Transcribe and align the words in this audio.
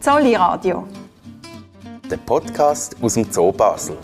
Zolli 0.00 0.34
Radio. 0.34 0.88
Der 2.10 2.16
Podcast 2.16 2.96
aus 3.02 3.12
dem 3.12 3.30
Zoo 3.30 3.52
Basel. 3.52 3.98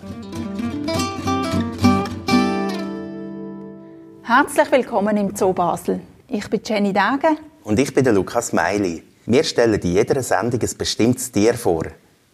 Herzlich 4.22 4.70
willkommen 4.70 5.16
im 5.16 5.34
Zoo 5.34 5.54
Basel. 5.54 6.00
Ich 6.28 6.50
bin 6.50 6.60
Jenny 6.62 6.92
Dage. 6.92 7.28
Und 7.64 7.78
ich 7.78 7.94
bin 7.94 8.04
der 8.04 8.12
Lukas 8.12 8.52
Meili. 8.52 9.04
Wir 9.24 9.42
stellen 9.42 9.80
in 9.80 9.90
jeder 9.90 10.22
Sendung 10.22 10.60
ein 10.60 10.76
bestimmtes 10.76 11.32
Tier 11.32 11.54
vor. 11.54 11.84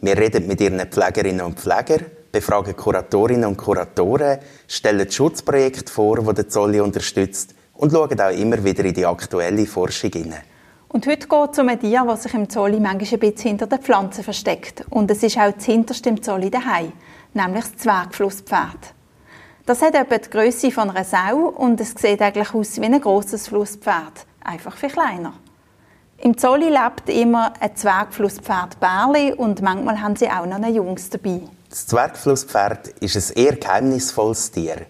Wir 0.01 0.19
reden 0.19 0.49
mit 0.49 0.61
ihren 0.61 0.81
Pflegerinnen 0.81 1.47
und 1.47 1.61
Pflegern, 1.61 2.07
befragen 2.33 2.75
Kuratorinnen 2.75 3.45
und 3.45 3.59
Kuratoren, 3.59 4.41
stellen 4.67 5.09
Schutzprojekte 5.09 5.93
vor, 5.93 6.19
die 6.19 6.35
der 6.35 6.49
Zolli 6.49 6.81
unterstützt 6.81 7.55
und 7.75 7.93
schauen 7.93 8.21
auch 8.21 8.37
immer 8.37 8.65
wieder 8.65 8.85
in 8.85 8.94
die 8.94 9.07
aktuelle 9.07 9.67
Forschung 9.67 10.11
hinein. 10.11 10.52
Und 10.93 11.07
heute 11.07 11.27
geht 11.27 11.53
es 11.53 11.59
um 11.59 11.71
ein 11.71 11.81
Tier, 11.81 12.05
das 12.07 12.25
sich 12.25 12.35
im 12.35 12.51
Zolli 12.51 12.79
manchmal 12.79 13.14
ein 13.14 13.19
bisschen 13.19 13.49
hinter 13.49 13.67
den 13.67 13.81
Pflanzen 13.81 14.23
versteckt. 14.23 14.85
Und 14.91 15.11
es 15.11 15.23
ist 15.23 15.39
auch 15.39 15.50
das 15.50 15.64
hinterste 15.64 16.11
im 16.11 16.23
Zolli 16.23 16.50
daheim, 16.50 16.93
nämlich 17.33 17.64
das 17.64 17.77
Zwergflusspferd. 17.79 18.93
Das 19.64 19.81
hat 19.81 19.95
etwa 19.95 20.19
die 20.19 20.29
Größe 20.29 20.71
von 20.71 20.91
einer 20.91 21.05
Sau 21.05 21.49
und 21.49 21.81
es 21.81 21.95
sieht 21.97 22.21
eigentlich 22.21 22.53
aus 22.53 22.79
wie 22.79 22.85
ein 22.85 23.00
grosses 23.00 23.49
Flusspferd, 23.49 24.27
einfach 24.45 24.77
viel 24.77 24.91
kleiner. 24.91 25.33
Im 26.19 26.36
Zolli 26.36 26.69
lebt 26.69 27.09
immer 27.09 27.55
ein 27.59 27.75
Zwergflusspferd 27.75 28.79
Bärli 28.79 29.33
und 29.33 29.63
manchmal 29.63 30.03
haben 30.03 30.17
sie 30.17 30.29
auch 30.29 30.45
noch 30.45 30.57
einen 30.57 30.75
Jungs 30.75 31.09
dabei. 31.09 31.41
Das 31.71 31.86
Zwergflusspferd 31.86 32.89
ist 33.00 33.17
ein 33.17 33.42
eher 33.42 33.56
geheimnisvolles 33.56 34.50
Tier. 34.50 34.83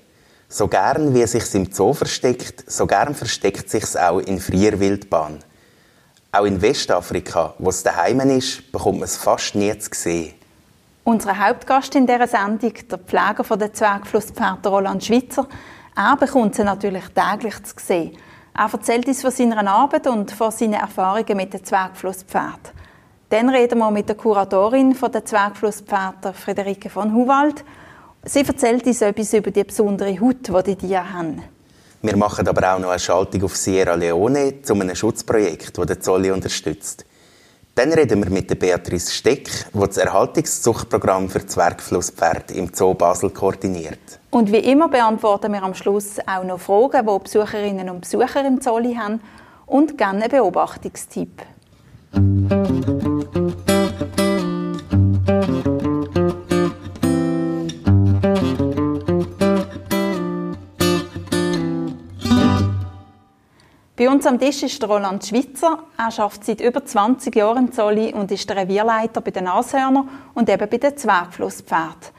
So 0.49 0.67
gern 0.67 1.15
wie 1.15 1.23
es 1.23 1.31
sich 1.31 1.55
im 1.55 1.71
Zoo 1.71 1.93
versteckt, 1.93 2.69
so 2.69 2.89
gern 2.89 3.15
versteckt 3.15 3.71
sich 3.71 3.85
es 3.85 3.97
auch 3.97 4.19
in 4.19 4.41
freier 4.41 4.81
Wildbahn. 4.81 5.45
Auch 6.35 6.47
in 6.47 6.63
Westafrika, 6.63 7.53
wo 7.59 7.69
es 7.69 7.83
daheim 7.83 8.21
ist, 8.31 8.73
bekommt 8.73 9.01
man 9.01 9.05
es 9.05 9.19
fast 9.19 9.55
nie 9.55 9.79
zu 9.79 9.91
sehen. 9.93 10.33
Unser 11.05 11.39
Hauptgast 11.39 11.95
in 11.95 12.07
dieser 12.07 12.27
Sendung, 12.27 12.73
der 12.91 12.97
Pfleger 12.97 13.45
von 13.45 13.59
der 13.59 13.75
Zwergflusspferde 13.75 14.67
Roland 14.71 15.05
Schwitzer, 15.05 15.47
er 15.95 16.17
bekommt 16.17 16.55
sie 16.55 16.65
natürlich 16.65 17.05
täglich 17.09 17.63
zu 17.65 17.75
sehen. 17.77 18.17
Er 18.57 18.73
erzählt 18.73 19.07
uns 19.09 19.21
von 19.21 19.31
seiner 19.31 19.71
Arbeit 19.71 20.07
und 20.07 20.31
von 20.31 20.51
seinen 20.51 20.73
Erfahrungen 20.73 21.37
mit 21.37 21.53
dem 21.53 21.63
Zwergflusspferd. 21.63 22.73
Dann 23.29 23.51
reden 23.51 23.79
wir 23.81 23.91
mit 23.91 24.09
der 24.09 24.17
Kuratorin 24.17 24.95
von 24.95 25.13
der 25.13 25.27
Zwergflusspferde, 25.27 26.33
Friederike 26.33 26.89
von 26.89 27.13
Huwald. 27.13 27.63
Sie 28.25 28.41
erzählt 28.41 28.87
uns 28.87 29.03
etwas 29.03 29.35
über 29.35 29.51
die 29.51 29.65
besondere 29.65 30.19
Haut, 30.19 30.49
die 30.49 30.63
die 30.63 30.77
Tiere 30.77 31.13
haben. 31.13 31.43
Wir 32.05 32.17
machen 32.17 32.49
aber 32.49 32.75
auch 32.75 32.81
noch 32.81 32.91
eine 32.91 32.99
Schaltung 32.99 33.45
auf 33.45 33.57
Sierra 33.57 33.95
Leone 33.95 34.61
zu 34.63 34.75
einem 34.75 34.95
Schutzprojekt, 34.97 35.79
das 35.79 35.87
der 35.87 36.01
Zolli 36.01 36.33
unterstützt. 36.33 37.05
Dann 37.77 37.93
reden 37.93 38.25
wir 38.25 38.31
mit 38.31 38.51
der 38.51 38.57
Beatrice 38.57 39.13
Steck, 39.13 39.49
die 39.73 39.79
das 39.79 39.97
Erhaltungszuchtprogramm 39.99 41.31
für 41.31 41.47
Zwergflusspferde 41.47 42.55
im 42.55 42.75
Zoo 42.75 42.95
Basel 42.95 43.31
koordiniert. 43.31 44.19
Und 44.31 44.51
wie 44.51 44.59
immer 44.59 44.89
beantworten 44.89 45.53
wir 45.53 45.63
am 45.63 45.75
Schluss 45.75 46.19
auch 46.27 46.43
noch 46.43 46.59
Fragen, 46.59 47.07
die 47.07 47.23
Besucherinnen 47.23 47.89
und 47.89 48.01
Besucher 48.01 48.45
im 48.45 48.61
Zolli 48.61 48.97
haben 48.97 49.21
und 49.67 49.97
gerne 49.97 50.25
einen 50.25 50.31
Beobachtungstipp. 50.31 51.43
Uns 64.13 64.27
am 64.27 64.39
Tisch 64.39 64.63
ist 64.63 64.87
Roland 64.87 65.25
Schwitzer. 65.25 65.79
Er 65.97 66.23
arbeitet 66.23 66.45
seit 66.45 66.61
über 66.61 66.85
20 66.85 67.35
Jahren 67.35 67.67
im 67.67 67.73
Zolli 67.73 68.13
und 68.13 68.31
ist 68.31 68.49
der 68.49 68.59
Revierleiter 68.59 69.23
bei 69.23 69.31
den 69.31 69.45
Nashörnern 69.45 70.09
und 70.35 70.51
eben 70.51 70.69
bei 70.69 70.77
den 70.77 70.97
Zwergflusspferden. 70.97 72.13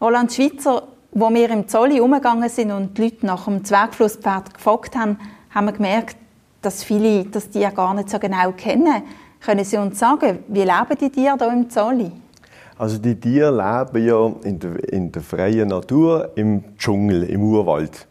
Roland 0.00 0.32
Schwitzer, 0.32 0.88
wo 1.12 1.30
wir 1.30 1.50
im 1.50 1.68
Zolli 1.68 2.00
umgegangen 2.00 2.48
sind 2.48 2.72
und 2.72 2.98
die 2.98 3.04
Leute 3.04 3.26
nach 3.26 3.44
dem 3.44 3.64
Zwergflusspferd 3.64 4.54
gefragt 4.54 4.96
haben, 4.96 5.18
haben 5.54 5.66
wir 5.66 5.72
gemerkt, 5.72 6.16
dass 6.62 6.82
viele 6.82 7.24
das 7.26 7.48
Tier 7.48 7.70
gar 7.70 7.94
nicht 7.94 8.10
so 8.10 8.18
genau 8.18 8.50
kennen. 8.52 9.04
Können 9.40 9.64
Sie 9.64 9.76
uns 9.76 9.98
sagen, 9.98 10.40
wie 10.48 10.62
leben 10.62 10.98
die 11.00 11.10
Tiere 11.10 11.36
hier 11.38 11.52
im 11.52 11.70
Zolli? 11.70 12.10
Also 12.76 12.98
die 12.98 13.14
Tiere 13.14 13.52
leben 13.52 14.04
ja 14.04 14.32
in 14.42 14.58
der, 14.58 14.92
in 14.92 15.12
der 15.12 15.22
freien 15.22 15.68
Natur, 15.68 16.32
im 16.34 16.76
Dschungel, 16.76 17.22
im 17.24 17.42
Urwald. 17.42 18.08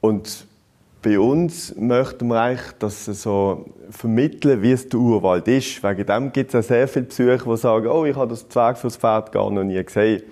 Und 0.00 0.46
bei 1.04 1.18
uns 1.18 1.76
möchten 1.76 2.28
wir 2.28 2.40
eigentlich 2.40 2.72
das 2.78 3.04
so 3.04 3.66
vermitteln, 3.90 4.62
wie 4.62 4.72
es 4.72 4.88
der 4.88 4.98
Urwald 4.98 5.46
ist. 5.48 5.82
Wegen 5.82 6.06
dem 6.06 6.32
gibt 6.32 6.54
es 6.54 6.64
auch 6.64 6.66
sehr 6.66 6.88
viele 6.88 7.04
Besucher, 7.04 7.44
die 7.44 7.56
sagen, 7.58 7.86
oh, 7.88 8.06
ich 8.06 8.16
habe 8.16 8.30
das 8.30 8.48
Zwergflusspferd 8.48 9.30
gar 9.30 9.50
noch 9.50 9.64
nie 9.64 9.84
gesehen. 9.84 10.22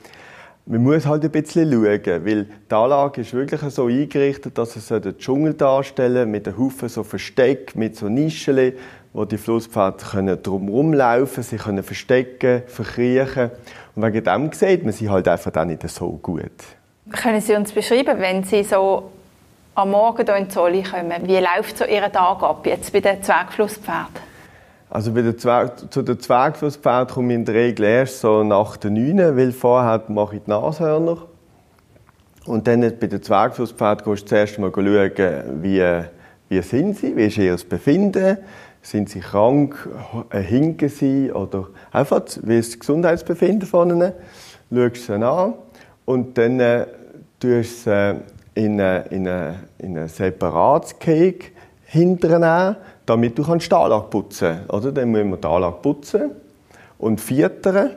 Man 0.64 0.82
muss 0.82 1.04
halt 1.04 1.24
ein 1.24 1.30
bisschen 1.30 1.70
schauen, 1.70 2.24
weil 2.24 2.46
die 2.70 2.74
Anlage 2.74 3.20
ist 3.20 3.34
wirklich 3.34 3.60
so 3.60 3.86
eingerichtet, 3.86 4.56
dass 4.56 4.76
es 4.76 4.86
den 4.86 5.18
Dschungel 5.18 5.52
darstellen 5.54 6.30
mit 6.30 6.48
einem 6.48 6.56
Haufen 6.56 6.88
so 6.88 7.02
Versteck, 7.02 7.76
mit 7.76 7.96
so 7.96 8.08
Nischen, 8.08 8.72
wo 9.12 9.26
die 9.26 9.36
Flusspferde 9.36 10.38
drumherum 10.38 10.94
laufen 10.94 11.42
sie 11.42 11.56
können 11.56 11.82
verstecken, 11.82 12.62
verkriechen. 12.66 13.50
Und 13.94 14.04
wegen 14.04 14.24
dem 14.24 14.52
sieht 14.52 14.84
man 14.84 14.92
sie 14.92 15.10
halt 15.10 15.28
einfach 15.28 15.54
auch 15.54 15.66
nicht 15.66 15.86
so 15.90 16.08
gut. 16.22 16.50
Können 17.10 17.42
Sie 17.42 17.54
uns 17.54 17.72
beschreiben, 17.72 18.20
wenn 18.20 18.44
Sie 18.44 18.62
so 18.62 19.10
am 19.74 19.90
Morgen 19.90 20.26
hier 20.26 20.36
in 20.36 20.50
Zolli 20.50 20.82
kommen, 20.82 21.26
wie 21.26 21.38
läuft 21.38 21.78
so 21.78 21.84
Ihr 21.84 22.12
Tag 22.12 22.42
ab, 22.42 22.66
jetzt 22.66 22.92
bei 22.92 23.00
den 23.00 23.22
Zwergflusspferden? 23.22 24.32
Also 24.90 25.12
bei 25.12 25.22
der 25.22 25.38
Zwerg, 25.38 25.90
zu 25.90 26.02
den 26.02 26.20
Zwergflusspferden 26.20 27.14
komme 27.14 27.32
ich 27.32 27.38
in 27.38 27.44
der 27.46 27.54
Regel 27.54 27.86
erst 27.86 28.20
so 28.20 28.44
nach 28.44 28.76
der 28.76 28.90
9, 28.90 29.36
weil 29.36 29.52
vorher 29.52 30.02
mache 30.08 30.36
ich 30.36 30.42
die 30.42 30.50
Nashörner. 30.50 31.16
Und 32.44 32.66
dann 32.66 32.80
bei 32.80 33.06
den 33.06 33.22
Zwergflusspferden 33.22 34.04
gehst 34.04 34.24
du 34.24 34.26
zuerst 34.26 34.58
mal 34.58 34.70
schauen, 34.74 35.62
wie, 35.62 36.02
wie 36.50 36.62
sind 36.62 36.98
sie, 36.98 37.16
wie 37.16 37.26
ist 37.26 37.38
ihr 37.38 37.56
Befinden, 37.66 38.36
sind 38.82 39.08
sie 39.08 39.20
krank, 39.20 39.88
hinken 40.30 40.88
sie 40.90 41.32
oder 41.32 41.68
einfach, 41.92 42.22
wie 42.42 42.58
ist 42.58 42.72
das 42.72 42.80
Gesundheitsbefinden 42.80 43.66
von 43.66 43.88
ihnen, 43.88 44.12
schaust 44.70 45.06
sie 45.06 45.14
an 45.14 45.54
und 46.04 46.36
dann 46.36 46.60
äh, 46.60 46.86
tust 47.40 47.86
du 47.86 47.90
sie 47.90 48.31
in 48.54 48.80
ein, 48.80 49.06
in 49.10 49.28
ein, 49.28 49.54
in 49.78 49.98
ein 49.98 50.08
separates 50.08 50.98
Cake 50.98 51.52
hinternehmen, 51.86 52.76
damit 53.06 53.38
du 53.38 53.42
die 53.42 53.72
Anlage 53.74 54.06
putzen 54.08 54.60
kannst. 54.68 54.72
Oder? 54.72 54.92
Dann 54.92 55.10
müssen 55.10 55.30
wir 55.30 55.36
die 55.36 55.46
Anlage 55.46 55.76
putzen 55.82 56.30
und 56.98 57.20
füttern 57.20 57.90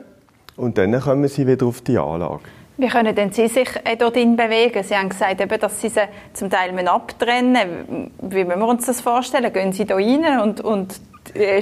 und 0.56 0.78
dann 0.78 0.98
kommen 1.00 1.28
sie 1.28 1.46
wieder 1.46 1.66
auf 1.66 1.80
die 1.80 1.98
Anlage. 1.98 2.40
Wie 2.78 2.88
können 2.88 3.14
denn 3.14 3.32
Sie 3.32 3.48
sich 3.48 3.70
dorthin 3.98 4.36
bewegen? 4.36 4.82
Sie 4.82 4.94
haben 4.94 5.08
gesagt, 5.08 5.40
eben, 5.40 5.58
dass 5.58 5.80
Sie 5.80 5.88
sie 5.88 6.02
zum 6.34 6.50
Teil 6.50 6.76
abtrennen. 6.86 8.10
Wie 8.20 8.44
müssen 8.44 8.60
wir 8.60 8.68
uns 8.68 8.84
das 8.84 9.00
vorstellen? 9.00 9.50
Gehen 9.50 9.72
Sie 9.72 9.86
da 9.86 9.94
rein 9.94 10.40
und, 10.40 10.60
und 10.60 11.00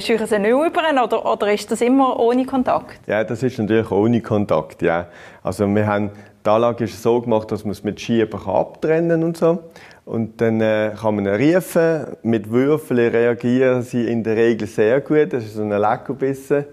scheuchen 0.01 0.27
Sie 0.27 0.39
nicht 0.39 0.51
über 0.51 1.03
oder, 1.03 1.25
oder 1.25 1.53
ist 1.53 1.71
das 1.71 1.79
immer 1.79 2.19
ohne 2.19 2.45
Kontakt? 2.45 2.99
Ja, 3.07 3.23
das 3.23 3.43
ist 3.43 3.57
natürlich 3.57 3.89
ohne 3.91 4.19
Kontakt, 4.19 4.81
ja. 4.81 5.07
Also 5.41 5.65
wir 5.73 5.87
haben, 5.87 6.11
die 6.45 6.49
Anlage 6.49 6.83
ist 6.83 7.01
so 7.01 7.21
gemacht, 7.21 7.51
dass 7.51 7.63
man 7.63 7.71
es 7.71 7.83
mit 7.83 7.99
Schieben 7.99 8.39
abtrennen 8.47 9.23
und 9.23 9.35
so. 9.35 9.63
Und 10.05 10.39
dann 10.39 10.61
äh, 10.61 10.91
kann 10.99 11.15
man 11.15 11.27
rufen. 11.27 12.05
Mit 12.21 12.51
Würfeln 12.51 13.11
reagieren 13.11 13.81
sie 13.81 14.07
in 14.07 14.23
der 14.23 14.35
Regel 14.35 14.67
sehr 14.67 15.01
gut. 15.01 15.33
Das 15.33 15.43
ist 15.43 15.55
so 15.55 15.63
ein 15.63 15.69
Leckerbissen. 15.69 16.65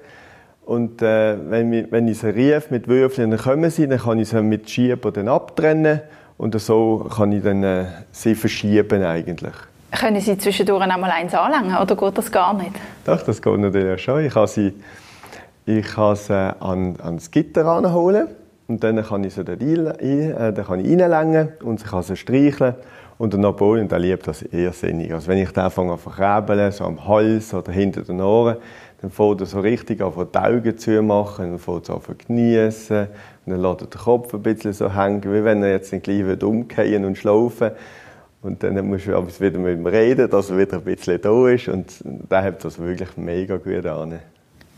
Und 0.66 1.00
äh, 1.00 1.36
wenn, 1.50 1.72
ich, 1.72 1.90
wenn 1.90 2.06
ich 2.06 2.18
sie 2.18 2.28
rief 2.28 2.70
mit 2.70 2.86
Würfeln, 2.86 3.30
dann 3.30 3.40
kommen 3.40 3.70
sie, 3.70 3.88
dann 3.88 3.98
kann 3.98 4.18
ich 4.18 4.28
sie 4.28 4.42
mit 4.42 4.68
Schieben 4.68 5.12
dann 5.12 5.28
abtrennen. 5.28 6.02
Und 6.36 6.60
so 6.60 7.08
kann 7.14 7.32
ich 7.32 7.42
dann 7.42 7.64
äh, 7.64 7.84
sie 8.10 8.34
verschieben 8.34 9.02
eigentlich. 9.02 9.54
Können 9.92 10.20
Sie 10.20 10.36
zwischendurch 10.38 10.82
einmal 10.82 11.10
eins 11.10 11.34
anlängen 11.34 11.76
oder 11.76 11.96
geht 11.96 12.16
das 12.16 12.32
gar 12.32 12.54
nicht? 12.54 12.72
Doch, 13.04 13.22
das 13.22 13.40
geht 13.40 13.58
natürlich 13.58 14.02
schon. 14.02 14.25
Ich 14.25 14.32
kann 14.32 14.46
sie, 14.46 14.72
ich 15.66 15.86
kann 15.86 16.16
sie 16.16 16.56
an, 16.60 16.96
ans 17.02 17.30
Gitter 17.30 17.66
ranholen 17.66 18.28
und 18.72 18.82
dann 18.82 19.02
kann 19.04 19.22
ich 19.22 19.34
sie 19.34 19.44
dort 19.44 19.60
ein, 19.60 20.00
äh, 20.00 20.52
dann 20.52 20.64
kann 20.64 20.80
ich 20.80 20.98
reinlängen 20.98 21.52
und 21.62 21.80
sie 21.80 21.86
kann 21.86 22.02
sie 22.02 22.16
streicheln. 22.16 22.74
Und 23.19 23.34
der 23.34 23.40
Napoleon, 23.40 23.86
der 23.86 23.98
liebt 23.98 24.26
das 24.26 24.40
irrsinnig. 24.40 25.12
Also 25.12 25.28
wenn 25.28 25.36
ich 25.36 25.50
den 25.50 25.62
anfange 25.62 25.92
zu 25.92 26.10
verkrebeln, 26.10 26.72
so 26.72 26.84
am 26.84 27.06
Hals 27.06 27.52
oder 27.52 27.70
hinter 27.70 28.00
den 28.00 28.22
Ohren, 28.22 28.56
dann 29.02 29.10
fängt 29.10 29.40
er 29.40 29.46
so 29.46 29.60
richtig 29.60 30.00
an, 30.00 30.12
die 30.16 30.38
Augen 30.38 30.78
zu 30.78 31.02
machen, 31.02 31.50
dann 31.50 31.58
fängt 31.58 31.90
er 31.90 31.96
an 31.96 32.02
zu 32.02 32.14
geniessen, 32.26 33.08
und 33.44 33.52
dann 33.52 33.60
lässt 33.60 33.82
er 33.82 33.86
den 33.88 34.00
Kopf 34.00 34.32
ein 34.32 34.42
bisschen 34.42 34.72
so 34.72 34.94
hängen, 34.94 35.22
wie 35.25 35.44
wenn 35.44 35.62
er 35.62 35.72
jetzt 35.72 35.90
gleich 36.02 36.42
umkehren 36.42 37.04
und 37.04 37.18
schlafen 37.18 37.72
und 38.40 38.62
dann 38.62 38.86
musst 38.88 39.06
du 39.06 39.40
wieder 39.40 39.58
mit 39.58 39.78
ihm 39.78 39.86
reden, 39.86 40.30
dass 40.30 40.48
er 40.48 40.58
wieder 40.58 40.78
ein 40.78 40.84
bisschen 40.84 41.20
da 41.20 41.48
ist. 41.48 41.68
Und 41.68 41.92
der 42.04 42.42
hat 42.42 42.64
das 42.64 42.78
wirklich 42.78 43.16
mega 43.16 43.58
gut 43.58 43.86
an. 43.86 44.18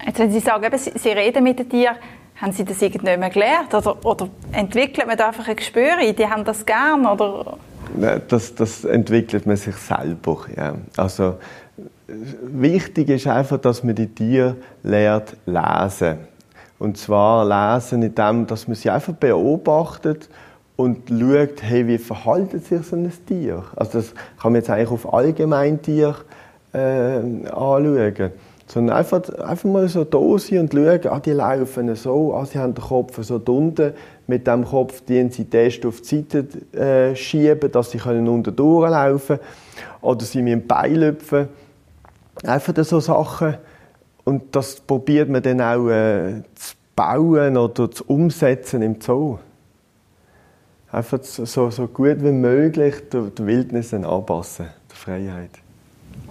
Jetzt, 0.04 0.18
wenn 0.18 0.30
Sie 0.30 0.40
sagen, 0.40 0.66
Sie 0.76 1.08
reden 1.10 1.44
mit 1.44 1.60
den 1.60 1.68
Tieren, 1.68 1.96
haben 2.36 2.52
Sie 2.52 2.64
das 2.64 2.82
irgendwie 2.82 3.16
mehr 3.16 3.30
gelernt? 3.30 3.74
Oder, 3.74 4.04
oder 4.04 4.28
entwickelt 4.52 5.06
man 5.06 5.16
da 5.16 5.28
einfach 5.28 5.48
ein 5.48 5.56
Gespür? 5.56 5.96
Die 6.12 6.26
haben 6.26 6.44
das 6.44 6.66
gern? 6.66 7.06
Oder? 7.06 7.56
Das, 8.28 8.54
das 8.54 8.84
entwickelt 8.84 9.46
man 9.46 9.56
sich 9.56 9.76
selber. 9.76 10.44
Ja. 10.56 10.74
Also, 10.96 11.36
wichtig 12.06 13.08
ist 13.08 13.26
einfach, 13.26 13.58
dass 13.58 13.84
man 13.84 13.94
die 13.94 14.08
Tiere 14.08 14.56
lernt 14.82 15.36
lesen. 15.46 16.18
Und 16.78 16.98
zwar 16.98 17.44
lesen 17.44 18.02
in 18.02 18.14
dem, 18.14 18.46
dass 18.46 18.66
man 18.66 18.74
sie 18.74 18.90
einfach 18.90 19.14
beobachtet 19.14 20.28
und 20.76 21.08
schaut, 21.08 21.62
hey, 21.62 21.86
wie 21.86 21.98
verhaltet 21.98 22.66
sich 22.66 22.82
so 22.82 22.96
ein 22.96 23.12
Tier? 23.26 23.64
Also 23.76 23.98
das 23.98 24.12
kann 24.40 24.52
man 24.52 24.56
jetzt 24.56 24.70
eigentlich 24.70 24.90
auf 24.90 25.12
Allgemeintier 25.12 26.16
äh, 26.72 26.78
anschauen. 26.78 28.32
Sondern 28.66 28.96
einfach, 28.96 29.28
einfach 29.40 29.68
mal 29.68 29.88
so 29.88 30.04
da 30.04 30.38
sein 30.38 30.60
und 30.60 30.72
schauen, 30.72 31.00
ah, 31.08 31.20
die 31.20 31.32
laufen 31.32 31.94
so, 31.94 32.34
ah, 32.34 32.46
sie 32.46 32.58
haben 32.58 32.74
den 32.74 32.82
Kopf 32.82 33.22
so 33.22 33.40
unten, 33.46 33.92
mit 34.26 34.46
dem 34.46 34.64
Kopf 34.64 35.02
die 35.02 35.28
sie 35.30 35.44
Test 35.44 35.84
auf 35.84 36.00
die 36.00 36.24
Seite 36.32 36.46
äh, 36.78 37.14
schieben, 37.14 37.70
dass 37.70 37.90
sie 37.90 37.98
können 37.98 38.26
unten 38.26 38.56
durchlaufen 38.56 39.38
können. 39.38 39.48
Oder 40.00 40.24
sie 40.24 40.42
mit 40.42 40.52
dem 40.52 40.66
Bein 40.66 40.94
lüpfen. 40.96 41.48
Einfach 42.42 42.74
so 42.84 43.00
Sachen. 43.00 43.56
Und 44.24 44.56
das 44.56 44.80
probiert 44.80 45.28
man 45.28 45.42
dann 45.42 45.60
auch 45.60 45.88
äh, 45.90 46.42
zu 46.54 46.74
bauen 46.96 47.56
oder 47.58 47.90
zu 47.90 48.04
umsetzen 48.06 48.80
im 48.80 49.00
Zoo 49.00 49.38
einfach 50.94 51.22
so, 51.22 51.70
so 51.70 51.86
gut 51.88 52.22
wie 52.22 52.32
möglich 52.32 52.94
der, 53.12 53.22
der 53.22 53.46
Wildnis 53.46 53.92
anpassen, 53.92 54.66
der 54.90 54.96
Freiheit. 54.96 55.50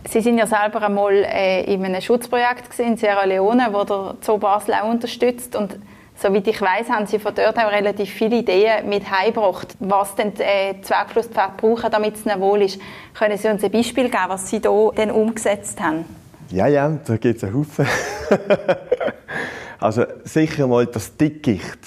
Sie 0.09 0.21
sind 0.21 0.37
ja 0.37 0.45
selber 0.45 0.81
einmal 0.81 1.13
äh, 1.13 1.63
in 1.73 1.83
einem 1.83 2.01
Schutzprojekt 2.01 2.77
in 2.79 2.97
Sierra 2.97 3.25
Leone, 3.25 3.67
wo 3.71 3.83
der 3.83 4.15
Zoo 4.21 4.37
Basel 4.37 4.75
auch 4.75 4.89
unterstützt 4.89 5.55
und 5.55 5.77
Soweit 6.15 6.47
ich 6.47 6.61
weiß, 6.61 6.89
haben 6.89 7.07
Sie 7.07 7.17
von 7.19 7.33
dort 7.33 7.57
auch 7.57 7.71
relativ 7.71 8.09
viele 8.09 8.37
Ideen 8.37 8.87
mit 8.87 9.09
heimgebracht, 9.09 9.75
was 9.79 10.15
denn 10.15 10.33
die 10.33 10.43
äh, 10.43 10.79
Zwergflusspferde 10.81 11.53
brauchen, 11.57 11.89
damit 11.91 12.15
es 12.15 12.25
ihnen 12.25 12.39
wohl 12.39 12.61
ist. 12.61 12.79
Können 13.13 13.37
Sie 13.37 13.47
uns 13.47 13.63
ein 13.63 13.71
Beispiel 13.71 14.09
geben, 14.09 14.23
was 14.27 14.49
Sie 14.49 14.59
hier 14.59 14.91
denn 14.95 15.11
umgesetzt 15.11 15.81
haben? 15.81 16.05
Ja, 16.51 16.67
ja, 16.67 16.87
da 17.05 17.17
gibt 17.17 17.37
es 17.37 17.43
einen 17.43 17.55
Haufen. 17.55 17.87
also 19.79 20.05
sicher 20.23 20.67
mal 20.67 20.85
das 20.85 21.17
Dickicht 21.17 21.79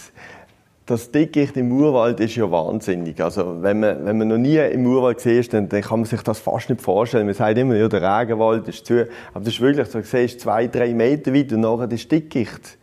das 0.86 1.10
Dickicht 1.10 1.56
im 1.56 1.72
Urwald 1.72 2.20
ist 2.20 2.36
ja 2.36 2.48
wahnsinnig. 2.48 3.20
Also, 3.20 3.60
wenn 3.60 3.80
man, 3.80 4.06
wenn 4.06 4.18
man 4.18 4.28
noch 4.28 4.38
nie 4.38 4.56
im 4.56 4.86
Urwald 4.86 5.24
ist, 5.26 5.52
dann, 5.52 5.68
dann 5.68 5.82
kann 5.82 6.00
man 6.00 6.08
sich 6.08 6.22
das 6.22 6.38
fast 6.38 6.70
nicht 6.70 6.80
vorstellen. 6.80 7.26
Man 7.26 7.34
sagt 7.34 7.58
immer, 7.58 7.74
ja, 7.74 7.88
der 7.88 8.20
Regenwald 8.20 8.68
ist 8.68 8.86
zu. 8.86 9.08
Aber 9.34 9.44
das 9.44 9.54
ist 9.54 9.60
wirklich 9.60 9.88
so, 9.88 9.98
du 9.98 10.04
siehst 10.04 10.40
zwei, 10.40 10.68
drei 10.68 10.94
Meter 10.94 11.34
weit 11.34 11.52
und 11.52 11.62
nachher 11.62 11.88
das 11.88 12.06
Dickicht. 12.06 12.78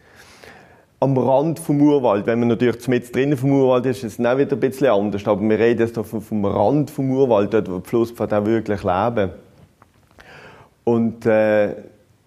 Am 1.00 1.18
Rand 1.18 1.60
vom 1.60 1.82
Urwald. 1.82 2.26
Wenn 2.26 2.40
man 2.40 2.50
natürlich 2.50 2.86
mit 2.90 3.16
drinnen 3.16 3.38
vom 3.38 3.54
Urwald 3.54 3.86
ist, 3.86 4.04
ist 4.04 4.20
es 4.20 4.26
auch 4.26 4.38
wieder 4.38 4.54
ein 4.54 4.60
bisschen 4.60 4.88
anders. 4.88 5.26
Aber 5.26 5.42
wir 5.42 5.58
reden 5.58 5.80
jetzt 5.80 5.96
vom, 5.96 6.22
vom 6.22 6.46
Rand 6.46 6.92
vom 6.92 7.10
Urwald, 7.10 7.54
dort, 7.54 7.72
wo 7.72 7.80
die 7.80 7.90
Flusspfade 7.90 8.38
auch 8.38 8.46
wirklich 8.46 8.84
leben. 8.84 9.32
Und, 10.84 11.26
äh, 11.26 11.74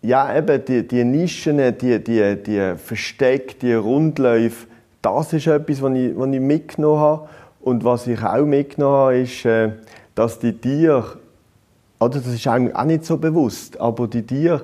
ja, 0.01 0.37
eben, 0.39 0.65
die, 0.65 0.87
die 0.87 1.05
Nischen, 1.05 1.59
die, 1.79 2.03
die, 2.03 2.37
die 2.43 2.75
Verstecke, 2.77 3.57
die 3.61 3.75
Rundläufe, 3.75 4.67
das 5.07 5.33
ist 5.33 5.47
etwas, 5.47 5.83
was 5.83 5.95
ich, 5.95 6.17
was 6.17 6.29
ich 6.29 6.41
mitgenommen 6.41 7.01
habe. 7.01 7.29
Und 7.61 7.85
was 7.85 8.07
ich 8.07 8.23
auch 8.23 8.45
mitgenommen 8.45 8.97
habe, 8.97 9.19
ist, 9.19 9.45
äh, 9.45 9.71
dass 10.15 10.39
die 10.39 10.53
Tiere, 10.53 11.05
oder 11.99 12.19
das 12.19 12.27
ist 12.27 12.47
eigentlich 12.47 12.77
auch 12.77 12.85
nicht 12.85 13.05
so 13.05 13.17
bewusst, 13.17 13.81
aber 13.81 14.07
die 14.07 14.23
Tiere 14.23 14.63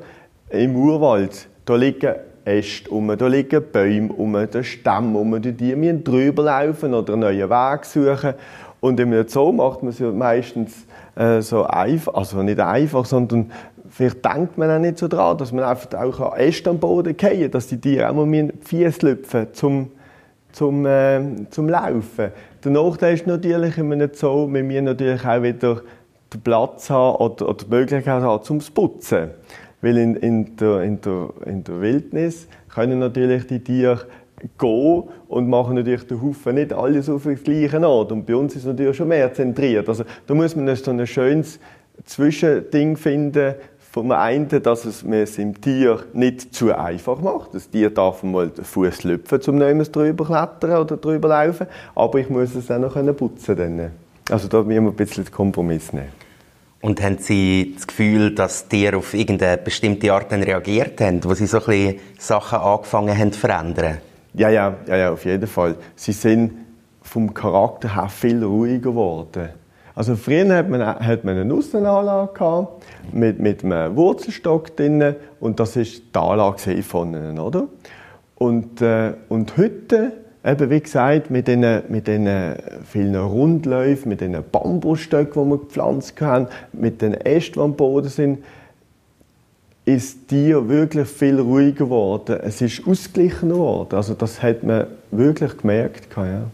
im 0.50 0.76
Urwald, 0.76 1.48
da 1.64 1.74
liegen 1.76 2.14
Äste 2.44 2.90
um, 2.90 3.16
da 3.16 3.26
liegen 3.26 3.62
Bäume 3.72 4.12
um, 4.12 4.36
da 4.50 4.62
Stämme 4.62 5.18
um, 5.18 5.40
die 5.40 5.52
Tiere 5.52 5.76
müssen 5.76 6.04
drüber 6.04 6.44
laufen 6.44 6.94
oder 6.94 7.12
einen 7.12 7.22
neuen 7.22 7.50
Weg 7.50 7.84
suchen. 7.84 8.34
Und 8.80 9.00
einem 9.00 9.28
Zoo 9.28 9.52
macht 9.52 9.82
man 9.82 9.90
es 9.90 10.00
ja 10.00 10.10
meistens 10.10 10.86
äh, 11.14 11.40
so 11.40 11.64
einfach, 11.64 12.14
also 12.14 12.42
nicht 12.42 12.58
einfach, 12.58 13.04
sondern 13.04 13.52
vielleicht 13.88 14.24
denkt 14.24 14.58
man 14.58 14.70
auch 14.70 14.80
nicht 14.80 14.98
so 14.98 15.06
dran, 15.06 15.38
dass 15.38 15.52
man 15.52 15.64
einfach 15.64 16.20
auch 16.20 16.36
Äste 16.36 16.70
am 16.70 16.78
Boden 16.78 17.16
fallen 17.16 17.50
dass 17.50 17.68
die 17.68 17.80
Tiere 17.80 18.10
auch 18.10 18.14
mal 18.14 18.52
Füße 18.62 19.06
lüpfen 19.06 19.48
zum 19.52 19.90
zum, 20.52 20.86
äh, 20.86 21.20
zum 21.50 21.68
Laufen. 21.68 22.30
Der 22.64 22.70
Nachteil 22.70 23.14
ist 23.14 23.26
natürlich 23.26 23.78
in 23.78 23.92
einem 23.92 24.10
Zoo, 24.12 24.52
wir 24.52 24.62
müssen 24.62 24.84
natürlich 24.84 25.24
auch 25.24 25.42
wieder 25.42 25.82
den 26.32 26.40
Platz 26.40 26.90
haben 26.90 27.16
oder, 27.16 27.48
oder 27.48 27.64
die 27.64 27.70
Möglichkeit 27.70 28.22
haben, 28.22 28.42
zum 28.44 28.58
Putzen. 28.58 29.30
Weil 29.80 29.96
in, 29.96 30.16
in, 30.16 30.56
der, 30.56 30.82
in, 30.82 31.00
der, 31.00 31.30
in 31.44 31.64
der 31.64 31.80
Wildnis 31.80 32.46
können 32.72 33.00
natürlich 33.00 33.46
die 33.48 33.60
Tiere 33.60 34.06
gehen 34.58 35.04
und 35.28 35.48
machen 35.48 35.74
natürlich 35.74 36.06
den 36.06 36.22
Haufen 36.22 36.54
nicht 36.54 36.72
alles 36.72 37.08
auf 37.08 37.24
den 37.24 37.42
gleichen 37.42 37.84
Ort. 37.84 38.12
Und 38.12 38.26
bei 38.26 38.36
uns 38.36 38.54
ist 38.54 38.62
es 38.62 38.66
natürlich 38.66 38.96
schon 38.96 39.08
mehr 39.08 39.32
zentriert. 39.32 39.88
Also 39.88 40.04
da 40.26 40.34
muss 40.34 40.54
man 40.56 40.74
so 40.76 40.90
ein 40.90 41.06
schönes 41.06 41.58
Zwischending 42.04 42.96
finden, 42.96 43.54
vom 43.92 44.10
einen, 44.10 44.48
dass 44.48 44.86
es 44.86 45.04
mir 45.04 45.24
es 45.24 45.36
im 45.36 45.60
Tier 45.60 46.02
nicht 46.14 46.54
zu 46.54 46.74
einfach 46.74 47.20
macht. 47.20 47.54
Das 47.54 47.68
Tier 47.68 47.90
darf 47.90 48.22
mal 48.22 48.48
den 48.48 48.64
Fuß 48.64 49.04
lüpfen, 49.04 49.40
um 49.48 49.58
nicht 49.58 49.94
drüber 49.94 50.24
klettern 50.24 50.80
oder 50.80 50.96
drüber 50.96 51.28
laufen. 51.28 51.66
Aber 51.94 52.18
ich 52.18 52.30
muss 52.30 52.54
es 52.54 52.70
auch 52.70 52.78
noch 52.78 52.94
putzen 53.14 53.54
können. 53.54 53.90
Also 54.30 54.48
da 54.48 54.62
müssen 54.62 54.84
wir 54.84 54.92
ein 54.92 54.96
bisschen 54.96 55.24
den 55.24 55.32
Kompromiss 55.32 55.92
nehmen. 55.92 56.08
Und 56.80 57.02
haben 57.02 57.18
Sie 57.18 57.74
das 57.74 57.86
Gefühl, 57.86 58.34
dass 58.34 58.66
Tiere 58.66 58.96
auf 58.96 59.12
irgendeine 59.12 59.58
bestimmte 59.58 60.10
Art 60.10 60.32
reagiert 60.32 60.98
haben, 61.02 61.22
wo 61.22 61.34
Sie 61.34 61.46
so 61.46 61.58
ein 61.58 61.64
bisschen 61.66 62.00
Sachen 62.18 62.60
angefangen 62.60 63.16
haben 63.16 63.30
zu 63.30 63.40
verändern? 63.40 63.98
Ja, 64.32 64.48
ja, 64.48 64.74
ja, 64.86 64.96
ja, 64.96 65.12
auf 65.12 65.26
jeden 65.26 65.46
Fall. 65.46 65.76
Sie 65.96 66.12
sind 66.12 66.52
vom 67.02 67.34
Charakter 67.34 67.94
her 67.94 68.08
viel 68.08 68.42
ruhiger 68.42 68.90
geworden. 68.90 69.50
Also 69.94 70.16
früher 70.16 70.48
hat 70.56 70.70
man, 70.70 70.80
hat 70.80 71.24
man 71.24 71.36
eine 71.36 71.52
Aussenanlage 71.52 72.68
mit, 73.12 73.38
mit 73.38 73.64
einem 73.64 73.94
Wurzelstock 73.94 74.74
drin 74.76 75.16
und 75.40 75.60
das 75.60 75.76
ist 75.76 76.02
die 76.14 76.18
Anlage 76.18 76.82
von 76.82 77.38
oder? 77.38 77.68
Und, 78.36 78.80
äh, 78.80 79.12
und 79.28 79.56
heute, 79.56 80.12
eben 80.44 80.70
wie 80.70 80.80
gesagt, 80.80 81.30
mit 81.30 81.46
diesen, 81.46 81.82
mit 81.88 82.06
diesen 82.06 82.56
vielen 82.90 83.16
Rundläufen, 83.16 84.08
mit 84.08 84.20
diesen 84.20 84.42
Bambusstöcken, 84.50 85.44
die 85.44 85.50
wir 85.50 85.58
gepflanzt 85.58 86.20
haben, 86.20 86.48
mit 86.72 87.02
den 87.02 87.14
Ästen, 87.14 87.54
die 87.54 87.60
am 87.60 87.76
Boden 87.76 88.08
sind, 88.08 88.38
ist 89.84 90.30
die 90.30 90.54
wirklich 90.68 91.08
viel 91.08 91.38
ruhiger 91.40 91.84
geworden. 91.84 92.38
Es 92.42 92.60
ist 92.60 92.86
ausgeglichener 92.86 93.54
geworden. 93.54 93.96
Also 93.96 94.14
das 94.14 94.42
hat 94.42 94.62
man 94.62 94.86
wirklich 95.10 95.56
gemerkt. 95.58 96.06
Ja. 96.16 96.44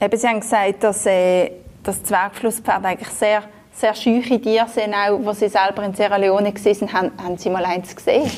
Eben, 0.00 0.16
Sie 0.16 0.26
haben 0.26 0.40
gesagt, 0.40 0.84
dass 0.84 1.06
äh, 1.06 1.50
das 1.82 2.02
Zwergflusspferd 2.02 2.84
eigentlich 2.84 3.08
sehr, 3.08 3.42
sehr 3.72 3.94
scheuche 3.94 4.40
Tiere 4.40 4.68
sind, 4.68 4.94
auch 4.94 5.18
wo 5.22 5.32
Sie 5.32 5.48
selber 5.48 5.84
in 5.84 5.94
Sierra 5.94 6.16
Leone 6.16 6.52
waren. 6.52 6.92
Haben, 6.92 7.10
haben 7.22 7.38
Sie 7.38 7.50
mal 7.50 7.64
eins 7.64 7.94
gesehen? 7.94 8.30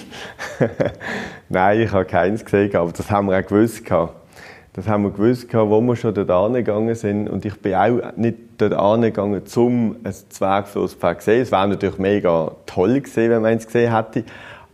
Nein, 1.49 1.81
ich 1.81 1.93
habe 1.93 2.05
keins 2.05 2.45
gesehen, 2.45 2.75
aber 2.77 2.93
das 2.93 3.11
haben 3.11 3.29
wir 3.29 3.39
auch 3.39 3.47
gewusst. 3.47 3.83
Das 4.75 4.89
haben 4.89 5.03
wir 5.03 5.11
gewusst, 5.11 5.53
wo 5.53 5.81
wir 5.81 5.97
schon 5.97 6.15
dort 6.15 6.31
angegangen 6.31 6.95
sind. 6.95 7.29
Und 7.29 7.45
ich 7.45 7.61
bin 7.61 7.75
auch 7.75 8.17
nicht 8.17 8.39
dort 8.57 8.73
angegangen, 8.73 9.43
um 9.57 9.97
ein 10.03 10.13
Zwergflusspferd 10.13 11.21
zu 11.21 11.31
sehen. 11.31 11.43
Es 11.43 11.53
wäre 11.53 11.69
natürlich 11.69 11.99
mega 11.99 12.53
toll 12.65 13.01
gewesen, 13.01 13.31
wenn 13.31 13.43
man 13.43 13.59
es 13.59 13.67
gesehen 13.67 13.95
hätte. 13.95 14.25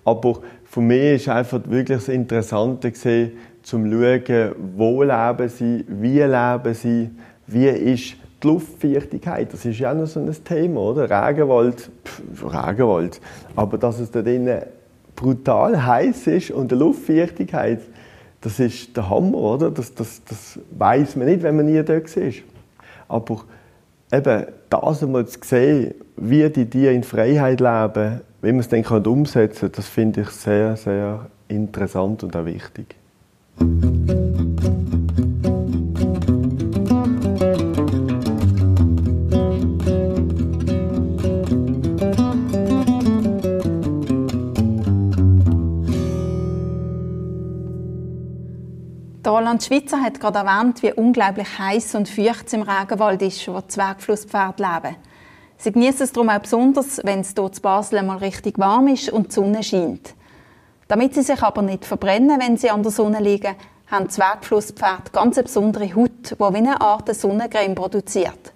Aber 0.05 0.41
für 0.65 0.81
mich 0.81 1.27
war 1.27 1.37
einfach 1.37 1.61
wirklich 1.65 1.99
das 1.99 2.09
Interessante, 2.09 2.93
gewesen, 2.93 3.33
zum 3.63 3.91
schauen, 3.91 4.55
wo 4.77 5.03
leben 5.03 5.49
sie, 5.49 5.85
wie 5.89 6.23
leben 6.23 6.75
sie, 6.75 7.11
wie 7.47 7.67
ist 7.67 8.17
die 8.43 8.47
Luftfeuchtigkeit, 8.47 9.53
das 9.53 9.65
ist 9.65 9.79
ja 9.79 9.93
auch 9.93 9.97
noch 9.97 10.07
so 10.07 10.21
ein 10.21 10.45
Thema, 10.45 10.81
oder? 10.81 11.03
Regenwald, 11.11 11.91
pff, 12.05 12.45
Regenwald. 12.45 13.21
Aber 13.57 13.79
dass 13.79 13.99
es 13.99 14.11
da 14.11 14.23
drinnen 14.23 14.63
brutal 15.17 15.85
heiß 15.85 16.29
ist 16.29 16.51
und 16.53 16.71
die 16.71 16.77
Luftfeuchtigkeit, 16.77 17.81
das 18.41 18.61
ist 18.61 18.97
der 18.97 19.11
Hammer, 19.11 19.39
oder? 19.39 19.71
Das, 19.71 19.95
das, 19.95 20.23
das 20.25 20.59
weiß 20.71 21.17
man 21.17 21.27
nicht, 21.27 21.43
wenn 21.43 21.57
man 21.57 21.67
nie 21.67 21.83
dort 21.83 22.17
ist. 22.17 22.43
Aber 23.09 23.41
eben 24.13 24.47
das 24.71 25.03
einmal 25.03 25.27
zu 25.27 25.41
sehen, 25.43 25.95
wie 26.17 26.49
die 26.49 26.69
Tiere 26.71 26.95
in 26.95 27.03
Freiheit 27.03 27.61
leben, 27.61 28.21
wie 28.43 28.53
man 28.53 28.61
es 28.61 28.69
dann 28.69 28.85
umsetzen 28.85 29.61
kann, 29.61 29.73
das 29.73 29.89
finde 29.89 30.21
ich 30.21 30.31
sehr, 30.31 30.77
sehr 30.77 31.27
interessant 31.49 32.23
und 32.23 32.37
auch 32.37 32.45
wichtig. 32.45 32.95
Roland 49.49 49.65
Schwitzer 49.65 50.03
hat 50.03 50.21
gerade 50.21 50.41
erwähnt, 50.41 50.83
wie 50.83 50.93
unglaublich 50.93 51.59
heiß 51.59 51.95
und 51.95 52.07
feucht 52.07 52.49
es 52.49 52.53
im 52.53 52.61
Regenwald 52.61 53.23
ist, 53.23 53.49
wo 53.49 53.59
Zwergflusspferde 53.63 54.63
leben. 54.63 54.97
Sie 55.57 55.73
genießen 55.73 56.03
es 56.03 56.13
darum 56.13 56.29
auch 56.29 56.39
besonders, 56.39 57.01
wenn 57.03 57.21
es 57.21 57.33
hier 57.35 57.51
zu 57.51 57.63
Basel 57.63 58.03
mal 58.03 58.19
richtig 58.19 58.59
warm 58.59 58.89
ist 58.89 59.09
und 59.09 59.29
die 59.29 59.35
Sonne 59.35 59.63
scheint. 59.63 60.13
Damit 60.87 61.15
sie 61.15 61.23
sich 61.23 61.43
aber 61.43 61.63
nicht 61.63 61.87
verbrennen, 61.87 62.39
wenn 62.39 62.59
sie 62.59 62.69
an 62.69 62.83
der 62.83 62.93
Sonne 62.93 63.21
liegen, 63.21 63.55
haben 63.91 64.11
Zwergflusspferde 64.11 65.13
ganz 65.13 65.39
eine 65.39 65.45
besondere 65.45 65.95
Haut, 65.95 66.33
die 66.33 66.39
wie 66.39 66.45
eine 66.45 66.79
Art 66.83 67.15
Sonnencreme 67.15 67.75
produziert. 67.75 68.53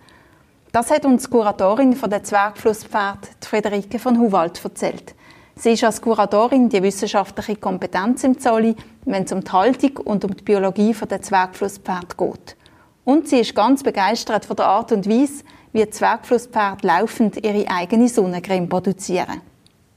Das 0.72 0.90
hat 0.90 1.06
uns 1.06 1.22
die 1.22 1.30
Kuratorin 1.30 1.96
von 1.96 2.10
der 2.10 2.22
Zwergflusspferd, 2.22 3.30
Friederike 3.40 3.98
von 3.98 4.18
Huwald, 4.18 4.62
erzählt. 4.62 5.14
Sie 5.56 5.72
ist 5.72 5.84
als 5.84 6.00
Kuratorin 6.00 6.68
die 6.68 6.82
wissenschaftliche 6.82 7.56
Kompetenz 7.56 8.24
im 8.24 8.38
Zolli, 8.38 8.74
wenn 9.04 9.24
es 9.24 9.32
um 9.32 9.44
die 9.44 9.52
Haltung 9.52 9.98
und 9.98 10.24
um 10.24 10.36
die 10.36 10.42
Biologie 10.42 10.94
der 11.08 11.22
Zwergflusspferde 11.22 12.16
geht. 12.16 12.56
Und 13.04 13.28
sie 13.28 13.40
ist 13.40 13.54
ganz 13.54 13.82
begeistert 13.82 14.44
von 14.44 14.56
der 14.56 14.66
Art 14.66 14.92
und 14.92 15.08
Weise, 15.08 15.44
wie 15.72 15.88
Zwergflusspferde 15.88 16.86
laufend 16.86 17.44
ihre 17.44 17.68
eigene 17.68 18.08
Sonnencreme 18.08 18.68
produzieren. 18.68 19.40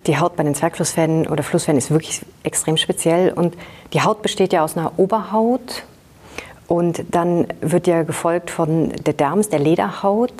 Die 0.08 0.18
Haut 0.20 0.36
bei 0.36 0.44
den 0.44 0.54
Zwergflusspferden 0.54 1.28
oder 1.28 1.42
Flusspferden 1.42 1.80
ist 1.80 1.90
wirklich 1.90 2.22
extrem 2.44 2.78
speziell 2.78 3.32
und 3.34 3.56
die 3.94 4.02
Haut 4.02 4.22
besteht 4.22 4.54
ja 4.54 4.64
aus 4.64 4.78
einer 4.78 4.92
Oberhaut 4.98 5.84
und 6.68 7.04
dann 7.12 7.48
wird 7.62 7.88
ja 7.88 8.04
gefolgt 8.04 8.52
von 8.52 8.90
der 8.90 9.14
Dermis, 9.14 9.50
der 9.50 9.60
Lederhaut 9.60 10.34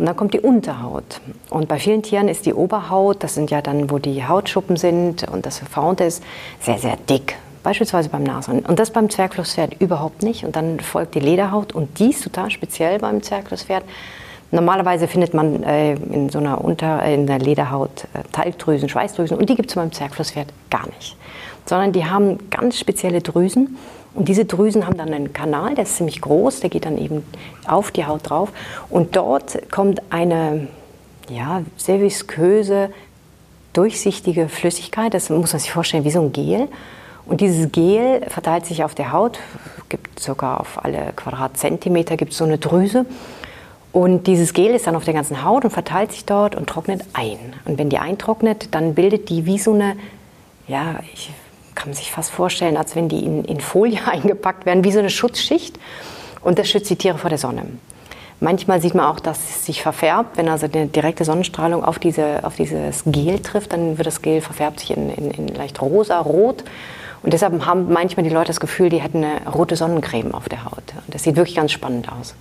und 0.00 0.06
dann 0.06 0.16
kommt 0.16 0.32
die 0.32 0.40
Unterhaut. 0.40 1.20
Und 1.50 1.68
bei 1.68 1.78
vielen 1.78 2.02
Tieren 2.02 2.28
ist 2.28 2.46
die 2.46 2.54
Oberhaut, 2.54 3.22
das 3.22 3.34
sind 3.34 3.50
ja 3.50 3.60
dann, 3.60 3.90
wo 3.90 3.98
die 3.98 4.26
Hautschuppen 4.26 4.76
sind 4.76 5.28
und 5.28 5.44
das 5.44 5.58
verfaunte 5.58 6.04
ist, 6.04 6.22
sehr, 6.58 6.78
sehr 6.78 6.96
dick. 6.96 7.36
Beispielsweise 7.62 8.08
beim 8.08 8.22
Nashorn. 8.22 8.60
Und 8.60 8.78
das 8.78 8.90
beim 8.92 9.10
Zwergflusspferd 9.10 9.78
überhaupt 9.78 10.22
nicht. 10.22 10.44
Und 10.44 10.56
dann 10.56 10.80
folgt 10.80 11.14
die 11.16 11.20
Lederhaut 11.20 11.74
und 11.74 11.98
die 11.98 12.12
ist 12.12 12.24
total 12.24 12.50
speziell 12.50 12.98
beim 12.98 13.22
Zwergflusspferd. 13.22 13.84
Normalerweise 14.50 15.06
findet 15.06 15.34
man 15.34 15.62
äh, 15.64 15.92
in 15.92 16.30
so 16.30 16.38
einer, 16.38 16.64
Unter-, 16.64 17.02
äh, 17.02 17.12
in 17.12 17.26
der 17.26 17.38
Lederhaut 17.38 18.04
äh, 18.14 18.22
Talgdrüsen, 18.32 18.88
Schweißdrüsen 18.88 19.36
und 19.36 19.50
die 19.50 19.54
gibt 19.54 19.68
es 19.68 19.74
beim 19.74 19.92
Zwergflusspferd 19.92 20.48
gar 20.70 20.86
nicht. 20.86 21.14
Sondern 21.66 21.92
die 21.92 22.06
haben 22.06 22.38
ganz 22.48 22.78
spezielle 22.78 23.20
Drüsen 23.20 23.76
und 24.14 24.28
diese 24.28 24.44
Drüsen 24.44 24.86
haben 24.86 24.96
dann 24.96 25.12
einen 25.12 25.32
Kanal, 25.32 25.74
der 25.74 25.84
ist 25.84 25.96
ziemlich 25.96 26.20
groß, 26.20 26.60
der 26.60 26.70
geht 26.70 26.84
dann 26.84 26.98
eben 26.98 27.24
auf 27.66 27.90
die 27.92 28.06
Haut 28.06 28.28
drauf. 28.28 28.50
Und 28.88 29.14
dort 29.14 29.70
kommt 29.70 30.02
eine 30.10 30.68
ja, 31.28 31.62
sehr 31.76 32.00
visköse, 32.00 32.90
durchsichtige 33.72 34.48
Flüssigkeit, 34.48 35.14
das 35.14 35.30
muss 35.30 35.52
man 35.52 35.60
sich 35.60 35.70
vorstellen 35.70 36.04
wie 36.04 36.10
so 36.10 36.20
ein 36.20 36.32
Gel. 36.32 36.68
Und 37.26 37.40
dieses 37.40 37.70
Gel 37.70 38.22
verteilt 38.28 38.66
sich 38.66 38.82
auf 38.82 38.96
der 38.96 39.12
Haut, 39.12 39.38
gibt 39.88 40.18
sogar 40.18 40.60
auf 40.60 40.84
alle 40.84 41.12
Quadratzentimeter 41.14 42.16
gibt 42.16 42.32
so 42.32 42.44
eine 42.44 42.58
Drüse. 42.58 43.06
Und 43.92 44.26
dieses 44.26 44.52
Gel 44.52 44.74
ist 44.74 44.86
dann 44.86 44.96
auf 44.96 45.04
der 45.04 45.14
ganzen 45.14 45.44
Haut 45.44 45.64
und 45.64 45.70
verteilt 45.70 46.12
sich 46.12 46.24
dort 46.24 46.56
und 46.56 46.68
trocknet 46.68 47.02
ein. 47.12 47.38
Und 47.64 47.78
wenn 47.78 47.90
die 47.90 47.98
eintrocknet, 47.98 48.74
dann 48.74 48.94
bildet 48.94 49.28
die 49.28 49.46
wie 49.46 49.58
so 49.58 49.72
eine, 49.72 49.96
ja, 50.66 51.00
ich 51.12 51.30
kann 51.80 51.88
man 51.88 51.96
sich 51.96 52.12
fast 52.12 52.30
vorstellen, 52.30 52.76
als 52.76 52.94
wenn 52.94 53.08
die 53.08 53.24
in, 53.24 53.44
in 53.44 53.60
Folie 53.60 53.98
eingepackt 54.06 54.66
werden, 54.66 54.84
wie 54.84 54.92
so 54.92 54.98
eine 54.98 55.10
Schutzschicht. 55.10 55.78
Und 56.42 56.58
das 56.58 56.68
schützt 56.68 56.90
die 56.90 56.96
Tiere 56.96 57.16
vor 57.16 57.30
der 57.30 57.38
Sonne. 57.38 57.64
Manchmal 58.38 58.80
sieht 58.80 58.94
man 58.94 59.06
auch, 59.06 59.20
dass 59.20 59.38
es 59.50 59.66
sich 59.66 59.82
verfärbt. 59.82 60.36
Wenn 60.36 60.48
also 60.48 60.66
eine 60.66 60.86
direkte 60.86 61.24
Sonnenstrahlung 61.24 61.84
auf, 61.84 61.98
diese, 61.98 62.44
auf 62.44 62.56
dieses 62.56 63.02
Gel 63.06 63.38
trifft, 63.40 63.72
dann 63.72 63.98
wird 63.98 64.06
das 64.06 64.22
Gel 64.22 64.40
verfärbt 64.40 64.80
sich 64.80 64.96
in, 64.96 65.10
in, 65.10 65.30
in 65.30 65.48
leicht 65.48 65.80
rosa, 65.80 66.18
rot. 66.18 66.64
Und 67.22 67.32
deshalb 67.32 67.66
haben 67.66 67.92
manchmal 67.92 68.24
die 68.24 68.30
Leute 68.30 68.48
das 68.48 68.60
Gefühl, 68.60 68.88
die 68.88 69.00
hätten 69.00 69.24
eine 69.24 69.46
rote 69.50 69.76
Sonnencreme 69.76 70.32
auf 70.32 70.48
der 70.48 70.64
Haut. 70.64 70.84
Und 71.06 71.14
das 71.14 71.22
sieht 71.22 71.36
wirklich 71.36 71.56
ganz 71.56 71.72
spannend 71.72 72.10
aus. 72.10 72.34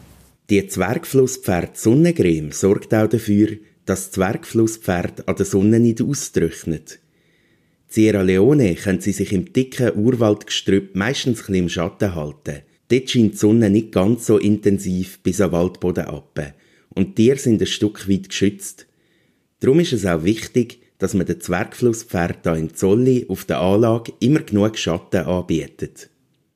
Die 0.49 0.65
Zwergflusspferd 0.67 1.77
Sonnencreme 1.77 2.51
sorgt 2.51 2.93
auch 2.93 3.07
dafür, 3.07 3.57
dass 3.85 4.05
das 4.05 4.11
Zwergflusspferd 4.11 5.27
an 5.27 5.35
der 5.35 5.45
Sonne 5.45 5.79
nicht 5.79 6.01
austrocknet. 6.01 6.99
Sierra 7.91 8.21
Leone 8.21 8.75
können 8.75 9.01
sie 9.01 9.11
sich 9.11 9.33
im 9.33 9.51
dicken 9.51 9.97
Urwaldgestrüpp 9.97 10.95
meistens 10.95 11.49
ein 11.49 11.55
im 11.55 11.69
Schatten 11.69 12.13
halten. 12.13 12.59
Dort 12.87 13.09
scheint 13.09 13.33
die 13.33 13.37
Sonne 13.37 13.71
nicht 13.71 13.91
ganz 13.91 14.27
so 14.27 14.37
intensiv 14.37 15.19
bis 15.23 15.41
am 15.41 15.53
Waldboden 15.53 16.05
ab. 16.05 16.53
Und 16.89 17.17
die 17.17 17.23
Tiere 17.23 17.39
sind 17.39 17.59
ein 17.59 17.65
Stück 17.65 18.07
weit 18.07 18.29
geschützt. 18.29 18.85
Darum 19.59 19.79
ist 19.79 19.93
es 19.93 20.05
auch 20.05 20.23
wichtig, 20.23 20.81
dass 20.99 21.15
man 21.15 21.25
den 21.25 21.41
Zwergflusspferd 21.41 22.43
hier 22.43 22.55
in 22.55 22.75
Zolli 22.75 23.25
auf 23.27 23.45
der 23.45 23.59
Anlage 23.59 24.13
immer 24.19 24.41
genug 24.41 24.77
Schatten 24.77 25.25
anbietet. 25.25 26.11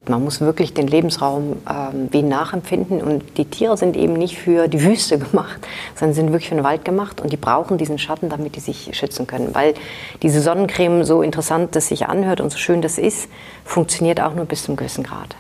Man 0.06 0.22
muss 0.22 0.42
wirklich 0.42 0.74
den 0.74 0.88
Lebensraum 0.88 1.62
ähm, 1.70 2.10
wie 2.12 2.24
nachempfinden 2.24 3.02
und 3.02 3.24
die 3.38 3.46
Tiere 3.46 3.78
sind 3.78 3.96
eben 3.96 4.14
nicht 4.14 4.38
für 4.38 4.68
die 4.68 4.84
Wüste 4.84 5.18
gemacht, 5.20 5.66
sondern 5.96 6.14
sind 6.14 6.32
wirklich 6.32 6.50
für 6.50 6.56
den 6.56 6.64
Wald 6.66 6.84
gemacht 6.84 7.22
und 7.22 7.32
die 7.32 7.38
brauchen 7.38 7.78
diesen 7.78 7.98
Schatten, 7.98 8.30
damit 8.30 8.58
die 8.58 8.60
sich 8.60 8.90
schützen 8.98 9.28
können. 9.28 9.56
Weil 9.56 9.76
diese 10.22 10.42
Sonnencreme, 10.42 11.06
so 11.06 11.22
interessant 11.22 11.76
das 11.76 11.88
sich 11.88 12.08
anhört 12.08 12.42
und 12.42 12.52
so 12.52 12.58
schön 12.58 12.82
das 12.82 12.98
ist, 12.98 13.30
funktioniert 13.64 14.20
auch 14.20 14.36
nur 14.36 14.46
bis 14.46 14.64
zum 14.64 14.76
gewissen 14.76 15.06
Grad. 15.06 15.38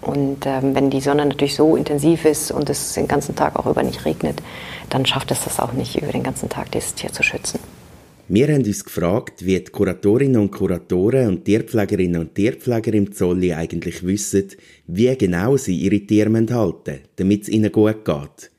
Und 0.00 0.46
ähm, 0.46 0.74
wenn 0.74 0.90
die 0.90 1.00
Sonne 1.00 1.26
natürlich 1.26 1.54
so 1.54 1.76
intensiv 1.76 2.24
ist 2.24 2.50
und 2.50 2.70
es 2.70 2.94
den 2.94 3.06
ganzen 3.06 3.36
Tag 3.36 3.56
auch 3.56 3.66
über 3.66 3.82
nicht 3.82 4.04
regnet, 4.04 4.40
dann 4.88 5.06
schafft 5.06 5.30
es 5.30 5.44
das 5.44 5.60
auch 5.60 5.72
nicht, 5.72 6.00
über 6.00 6.10
den 6.10 6.22
ganzen 6.22 6.48
Tag 6.48 6.72
das 6.72 6.94
Tier 6.94 7.12
zu 7.12 7.22
schützen. 7.22 7.60
Wir 8.32 8.46
haben 8.46 8.64
uns 8.64 8.84
gefragt, 8.84 9.44
wie 9.44 9.58
die 9.58 9.72
Kuratorinnen 9.72 10.40
und 10.40 10.52
Kuratoren 10.52 11.26
und 11.26 11.44
Tierpflegerinnen 11.44 12.20
und 12.20 12.32
Tierpfleger 12.36 12.94
im 12.94 13.10
Zolli 13.10 13.52
eigentlich 13.52 14.06
wissen, 14.06 14.46
wie 14.86 15.18
genau 15.18 15.56
sie 15.56 15.76
ihre 15.76 15.98
Tiere 15.98 16.32
halten 16.32 17.00
damit 17.16 17.42
es 17.42 17.48
ihnen 17.48 17.72
gut 17.72 18.04
geht. 18.04 18.52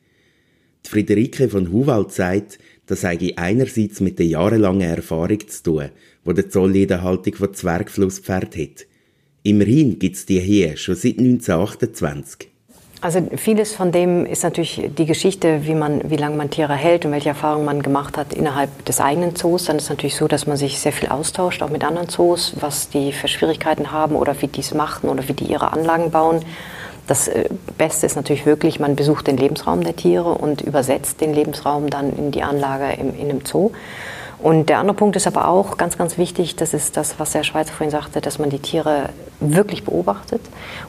Die 0.85 0.89
Friederike 0.89 1.47
von 1.47 1.71
Huwald 1.71 2.11
sagt, 2.11 2.59
das 2.85 2.99
sei 2.99 3.31
einerseits 3.37 4.01
mit 4.01 4.19
der 4.19 4.25
jahrelangen 4.25 4.81
Erfahrung 4.81 5.47
zu 5.47 5.63
tun, 5.63 5.89
die 6.25 6.33
der 6.33 6.49
Zolli 6.49 6.81
in 6.81 6.89
der 6.89 7.01
Haltung 7.01 7.35
von 7.35 7.53
Zwergflusspferd 7.53 8.57
hat. 8.57 8.87
Immerhin 9.43 9.99
gibt 9.99 10.17
es 10.17 10.25
die 10.25 10.41
hier 10.41 10.75
schon 10.75 10.95
seit 10.95 11.17
1928. 11.17 12.50
Also 13.03 13.19
vieles 13.35 13.73
von 13.73 13.91
dem 13.91 14.27
ist 14.27 14.43
natürlich 14.43 14.91
die 14.95 15.07
Geschichte, 15.07 15.65
wie, 15.65 15.73
man, 15.73 16.11
wie 16.11 16.17
lange 16.17 16.35
man 16.35 16.51
Tiere 16.51 16.75
hält 16.75 17.03
und 17.03 17.11
welche 17.11 17.29
Erfahrungen 17.29 17.65
man 17.65 17.81
gemacht 17.81 18.15
hat 18.15 18.31
innerhalb 18.31 18.85
des 18.85 19.01
eigenen 19.01 19.35
Zoos. 19.35 19.65
Dann 19.65 19.77
ist 19.77 19.85
es 19.85 19.89
natürlich 19.89 20.15
so, 20.15 20.27
dass 20.27 20.45
man 20.45 20.55
sich 20.55 20.79
sehr 20.79 20.91
viel 20.91 21.09
austauscht, 21.09 21.63
auch 21.63 21.71
mit 21.71 21.83
anderen 21.83 22.09
Zoos, 22.09 22.53
was 22.59 22.89
die 22.89 23.11
für 23.11 23.27
Schwierigkeiten 23.27 23.91
haben 23.91 24.15
oder 24.15 24.39
wie 24.39 24.47
die 24.47 24.59
es 24.59 24.75
machen 24.75 25.09
oder 25.09 25.27
wie 25.27 25.33
die 25.33 25.45
ihre 25.45 25.73
Anlagen 25.73 26.11
bauen. 26.11 26.45
Das 27.07 27.27
äh, 27.27 27.45
Beste 27.75 28.05
ist 28.05 28.15
natürlich 28.15 28.45
wirklich, 28.45 28.79
man 28.79 28.95
besucht 28.95 29.25
den 29.25 29.37
Lebensraum 29.37 29.83
der 29.83 29.95
Tiere 29.95 30.35
und 30.35 30.61
übersetzt 30.61 31.21
den 31.21 31.33
Lebensraum 31.33 31.89
dann 31.89 32.15
in 32.15 32.29
die 32.29 32.43
Anlage 32.43 32.93
in 33.01 33.19
einem 33.19 33.43
Zoo. 33.43 33.71
Und 34.41 34.69
der 34.69 34.79
andere 34.79 34.95
Punkt 34.95 35.15
ist 35.15 35.27
aber 35.27 35.47
auch 35.47 35.77
ganz, 35.77 35.99
ganz 35.99 36.17
wichtig, 36.17 36.55
das 36.55 36.73
ist 36.73 36.97
das, 36.97 37.19
was 37.19 37.31
der 37.31 37.43
Schweizer 37.43 37.73
vorhin 37.73 37.91
sagte, 37.91 38.21
dass 38.21 38.39
man 38.39 38.49
die 38.49 38.57
Tiere 38.57 39.09
wirklich 39.39 39.83
beobachtet 39.83 40.41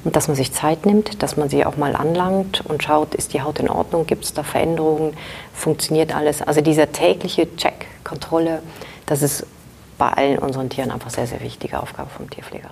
und 0.05 0.17
dass 0.17 0.27
man 0.29 0.37
sich 0.39 0.53
Zeit 0.53 0.87
nimmt, 0.87 1.23
dass 1.23 1.37
man 1.37 1.51
sie 1.51 1.67
auch 1.67 1.77
mal 1.77 1.95
anlangt 1.95 2.65
und 2.65 2.83
schaut, 2.83 3.15
ist 3.15 3.35
die 3.35 3.43
Haut 3.43 3.61
in 3.61 3.69
Ordnung, 3.69 4.07
gibt 4.07 4.25
es 4.25 4.33
da 4.33 4.43
Veränderungen, 4.43 5.13
funktioniert 5.53 6.17
alles. 6.17 6.41
Also 6.41 6.63
dieser 6.63 6.93
tägliche 6.93 7.55
Check, 7.57 7.87
Kontrolle, 8.05 8.63
das 9.05 9.21
ist 9.21 9.47
bei 9.99 10.09
allen 10.09 10.39
unseren 10.39 10.71
Tieren 10.71 10.91
einfach 10.91 11.11
sehr, 11.11 11.27
sehr 11.27 11.43
wichtige 11.43 11.79
Aufgabe 11.79 12.09
vom 12.09 12.31
Tierpfleger. 12.31 12.71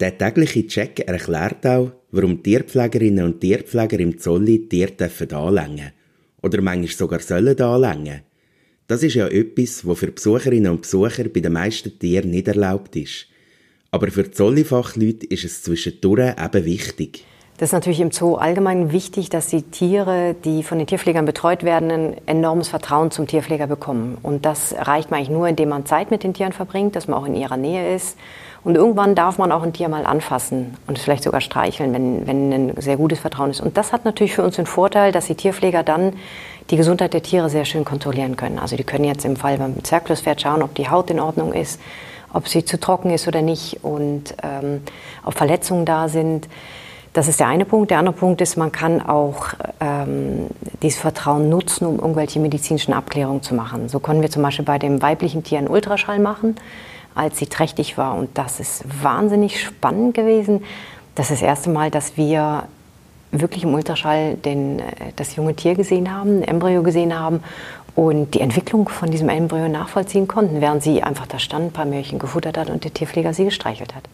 Der 0.00 0.18
tägliche 0.18 0.66
Check 0.66 1.08
erklärt 1.08 1.64
auch, 1.64 1.92
warum 2.10 2.42
Tierpflegerinnen 2.42 3.24
und 3.24 3.40
Tierpfleger 3.40 4.00
im 4.00 4.18
Zolli 4.18 4.68
Tiere 4.68 4.92
anlängen 5.32 5.76
dürfen. 5.76 5.92
Oder 6.42 6.60
manchmal 6.60 6.88
sogar 6.88 7.20
sollen 7.20 7.60
anlängen. 7.60 8.25
Das 8.88 9.02
ist 9.02 9.14
ja 9.14 9.26
etwas, 9.26 9.84
was 9.84 9.98
für 9.98 10.12
Besucherinnen 10.12 10.70
und 10.70 10.82
Besucher 10.82 11.24
bei 11.24 11.40
den 11.40 11.52
meisten 11.52 11.98
Tieren 11.98 12.30
nicht 12.30 12.46
erlaubt 12.46 12.94
ist. 12.94 13.26
Aber 13.90 14.08
für 14.08 14.30
Zollifachleute 14.30 15.26
ist 15.26 15.44
es 15.44 15.62
zwischendurch 15.62 16.34
eben 16.38 16.64
wichtig. 16.64 17.24
Das 17.58 17.70
ist 17.70 17.72
natürlich 17.72 18.00
im 18.00 18.10
Zoo 18.10 18.34
allgemein 18.34 18.92
wichtig, 18.92 19.30
dass 19.30 19.48
die 19.48 19.62
Tiere, 19.62 20.36
die 20.44 20.62
von 20.62 20.76
den 20.78 20.86
Tierpflegern 20.86 21.24
betreut 21.24 21.62
werden, 21.62 21.90
ein 21.90 22.16
enormes 22.26 22.68
Vertrauen 22.68 23.10
zum 23.10 23.26
Tierpfleger 23.26 23.66
bekommen. 23.66 24.18
Und 24.22 24.44
das 24.44 24.72
erreicht 24.72 25.10
man 25.10 25.18
eigentlich 25.18 25.30
nur, 25.30 25.48
indem 25.48 25.70
man 25.70 25.86
Zeit 25.86 26.10
mit 26.10 26.22
den 26.22 26.34
Tieren 26.34 26.52
verbringt, 26.52 26.94
dass 26.94 27.08
man 27.08 27.18
auch 27.18 27.24
in 27.24 27.34
ihrer 27.34 27.56
Nähe 27.56 27.96
ist. 27.96 28.18
Und 28.62 28.74
irgendwann 28.74 29.14
darf 29.14 29.38
man 29.38 29.52
auch 29.52 29.62
ein 29.62 29.72
Tier 29.72 29.88
mal 29.88 30.04
anfassen 30.04 30.76
und 30.86 30.98
vielleicht 30.98 31.22
sogar 31.22 31.40
streicheln, 31.40 31.94
wenn, 31.94 32.26
wenn 32.26 32.52
ein 32.52 32.74
sehr 32.78 32.96
gutes 32.96 33.20
Vertrauen 33.20 33.50
ist. 33.50 33.60
Und 33.60 33.76
das 33.76 33.92
hat 33.92 34.04
natürlich 34.04 34.34
für 34.34 34.42
uns 34.42 34.56
den 34.56 34.66
Vorteil, 34.66 35.12
dass 35.12 35.26
die 35.26 35.34
Tierpfleger 35.34 35.82
dann 35.82 36.12
die 36.70 36.76
Gesundheit 36.76 37.14
der 37.14 37.22
Tiere 37.22 37.48
sehr 37.48 37.64
schön 37.64 37.84
kontrollieren 37.84 38.36
können. 38.36 38.58
Also 38.58 38.76
die 38.76 38.84
können 38.84 39.04
jetzt 39.04 39.24
im 39.24 39.36
Fall 39.36 39.58
beim 39.58 39.82
Zerkluspferd 39.84 40.40
schauen, 40.40 40.62
ob 40.62 40.74
die 40.74 40.88
Haut 40.88 41.10
in 41.10 41.20
Ordnung 41.20 41.52
ist, 41.52 41.80
ob 42.32 42.48
sie 42.48 42.64
zu 42.64 42.78
trocken 42.78 43.10
ist 43.10 43.28
oder 43.28 43.42
nicht 43.42 43.84
und 43.84 44.34
ähm, 44.42 44.82
ob 45.24 45.34
Verletzungen 45.34 45.84
da 45.84 46.08
sind. 46.08 46.48
Das 47.12 47.28
ist 47.28 47.40
der 47.40 47.46
eine 47.46 47.64
Punkt. 47.64 47.90
Der 47.90 47.98
andere 47.98 48.14
Punkt 48.14 48.40
ist, 48.42 48.56
man 48.56 48.72
kann 48.72 49.00
auch 49.00 49.54
ähm, 49.80 50.48
dieses 50.82 51.00
Vertrauen 51.00 51.48
nutzen, 51.48 51.86
um 51.86 51.98
irgendwelche 51.98 52.40
medizinischen 52.40 52.92
Abklärungen 52.92 53.42
zu 53.42 53.54
machen. 53.54 53.88
So 53.88 54.00
konnten 54.00 54.20
wir 54.20 54.30
zum 54.30 54.42
Beispiel 54.42 54.66
bei 54.66 54.78
dem 54.78 55.00
weiblichen 55.00 55.42
Tier 55.42 55.58
einen 55.58 55.68
Ultraschall 55.68 56.18
machen, 56.18 56.56
als 57.14 57.38
sie 57.38 57.46
trächtig 57.46 57.96
war. 57.96 58.16
Und 58.16 58.36
das 58.36 58.60
ist 58.60 58.84
wahnsinnig 59.02 59.62
spannend 59.62 60.14
gewesen. 60.14 60.62
Das 61.14 61.30
ist 61.30 61.40
das 61.40 61.48
erste 61.48 61.70
Mal, 61.70 61.90
dass 61.90 62.18
wir 62.18 62.64
wirklich 63.40 63.64
im 63.64 63.74
Ultraschall 63.74 64.34
den, 64.36 64.80
äh, 64.80 65.12
das 65.16 65.36
junge 65.36 65.54
Tier 65.54 65.74
gesehen 65.74 66.12
haben, 66.12 66.38
ein 66.38 66.42
Embryo 66.42 66.82
gesehen 66.82 67.18
haben 67.18 67.40
und 67.94 68.34
die 68.34 68.40
Entwicklung 68.40 68.88
von 68.88 69.10
diesem 69.10 69.28
Embryo 69.28 69.68
nachvollziehen 69.68 70.28
konnten, 70.28 70.60
während 70.60 70.82
sie 70.82 71.02
einfach 71.02 71.26
da 71.26 71.38
stand, 71.38 71.66
ein 71.66 71.72
paar 71.72 71.86
Möhrchen 71.86 72.18
gefuttert 72.18 72.58
hat 72.58 72.70
und 72.70 72.84
der 72.84 72.92
Tierpfleger 72.92 73.32
sie 73.32 73.44
gestreichelt 73.44 73.94
hat. 73.94 74.04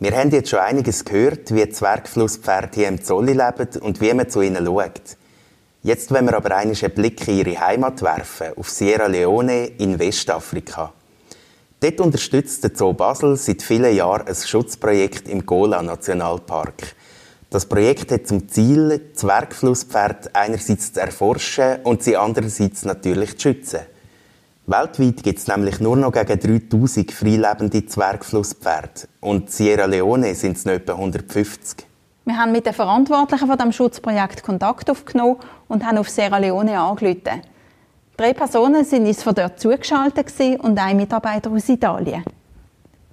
Wir 0.00 0.16
haben 0.16 0.30
jetzt 0.30 0.48
schon 0.48 0.60
einiges 0.60 1.04
gehört, 1.04 1.54
wie 1.54 1.68
Zwergflusspferde 1.68 2.70
hier 2.74 2.88
im 2.88 3.02
Zolli 3.02 3.32
leben 3.32 3.68
und 3.82 4.00
wie 4.00 4.14
man 4.14 4.28
zu 4.30 4.40
ihnen 4.40 4.64
schaut. 4.64 5.16
Jetzt 5.82 6.10
wollen 6.10 6.26
wir 6.26 6.36
aber 6.36 6.56
einen 6.56 6.74
Blick 6.94 7.28
in 7.28 7.38
ihre 7.38 7.60
Heimat 7.60 8.02
werfen, 8.02 8.48
auf 8.56 8.70
Sierra 8.70 9.06
Leone 9.06 9.66
in 9.66 9.98
Westafrika. 9.98 10.92
Dort 11.80 12.00
unterstützt 12.00 12.64
der 12.64 12.72
Zoo 12.74 12.92
Basel 12.92 13.36
seit 13.36 13.62
vielen 13.62 13.94
Jahren 13.94 14.26
ein 14.26 14.34
Schutzprojekt 14.34 15.28
im 15.28 15.46
Gola 15.46 15.80
Nationalpark. 15.80 16.96
Das 17.50 17.66
Projekt 17.66 18.10
hat 18.10 18.26
zum 18.26 18.48
Ziel, 18.48 19.12
Zwergflusspferde 19.14 20.30
einerseits 20.32 20.92
zu 20.92 21.00
erforschen 21.00 21.76
und 21.84 22.02
sie 22.02 22.16
andererseits 22.16 22.84
natürlich 22.84 23.38
zu 23.38 23.42
schützen. 23.42 23.80
Weltweit 24.66 25.22
gibt 25.22 25.38
es 25.38 25.46
nämlich 25.46 25.78
nur 25.78 25.96
noch 25.96 26.10
gegen 26.10 26.68
3000 26.68 27.12
freilebende 27.12 27.86
Zwergflusspferde 27.86 29.06
und 29.20 29.52
Sierra 29.52 29.84
Leone 29.84 30.34
sind 30.34 30.56
es 30.56 30.64
noch 30.64 30.72
etwa 30.72 30.94
150. 30.94 31.86
Wir 32.24 32.36
haben 32.36 32.50
mit 32.50 32.66
den 32.66 32.74
Verantwortlichen 32.74 33.46
von 33.46 33.56
dem 33.56 33.70
Schutzprojekt 33.70 34.42
Kontakt 34.42 34.90
aufgenommen 34.90 35.36
und 35.68 35.86
haben 35.86 35.96
auf 35.98 36.10
Sierra 36.10 36.38
Leone 36.38 36.78
angerufen. 36.78 37.40
Drei 38.18 38.34
Personen 38.34 38.84
sind 38.84 39.06
uns 39.06 39.22
von 39.22 39.32
dort 39.32 39.60
zugeschaltet 39.60 40.32
und 40.58 40.76
ein 40.76 40.96
Mitarbeiter 40.96 41.52
aus 41.52 41.68
Italien. 41.68 42.24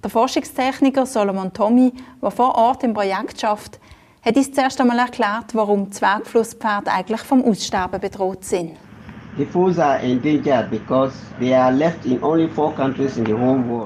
Der 0.02 0.10
Forschungstechniker 0.10 1.06
Solomon 1.06 1.52
Tommy, 1.52 1.92
der 2.20 2.32
vor 2.32 2.56
Ort 2.56 2.82
im 2.82 2.92
Projekt 2.92 3.40
schafft, 3.40 3.78
hat 4.20 4.36
uns 4.36 4.50
zuerst 4.50 4.80
einmal 4.80 4.98
erklärt, 4.98 5.54
warum 5.54 5.92
Zwergflusspferde 5.92 6.90
eigentlich 6.90 7.20
vom 7.20 7.44
Aussterben 7.44 8.00
bedroht 8.00 8.44
sind. 8.44 8.72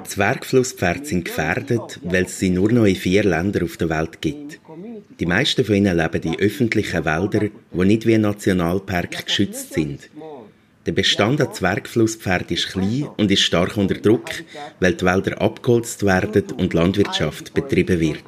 Zwergflusspferde 0.05 1.05
sind 1.05 1.25
gefährdet, 1.27 2.01
weil 2.03 2.25
es 2.25 2.39
sie 2.39 2.49
nur 2.49 2.73
noch 2.73 2.87
in 2.87 2.97
vier 2.97 3.25
Ländern 3.25 3.65
auf 3.65 3.77
der 3.77 3.91
Welt 3.91 4.23
gibt. 4.23 4.59
Die 5.19 5.27
meisten 5.27 5.67
von 5.67 5.75
ihnen 5.75 5.99
leben 5.99 6.23
in 6.23 6.39
öffentlichen 6.41 7.05
Wäldern, 7.05 7.51
die 7.73 7.85
nicht 7.85 8.07
wie 8.07 8.15
ein 8.15 8.23
Nationalpark 8.23 9.27
geschützt 9.27 9.75
sind. 9.75 10.09
Der 10.87 10.93
Bestand 10.93 11.41
an 11.43 11.53
Zwergflusspferden 11.53 12.57
ist 12.57 12.69
klein 12.69 13.09
und 13.19 13.31
ist 13.31 13.43
stark 13.43 13.77
unter 13.77 13.97
Druck, 13.97 14.31
weil 14.81 14.95
die 14.95 15.05
Wälder 15.05 15.41
abgeholzt 15.41 16.05
werden 16.07 16.45
und 16.57 16.73
Landwirtschaft 16.73 17.53
betrieben 17.53 18.01
wird. 18.01 18.25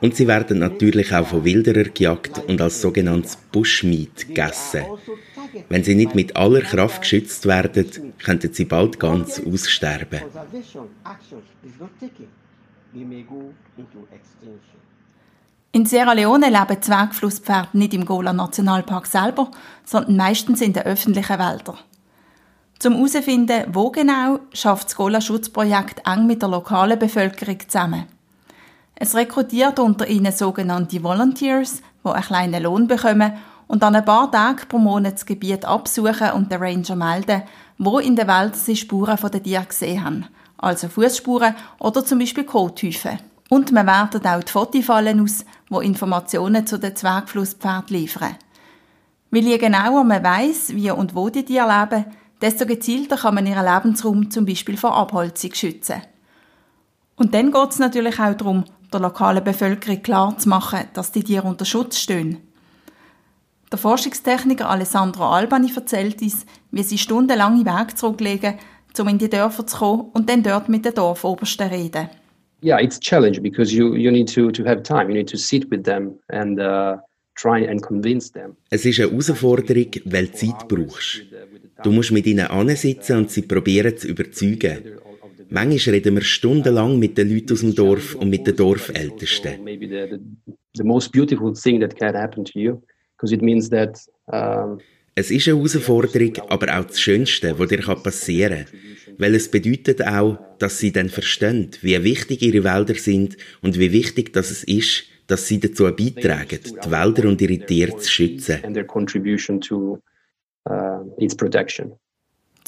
Und 0.00 0.16
sie 0.16 0.26
werden 0.26 0.58
natürlich 0.58 1.12
auch 1.14 1.26
von 1.26 1.44
Wilderer 1.44 1.84
gejagt 1.84 2.38
und 2.46 2.60
als 2.60 2.80
sogenanntes 2.80 3.36
Bushmeat 3.52 4.28
gegessen. 4.28 4.84
Wenn 5.68 5.84
sie 5.84 5.94
nicht 5.94 6.14
mit 6.14 6.34
aller 6.36 6.62
Kraft 6.62 7.02
geschützt 7.02 7.46
werden, 7.46 8.12
könnten 8.22 8.52
sie 8.52 8.64
bald 8.64 8.98
ganz 8.98 9.40
aussterben. 9.40 10.20
In 15.74 15.86
Sierra 15.86 16.12
Leone 16.12 16.50
leben 16.50 16.80
Zwergflusspferde 16.80 17.70
nicht 17.76 17.94
im 17.94 18.04
Gola 18.04 18.32
Nationalpark 18.32 19.08
selber, 19.08 19.50
sondern 19.84 20.16
meistens 20.16 20.60
in 20.60 20.72
den 20.72 20.84
öffentlichen 20.84 21.36
Wäldern. 21.36 21.78
Zum 22.78 22.94
herauszufinden, 22.94 23.64
wo 23.74 23.90
genau, 23.90 24.38
schafft 24.52 24.86
das 24.86 24.94
Gola 24.94 25.20
Schutzprojekt 25.20 26.06
eng 26.06 26.28
mit 26.28 26.42
der 26.42 26.48
lokalen 26.48 26.96
Bevölkerung 26.96 27.58
zusammen. 27.66 28.04
Es 28.94 29.16
rekrutiert 29.16 29.80
unter 29.80 30.06
ihnen 30.06 30.30
sogenannte 30.30 31.02
Volunteers, 31.02 31.82
die 32.04 32.08
einen 32.08 32.22
kleinen 32.22 32.62
Lohn 32.62 32.86
bekommen 32.86 33.32
und 33.66 33.82
dann 33.82 33.96
ein 33.96 34.04
paar 34.04 34.30
Tage 34.30 34.66
pro 34.66 34.78
Monat 34.78 35.14
das 35.14 35.26
Gebiet 35.26 35.64
absuchen 35.64 36.30
und 36.34 36.52
den 36.52 36.62
Ranger 36.62 36.94
melden, 36.94 37.42
wo 37.78 37.98
in 37.98 38.14
der 38.14 38.28
Welt 38.28 38.54
sie 38.54 38.76
Spuren 38.76 39.18
von 39.18 39.32
den 39.32 39.42
Tieren 39.42 39.66
gesehen 39.66 40.04
haben, 40.04 40.26
also 40.56 40.86
Fußspuren 40.86 41.56
oder 41.80 42.04
zum 42.04 42.20
Beispiel 42.20 42.44
Kothäufen. 42.44 43.33
Und 43.50 43.72
man 43.72 43.86
wertet 43.86 44.26
auch 44.26 44.42
die 44.42 44.52
Fotifallen 44.52 45.20
aus, 45.20 45.44
wo 45.68 45.80
Informationen 45.80 46.66
zu 46.66 46.78
den 46.78 46.96
Zwergflusspferden 46.96 47.96
liefern. 47.96 48.36
Weil 49.30 49.44
je 49.44 49.58
genauer 49.58 50.04
man 50.04 50.22
weiß, 50.22 50.74
wie 50.74 50.90
und 50.90 51.14
wo 51.14 51.28
die 51.28 51.44
Tiere 51.44 51.66
leben, 51.66 52.06
desto 52.40 52.66
gezielter 52.66 53.16
kann 53.16 53.34
man 53.34 53.46
ihren 53.46 53.64
Lebensraum 53.64 54.30
zum 54.30 54.46
Beispiel 54.46 54.76
vor 54.76 54.96
Abholzung 54.96 55.54
schützen. 55.54 56.02
Und 57.16 57.34
dann 57.34 57.52
geht 57.52 57.70
es 57.70 57.78
natürlich 57.78 58.18
auch 58.18 58.34
darum, 58.34 58.64
der 58.92 59.00
lokalen 59.00 59.44
Bevölkerung 59.44 60.02
klarzumachen, 60.02 60.88
dass 60.94 61.12
die 61.12 61.24
Tiere 61.24 61.46
unter 61.46 61.64
Schutz 61.64 61.98
stehen. 61.98 62.38
Der 63.70 63.78
Forschungstechniker 63.78 64.68
Alessandro 64.68 65.28
Albani 65.28 65.72
erzählt 65.74 66.22
uns, 66.22 66.46
wie 66.70 66.82
sie 66.82 66.98
stundenlange 66.98 67.64
Weg 67.64 67.98
zurücklegen, 67.98 68.54
um 68.98 69.08
in 69.08 69.18
die 69.18 69.30
Dörfer 69.30 69.66
zu 69.66 69.78
kommen 69.78 70.10
und 70.12 70.30
dann 70.30 70.42
dort 70.42 70.68
mit 70.68 70.84
den 70.84 70.94
Dorfobersten 70.94 71.68
reden. 71.68 72.08
Yeah, 72.62 72.80
it's 72.80 72.98
challenge 72.98 73.42
because 73.42 73.74
you 73.74 73.94
you 73.94 74.10
need 74.10 74.28
to 74.34 74.50
to 74.50 74.64
have 74.64 74.82
time. 74.82 75.08
You 75.08 75.14
need 75.14 75.28
to 75.28 75.36
sit 75.36 75.70
with 75.70 75.84
them 75.84 76.18
and 76.28 76.58
uh, 76.58 76.96
try 77.34 77.66
and 77.68 77.82
convince 77.82 78.32
them. 78.32 78.56
Es 78.70 78.84
ist 78.84 79.00
eine 79.00 79.10
Herausforderung, 79.10 79.90
weil 80.06 80.26
du 80.26 80.32
Zeit 80.32 80.68
brauchst. 80.68 81.22
Du 81.82 81.90
musst 81.90 82.12
mit 82.12 82.26
ihnen 82.26 82.46
ansitzen 82.46 83.18
und 83.18 83.30
sie 83.30 83.42
probieren 83.42 83.96
zu 83.96 84.08
überzeugen. 84.08 84.98
Manchmal 85.50 85.96
reden 85.96 86.14
wir 86.14 86.22
stundenlang 86.22 86.98
mit 86.98 87.18
den 87.18 87.32
Leuten 87.32 87.52
aus 87.52 87.60
dem 87.60 87.74
Dorf 87.74 88.14
und 88.14 88.30
mit 88.30 88.46
den 88.46 88.56
Dorfältesten. 88.56 89.62
Maybe 89.62 89.86
the, 89.86 90.16
the, 90.16 90.52
the 90.74 90.84
most 90.84 91.12
beautiful 91.12 91.52
thing 91.52 91.80
that 91.80 91.94
can 91.96 92.14
happen 92.14 92.44
to 92.44 92.58
you, 92.58 92.80
because 93.16 93.34
it 93.34 93.42
means 93.42 93.68
that. 93.68 93.98
Es 95.16 95.30
ist 95.30 95.46
eine 95.46 95.56
Herausforderung, 95.58 96.32
aber 96.48 96.76
auch 96.76 96.84
das 96.86 96.98
Schönste, 96.98 97.56
was 97.56 97.68
dir 97.68 97.82
passieren 97.82 98.64
kann. 98.64 99.03
Weil 99.18 99.34
es 99.34 99.50
bedeutet 99.50 100.02
auch, 100.06 100.38
dass 100.58 100.78
sie 100.78 100.92
dann 100.92 101.08
verstehen, 101.08 101.70
wie 101.80 102.02
wichtig 102.02 102.42
ihre 102.42 102.64
Wälder 102.64 102.94
sind 102.94 103.36
und 103.62 103.78
wie 103.78 103.92
wichtig 103.92 104.32
dass 104.32 104.50
es 104.50 104.64
ist, 104.64 105.04
dass 105.26 105.46
sie 105.46 105.60
dazu 105.60 105.84
beitragen, 105.84 106.60
die 106.84 106.90
Wälder 106.90 107.28
und 107.28 107.40
ihre 107.40 107.58
Tiere 107.58 107.96
zu 107.96 108.10
schützen. 108.10 108.60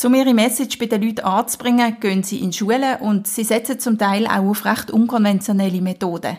Um 0.04 0.14
ihre 0.14 0.34
Message 0.34 0.78
bei 0.78 0.86
den 0.86 1.02
Leuten 1.02 1.20
anzubringen, 1.20 1.96
gehen 2.00 2.22
sie 2.22 2.38
in 2.38 2.52
Schulen 2.52 2.96
und 3.00 3.26
sie 3.26 3.44
setzen 3.44 3.80
zum 3.80 3.96
Teil 3.96 4.26
auch 4.26 4.44
auf 4.44 4.64
recht 4.64 4.90
unkonventionelle 4.90 5.80
Methoden. 5.80 6.36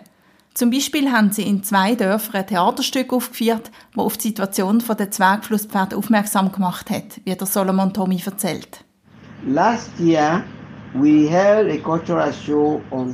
Zum 0.53 0.71
Beispiel 0.71 1.11
haben 1.11 1.31
sie 1.31 1.43
in 1.43 1.63
zwei 1.63 1.95
Dörfern 1.95 2.41
ein 2.41 2.47
Theaterstück 2.47 3.13
aufgeführt, 3.13 3.71
das 3.95 4.05
auf 4.05 4.17
die 4.17 4.29
Situation 4.29 4.83
der 4.97 5.11
Zwergflusspferde 5.11 5.95
aufmerksam 5.95 6.51
gemacht 6.51 6.89
hat, 6.89 7.21
wie 7.25 7.35
der 7.35 7.47
Solomon 7.47 7.93
Tommy 7.93 8.21
erzählt. 8.25 8.83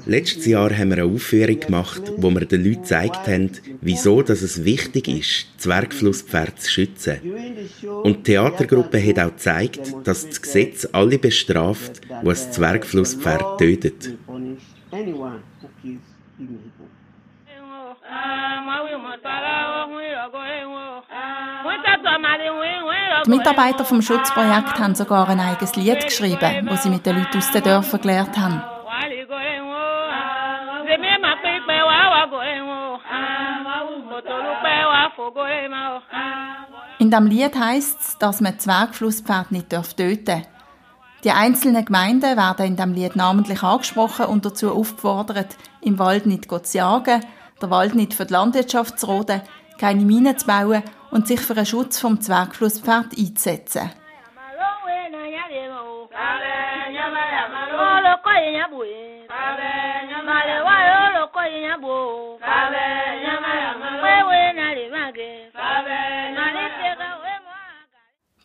Letztes 0.06 0.46
Jahr 0.46 0.70
haben 0.72 0.90
wir 0.90 1.04
eine 1.04 1.06
Aufführung 1.06 1.60
gemacht, 1.60 2.14
wo 2.18 2.30
wir 2.30 2.46
den 2.46 2.64
Leuten 2.64 2.82
gezeigt 2.82 3.28
haben, 3.28 3.52
wieso 3.82 4.22
dass 4.22 4.42
es 4.42 4.64
wichtig 4.64 5.08
ist, 5.08 5.60
Zwergflusspferde 5.60 6.56
zu 6.56 6.72
schützen. 6.72 7.20
Und 8.04 8.20
die 8.20 8.24
Theatergruppe 8.34 9.06
hat 9.06 9.20
auch 9.20 9.32
gezeigt, 9.32 9.94
dass 10.06 10.28
das 10.28 10.42
Gesetz 10.42 10.88
alle 10.92 11.18
bestraft, 11.18 12.02
die 12.24 12.30
ein 12.30 12.36
Zwergflusspferd 12.36 13.58
tötet. 13.58 14.14
Die 23.26 23.30
Mitarbeiter 23.30 23.86
vom 23.86 24.02
Schutzprojekt 24.02 24.80
haben 24.80 24.96
sogar 24.96 25.30
ein 25.30 25.40
eigenes 25.40 25.78
Lied 25.78 26.04
geschrieben, 26.04 26.68
das 26.68 26.84
sie 26.84 26.90
mit 26.90 27.06
den 27.06 27.20
Leuten 27.20 27.38
aus 27.38 27.52
den 27.52 27.64
Dörfern 27.64 28.02
gelernt 28.02 28.38
haben. 28.38 28.62
In 37.00 37.12
dem 37.12 37.28
Lied 37.28 37.56
heißt 37.58 38.02
es, 38.02 38.18
dass 38.18 38.42
man 38.42 38.60
Zwergflusspferd 38.60 39.52
nicht 39.52 39.70
töten 39.70 40.26
darf. 40.26 40.42
Die 41.24 41.32
einzelnen 41.32 41.86
Gemeinden 41.86 42.36
werden 42.36 42.66
in 42.66 42.76
dem 42.76 42.94
Lied 42.94 43.16
namentlich 43.16 43.64
angesprochen 43.64 44.26
und 44.26 44.46
dazu 44.46 44.74
aufgefordert, 44.74 45.56
im 45.80 45.98
Wald 45.98 46.26
nicht 46.26 46.50
zu 46.50 46.78
jagen, 46.78 47.24
der 47.62 47.70
Wald 47.70 47.96
nicht 47.96 48.14
für 48.14 48.26
die 48.26 48.34
Landwirtschaft 48.34 49.00
zu 49.00 49.06
roden, 49.06 49.42
keine 49.80 50.04
Minen 50.04 50.38
zu 50.38 50.46
bauen 50.46 50.84
und 51.14 51.28
sich 51.28 51.40
für 51.40 51.54
den 51.54 51.66
Schutz 51.66 52.00
vom 52.00 52.20
Zwergflusspferd 52.20 53.16
einzusetzen. 53.16 53.92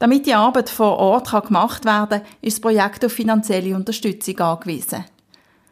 Damit 0.00 0.26
die 0.26 0.35
Arbeit 0.35 0.68
vor 0.68 0.98
Ort 0.98 1.46
gemacht 1.46 1.85
werden 1.87 2.20
kann, 2.20 2.22
ist 2.42 2.59
das 2.59 2.61
Projekt 2.61 3.04
auf 3.04 3.12
finanzielle 3.12 3.74
Unterstützung 3.74 4.38
angewiesen. 4.40 5.04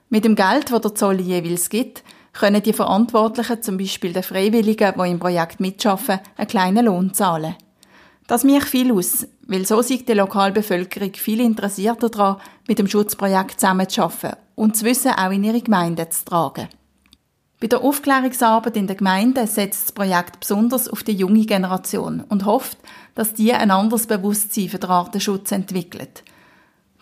Mit 0.09 0.25
dem 0.25 0.35
Geld, 0.35 0.73
das 0.73 0.81
der 0.81 0.95
Zoll 0.95 1.21
jeweils 1.21 1.69
gibt, 1.69 2.03
können 2.37 2.63
die 2.63 2.73
Verantwortlichen, 2.73 3.63
zum 3.63 3.77
Beispiel 3.77 4.13
den 4.13 4.23
Freiwilligen, 4.23 4.95
die 4.97 5.11
im 5.11 5.19
Projekt 5.19 5.61
mitschaffen, 5.61 6.21
einen 6.37 6.49
kleinen 6.49 6.87
Lohn 6.87 7.15
zahlen. 7.15 7.57
Das 8.27 8.45
macht 8.45 8.69
viel 8.69 8.93
aus, 8.93 9.27
weil 9.47 9.67
so 9.67 9.83
sieht 9.83 10.09
die 10.09 10.15
Lokalbevölkerung 10.15 11.15
viel 11.15 11.41
interessierter 11.41 12.09
daran, 12.09 12.41
mit 12.67 12.79
dem 12.79 12.89
Schutzprojekt 12.89 13.61
zusammenzuarbeiten 13.61 14.39
und 14.57 14.75
das 14.75 14.83
Wissen 14.83 15.13
auch 15.13 15.31
in 15.31 15.45
ihre 15.45 15.61
Gemeinden 15.61 16.11
zu 16.11 16.25
tragen. 16.25 16.69
Bei 17.59 17.69
der 17.69 17.83
Aufklärungsarbeit 17.83 18.77
in 18.77 18.87
der 18.87 18.97
Gemeinde 18.97 19.47
setzt 19.47 19.85
das 19.85 19.93
Projekt 19.93 20.41
besonders 20.41 20.89
auf 20.89 21.03
die 21.03 21.13
junge 21.13 21.47
Generation 21.47 22.23
und 22.29 22.45
hofft, 22.45 22.79
dass 23.15 23.33
die 23.33 23.53
ein 23.53 23.71
anderes 23.71 24.07
Bewusstsein 24.07 24.69
für 24.69 24.79
den 24.79 24.91
Artenschutz 24.91 25.53
entwickelt. 25.53 26.23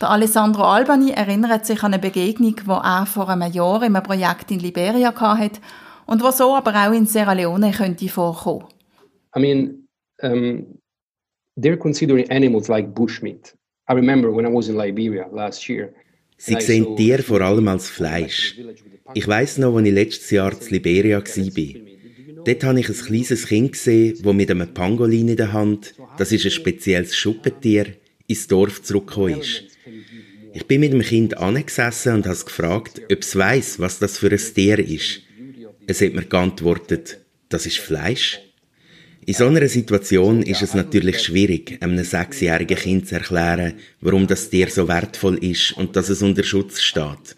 Der 0.04 0.10
Alessandro 0.10 0.64
Albani 0.64 1.12
erinnert 1.12 1.64
sich 1.64 1.82
an 1.82 1.94
eine 1.94 1.98
Begegnung, 1.98 2.56
die 2.56 2.70
er 2.70 3.06
vor 3.06 3.26
einem 3.26 3.50
Jahr 3.50 3.82
in 3.82 3.96
einem 3.96 4.02
Projekt 4.02 4.50
in 4.50 4.58
Liberia 4.58 5.14
hatte 5.18 5.60
und 6.04 6.22
was 6.22 6.36
so 6.36 6.54
aber 6.54 6.74
auch 6.74 6.92
in 6.92 7.06
Sierra 7.06 7.32
Leone 7.32 7.72
könnte 7.72 8.10
vorkommen. 8.10 8.66
I 9.34 9.40
mean, 9.40 9.88
um, 10.20 10.78
they're 11.56 11.78
considering 11.78 12.30
animals 12.30 12.68
like 12.68 12.94
bushmeat. 12.94 13.56
I 13.88 13.94
remember 13.94 14.30
when 14.30 14.44
I 14.44 14.54
was 14.54 14.68
in 14.68 14.76
Liberia 14.76 15.26
last 15.32 15.66
year. 15.70 15.94
Sie 16.36 16.60
sehen 16.60 16.96
Tiere 16.96 17.22
vor 17.22 17.40
allem 17.40 17.66
als 17.68 17.88
Fleisch. 17.88 18.60
Ich 19.14 19.26
weiß 19.26 19.56
noch, 19.56 19.74
als 19.74 19.86
ich 19.86 19.94
letztes 19.94 20.30
Jahr 20.32 20.52
in 20.52 20.68
Liberia 20.68 21.22
war. 21.22 22.44
Dort 22.44 22.64
habe 22.64 22.80
ich 22.80 22.90
ein 22.90 23.06
kleines 23.06 23.46
Kind 23.46 23.72
gesehen, 23.72 24.18
das 24.22 24.34
mit 24.34 24.50
einem 24.50 24.74
Pangolin 24.74 25.30
in 25.30 25.36
der 25.38 25.54
Hand, 25.54 25.94
das 26.18 26.30
ist 26.30 26.44
ein 26.44 26.50
spezielles 26.50 27.16
Schuppentier, 27.16 27.86
ins 28.26 28.46
Dorf 28.46 28.82
zurückgekommen 28.82 29.40
ist. 29.40 29.73
Ich 30.56 30.66
bin 30.68 30.80
mit 30.80 30.92
dem 30.92 31.02
Kind 31.02 31.36
angesessen 31.36 32.14
und 32.14 32.26
habe 32.26 32.38
gefragt, 32.38 33.02
ob 33.10 33.18
es 33.20 33.34
weiss, 33.34 33.80
was 33.80 33.98
das 33.98 34.18
für 34.18 34.30
ein 34.30 34.38
Tier 34.38 34.78
ist. 34.78 35.22
Es 35.88 36.00
hat 36.00 36.14
mir 36.14 36.24
geantwortet, 36.24 37.18
das 37.48 37.66
ist 37.66 37.78
Fleisch. 37.78 38.40
In 39.26 39.34
so 39.34 39.46
einer 39.46 39.66
Situation 39.66 40.42
ist 40.42 40.62
es 40.62 40.74
natürlich 40.74 41.20
schwierig, 41.22 41.78
einem 41.80 42.04
sechsjährigen 42.04 42.76
Kind 42.76 43.08
zu 43.08 43.16
erklären, 43.16 43.74
warum 44.00 44.28
das 44.28 44.48
Tier 44.48 44.68
so 44.68 44.86
wertvoll 44.86 45.42
ist 45.42 45.72
und 45.72 45.96
dass 45.96 46.08
es 46.08 46.22
unter 46.22 46.44
Schutz 46.44 46.82
steht. 46.82 47.36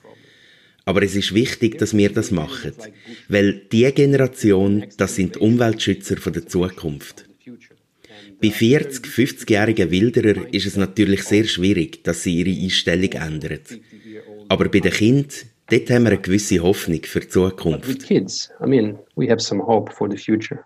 Aber 0.84 1.02
es 1.02 1.16
ist 1.16 1.34
wichtig, 1.34 1.78
dass 1.78 1.96
wir 1.96 2.12
das 2.12 2.30
machen, 2.30 2.74
weil 3.28 3.62
die 3.72 3.90
Generation, 3.92 4.84
das 4.98 5.14
sind 5.14 5.36
die 5.36 5.38
Umweltschützer 5.38 6.18
von 6.18 6.34
der 6.34 6.46
Zukunft. 6.46 7.25
Bei 8.40 8.50
40, 8.50 9.06
50-jährigen 9.06 9.90
Wilderer 9.90 10.52
ist 10.52 10.66
es 10.66 10.76
natürlich 10.76 11.22
sehr 11.22 11.44
schwierig, 11.44 12.04
dass 12.04 12.22
sie 12.22 12.42
ihre 12.42 12.50
Einstellung 12.50 13.12
ändern. 13.12 13.60
Aber 14.48 14.68
bei 14.68 14.80
den 14.80 14.92
Kindern, 14.92 15.30
dort 15.70 15.90
haben 15.90 16.04
wir 16.04 16.12
eine 16.12 16.20
gewisse 16.20 16.60
Hoffnung 16.60 17.00
für 17.04 17.20
die 17.20 17.28
Zukunft. 17.28 18.06
Kids, 18.06 18.50
I 18.62 18.66
mean, 18.66 18.98
we 19.16 19.30
have 19.30 19.40
some 19.40 19.64
hope 19.64 19.92
for 19.92 20.10
the 20.10 20.18
future. 20.18 20.64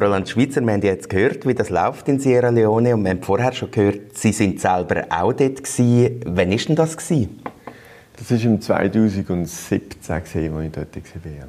Roland 0.00 0.28
Schweizer, 0.28 0.60
wir 0.60 0.72
haben 0.72 0.82
jetzt 0.82 1.08
gehört, 1.08 1.46
wie 1.46 1.54
das 1.54 1.70
läuft 1.70 2.08
in 2.08 2.18
Sierra 2.18 2.48
Leone 2.48 2.94
und 2.94 3.04
wir 3.04 3.10
haben 3.10 3.22
vorher 3.22 3.52
schon 3.52 3.70
gehört, 3.70 4.18
Sie 4.18 4.32
sind 4.32 4.60
selber 4.60 5.04
auch 5.08 5.32
dort 5.32 5.62
gewesen. 5.62 6.20
Wann 6.26 6.50
war 6.50 6.56
denn 6.56 6.74
das? 6.74 6.96
Gewesen? 6.96 7.40
Das 8.16 8.30
war 8.30 8.40
im 8.42 8.60
2017, 8.60 10.12
als 10.12 10.34
ich 10.34 10.50
dort 10.50 10.96
war. 10.96 11.48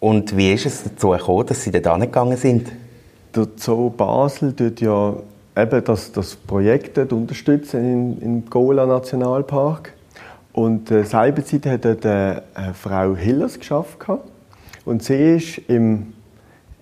Und 0.00 0.34
wie 0.34 0.52
ist 0.54 0.64
es 0.64 0.84
dazu 0.84 1.10
gekommen, 1.10 1.46
dass 1.46 1.62
Sie 1.62 1.70
dort 1.72 1.86
angegangen 1.86 2.38
sind? 2.38 2.72
Der 3.36 3.48
Zoo 3.56 3.90
Basel 3.90 4.54
tut 4.54 4.80
ja 4.80 5.16
eben 5.54 5.84
das, 5.84 6.10
das 6.10 6.36
Projekt 6.36 6.96
dort 6.96 7.12
unterstützen 7.12 8.18
im 8.22 8.48
Gola 8.48 8.86
Nationalpark. 8.86 9.92
Und 10.54 10.90
äh, 10.90 11.04
seinerzeit 11.04 11.66
hat 11.66 11.84
dort 11.84 12.04
äh, 12.06 12.40
Frau 12.72 13.14
Hillers 13.14 13.58
geschafft. 13.58 13.98
Und 14.86 15.02
sie 15.02 15.36
ist 15.36 15.58
im 15.68 16.14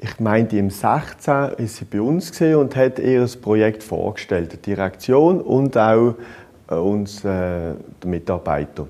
ich 0.02 0.18
meinte, 0.18 0.56
im 0.56 0.70
16 0.70 1.52
ist 1.58 1.76
sie 1.76 1.84
bei 1.84 2.00
uns 2.00 2.40
und 2.40 2.74
hat 2.74 2.98
ihr 2.98 3.24
Projekt 3.40 3.84
vorgestellt, 3.84 4.52
die 4.52 4.70
Direktion 4.70 5.40
und 5.40 5.78
auch 5.78 6.14
äh, 6.68 6.74
uns 6.74 7.24
äh, 7.24 7.74
Mitarbeiter. 8.04 8.88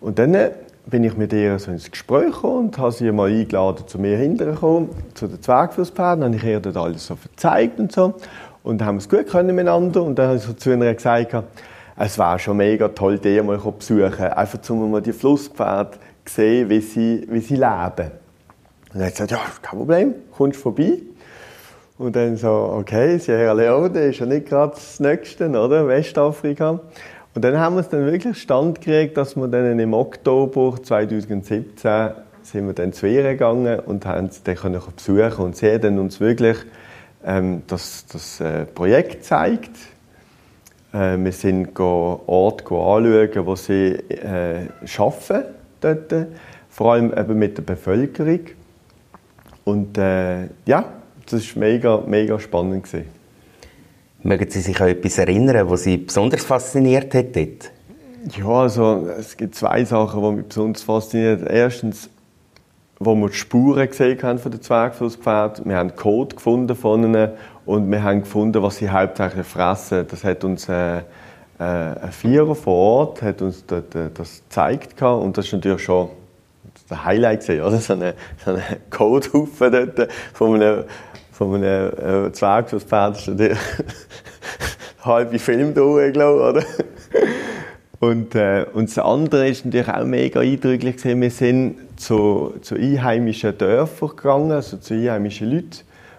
Und 0.00 0.18
dann 0.18 0.36
bin 0.84 1.04
ich 1.04 1.16
mit 1.16 1.32
ihr 1.32 1.58
so 1.58 1.70
ins 1.70 1.90
Gespräch 1.90 2.26
gekommen 2.32 2.66
und 2.66 2.78
habe 2.78 2.92
sie 2.92 3.10
mal 3.12 3.30
eingeladen, 3.30 3.88
zu 3.88 3.98
mir 3.98 4.18
hinterher 4.18 4.86
zu 5.14 5.26
den 5.26 5.40
Zwergflusspferden. 5.40 6.20
Dann 6.20 6.34
habe 6.34 6.36
ich 6.36 6.44
ihr 6.44 6.60
dort 6.60 6.76
alles 6.76 7.06
so 7.06 7.16
gezeigt 7.16 7.80
und 7.80 7.90
so. 7.90 8.14
Und 8.62 8.84
haben 8.84 8.98
es 8.98 9.08
gut 9.08 9.26
können 9.28 9.54
miteinander. 9.54 10.02
Und 10.02 10.18
dann 10.18 10.28
habe 10.28 10.36
ich 10.36 10.42
so 10.42 10.52
zu 10.52 10.70
ihr 10.70 10.94
gesagt, 10.94 11.34
es 11.96 12.18
wäre 12.18 12.38
schon 12.38 12.58
mega 12.58 12.88
toll, 12.88 13.18
die 13.18 13.40
mal 13.40 13.58
zu 13.58 13.72
besuchen. 13.72 14.26
Einfach, 14.26 14.70
um 14.70 14.90
mal 14.90 15.00
die 15.00 15.14
Flusspferde 15.14 15.92
zu 16.26 16.34
sehen, 16.34 16.68
wie 16.68 16.80
sie, 16.80 17.26
wie 17.30 17.40
sie 17.40 17.56
leben. 17.56 18.25
Und 18.92 19.00
er 19.00 19.06
hat 19.06 19.12
gesagt, 19.12 19.30
ja, 19.30 19.40
kein 19.62 19.78
Problem, 19.78 20.14
kommst 20.36 20.60
vorbei. 20.60 20.98
Und 21.98 22.14
dann 22.14 22.36
so, 22.36 22.50
okay, 22.78 23.18
Sierra 23.18 23.52
Leone 23.52 24.00
ist 24.00 24.18
ja 24.18 24.26
nicht 24.26 24.46
gerade 24.46 24.74
das 24.74 25.00
Nächste, 25.00 25.48
oder? 25.48 25.88
Westafrika. 25.88 26.80
Und 27.34 27.44
dann 27.44 27.58
haben 27.58 27.76
wir 27.76 27.80
es 27.80 27.88
dann 27.88 28.06
wirklich 28.06 28.38
stand 28.40 28.80
gekriegt, 28.80 29.16
dass 29.16 29.36
wir 29.36 29.48
dann 29.48 29.78
im 29.78 29.94
Oktober 29.94 30.76
2017 30.82 31.64
sind 32.42 32.66
wir 32.66 32.74
dann 32.74 32.92
zu 32.92 33.06
ihr 33.06 33.22
gegangen 33.24 33.80
und 33.80 34.06
haben 34.06 34.30
sie 34.30 34.40
dann 34.44 34.56
können 34.56 34.80
besuchen 34.94 35.44
und 35.44 35.56
sie 35.56 35.78
dann 35.78 35.98
uns 35.98 36.20
wirklich 36.20 36.56
ähm, 37.24 37.62
das, 37.66 38.06
das 38.06 38.40
äh, 38.40 38.64
Projekt 38.66 39.10
gezeigt. 39.10 39.76
Äh, 40.92 41.18
wir 41.18 41.32
sind 41.32 41.78
Orte 41.78 42.64
anschauen, 42.64 43.46
wo 43.46 43.56
sie 43.56 43.96
äh, 44.08 44.68
arbeiten 44.96 45.44
dort, 45.80 46.14
vor 46.70 46.92
allem 46.92 47.12
eben 47.12 47.38
mit 47.38 47.58
der 47.58 47.62
Bevölkerung. 47.62 48.40
Und 49.66 49.98
äh, 49.98 50.44
ja, 50.64 50.84
das 51.28 51.56
war 51.56 51.60
mega, 51.60 52.00
mega 52.06 52.38
spannend. 52.38 52.84
Gewesen. 52.84 53.06
Mögen 54.22 54.48
Sie 54.48 54.60
sich 54.60 54.80
an 54.80 54.88
etwas 54.88 55.18
erinnern, 55.18 55.68
was 55.68 55.82
Sie 55.82 55.96
besonders 55.96 56.44
fasziniert 56.44 57.12
hat 57.14 57.34
dort? 57.34 57.72
Ja, 58.38 58.46
also 58.46 59.08
es 59.18 59.36
gibt 59.36 59.56
zwei 59.56 59.84
Sachen, 59.84 60.22
die 60.22 60.30
mich 60.36 60.46
besonders 60.46 60.84
faszinieren. 60.84 61.48
Erstens, 61.48 62.08
wo 63.00 63.16
wir 63.16 63.28
die 63.28 63.34
Spuren 63.34 63.88
gesehen 63.88 64.22
haben 64.22 64.38
von 64.38 64.52
den 64.52 64.62
Zwergflusspferden. 64.62 65.68
Wir 65.68 65.76
haben 65.78 65.96
Code 65.96 66.36
gefunden 66.36 66.76
von 66.76 67.02
ihnen 67.02 67.30
und 67.64 67.90
wir 67.90 68.04
haben 68.04 68.20
gefunden, 68.20 68.62
was 68.62 68.76
sie 68.76 68.88
hauptsächlich 68.88 69.46
fressen. 69.46 70.06
Das 70.08 70.22
hat 70.22 70.44
uns 70.44 70.68
äh, 70.68 70.98
äh, 70.98 71.02
ein 71.58 72.12
Vierer 72.12 72.54
vor 72.54 72.74
Ort 72.74 73.22
hat 73.22 73.42
uns 73.42 73.66
das, 73.66 73.82
äh, 73.94 74.10
das 74.14 74.42
gezeigt 74.44 75.02
und 75.02 75.36
das 75.36 75.46
ist 75.46 75.52
natürlich 75.54 75.82
schon 75.82 76.08
das 76.88 77.04
Highlight 77.04 77.40
gesehen, 77.40 77.62
oder? 77.62 77.78
So 77.78 77.94
ein 77.94 78.12
so 78.44 78.50
eine 78.52 78.62
Codehaufen 78.90 79.72
dort 79.72 80.12
von 80.32 80.54
einem, 80.54 80.84
von 81.32 81.54
einem 81.54 82.26
äh, 82.26 82.32
Zwergspferd 82.32 83.18
ist 83.18 83.28
natürlich 83.28 83.58
halbe 85.04 85.38
Film 85.38 85.74
da, 85.74 86.10
glaube 86.10 86.42
oder? 86.42 86.64
Und, 87.98 88.34
äh, 88.34 88.66
und 88.74 88.88
das 88.88 88.98
andere 88.98 89.48
ist 89.48 89.64
natürlich 89.64 89.88
auch 89.88 90.04
mega 90.04 90.40
eindrücklich 90.40 90.96
gewesen. 90.96 91.20
Wir 91.20 91.30
sind 91.30 91.76
zu, 91.96 92.54
zu 92.60 92.74
einheimischen 92.74 93.56
Dörfern 93.56 94.10
gegangen, 94.10 94.52
also 94.52 94.76
zu 94.76 94.94
einheimischen 94.94 95.50
Leuten, 95.50 95.78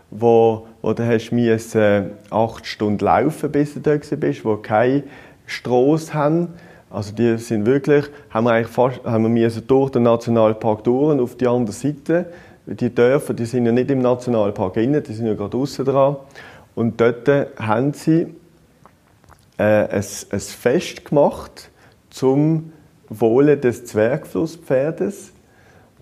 wo, 0.10 0.68
wo 0.82 0.94
du 0.94 1.06
hast 1.06 1.32
müssen, 1.32 2.12
acht 2.32 2.66
Stunden 2.66 3.06
laufen, 3.06 3.52
bis 3.52 3.76
du 3.76 3.80
da 3.82 3.96
bist, 3.96 4.44
wo 4.44 4.58
keine 4.58 5.04
Strasse 5.46 6.14
haben 6.14 6.48
also 6.90 7.14
die 7.14 7.38
sind 7.38 7.66
wirklich, 7.66 8.06
haben 8.30 8.46
wir 8.46 8.54
eigentlich 8.54 8.72
fast, 8.74 9.04
haben 9.04 9.36
wir 9.36 9.50
durch 9.50 9.92
den 9.92 10.04
Nationalpark 10.04 10.84
durch 10.84 11.20
auf 11.20 11.36
die 11.36 11.48
andere 11.48 11.74
Seite. 11.74 12.28
Die 12.66 12.94
Dörfer, 12.94 13.34
die 13.34 13.46
sind 13.46 13.66
ja 13.66 13.72
nicht 13.72 13.92
im 13.92 14.00
Nationalpark 14.00 14.78
innen, 14.78 15.04
die 15.04 15.14
sind 15.14 15.28
ja 15.28 15.34
gerade 15.34 15.58
außen 15.58 15.86
dran. 15.86 16.18
Und 16.76 17.00
dort 17.02 17.28
haben 17.58 17.94
sie 17.94 18.28
äh, 19.58 19.64
ein, 19.64 20.04
ein 20.32 20.40
Fest 20.40 21.06
gemacht 21.06 21.70
zum 22.10 22.72
Wohle 23.10 23.58
des 23.58 23.86
Zwergflusspferdes 23.86 25.32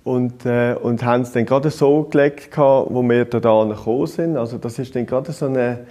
und, 0.03 0.45
äh, 0.45 0.75
und 0.81 1.03
haben 1.03 1.21
es 1.21 1.31
dann 1.31 1.45
gerade 1.45 1.71
so 1.71 2.03
gelegt, 2.03 2.55
wo 2.57 3.01
wir 3.03 3.25
da 3.25 3.63
gekommen 3.63 4.07
sind. 4.07 4.37
Also 4.37 4.57
das 4.57 4.79
ist 4.79 4.95
dann 4.95 5.05
gerade 5.05 5.31
so 5.31 5.47
eine 5.47 5.85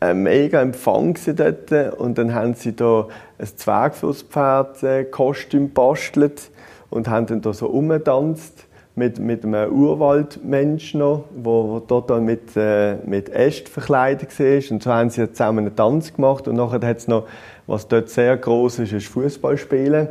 ein 0.00 0.22
mega 0.22 0.60
Empfang 0.60 1.16
dort 1.36 1.72
und 1.98 2.18
dann 2.18 2.34
haben 2.34 2.54
sie 2.54 2.74
da 2.74 3.06
ein 3.38 3.46
Zwergflusspferd-Kostüm 3.46 5.64
äh, 5.64 5.68
bastelt 5.68 6.50
und 6.90 7.08
haben 7.08 7.26
dann 7.26 7.40
da 7.40 7.52
so 7.52 7.66
umgetanzt 7.66 8.66
mit, 8.94 9.18
mit 9.18 9.44
einem 9.44 9.72
Urwaldmensch 9.72 10.94
noch, 10.94 11.24
wo, 11.34 11.80
dort 11.80 12.10
mit, 12.20 12.56
äh, 12.56 12.94
mit 13.06 13.28
Äst 13.28 13.68
verkleidet 13.68 14.38
war. 14.38 14.62
Und 14.70 14.80
so 14.82 14.92
haben 14.92 15.10
sie 15.10 15.30
zusammen 15.32 15.66
einen 15.66 15.76
Tanz 15.76 16.14
gemacht 16.14 16.46
und 16.48 16.56
nachher 16.56 16.86
hat 16.86 16.98
es 16.98 17.08
noch, 17.08 17.26
was 17.66 17.88
dort 17.88 18.10
sehr 18.10 18.36
groß 18.36 18.80
ist, 18.80 18.92
ist 18.92 19.06
Fußballspielen. 19.08 20.08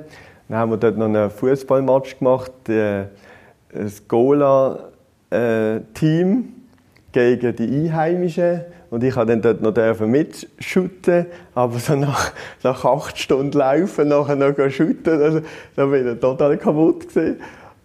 Dann 0.50 0.58
haben 0.58 0.72
wir 0.72 0.78
dort 0.78 0.98
noch 0.98 1.06
einen 1.06 1.30
Fußballmatch 1.30 2.18
gemacht, 2.20 2.70
äh, 2.70 3.06
das 3.74 4.08
Gola-Team 4.08 4.90
äh, 5.32 5.82
gegen 7.12 7.56
die 7.56 7.90
Einheimischen 7.90 8.62
und 8.90 9.04
ich 9.04 9.16
habe 9.16 9.38
dann 9.38 9.42
dort 9.42 9.62
noch 9.62 10.08
mitschütten, 10.08 11.26
aber 11.54 11.80
so 11.80 11.96
nach, 11.96 12.32
nach 12.64 12.86
acht 12.86 13.18
Stunden 13.18 13.58
Laufen 13.58 14.08
nachher 14.08 14.36
noch 14.36 14.70
schütten, 14.70 15.22
also, 15.22 15.42
da 15.76 15.86
bin 15.86 16.14
ich 16.14 16.20
total 16.20 16.58
kaputt 16.58 17.10
gewesen. 17.10 17.42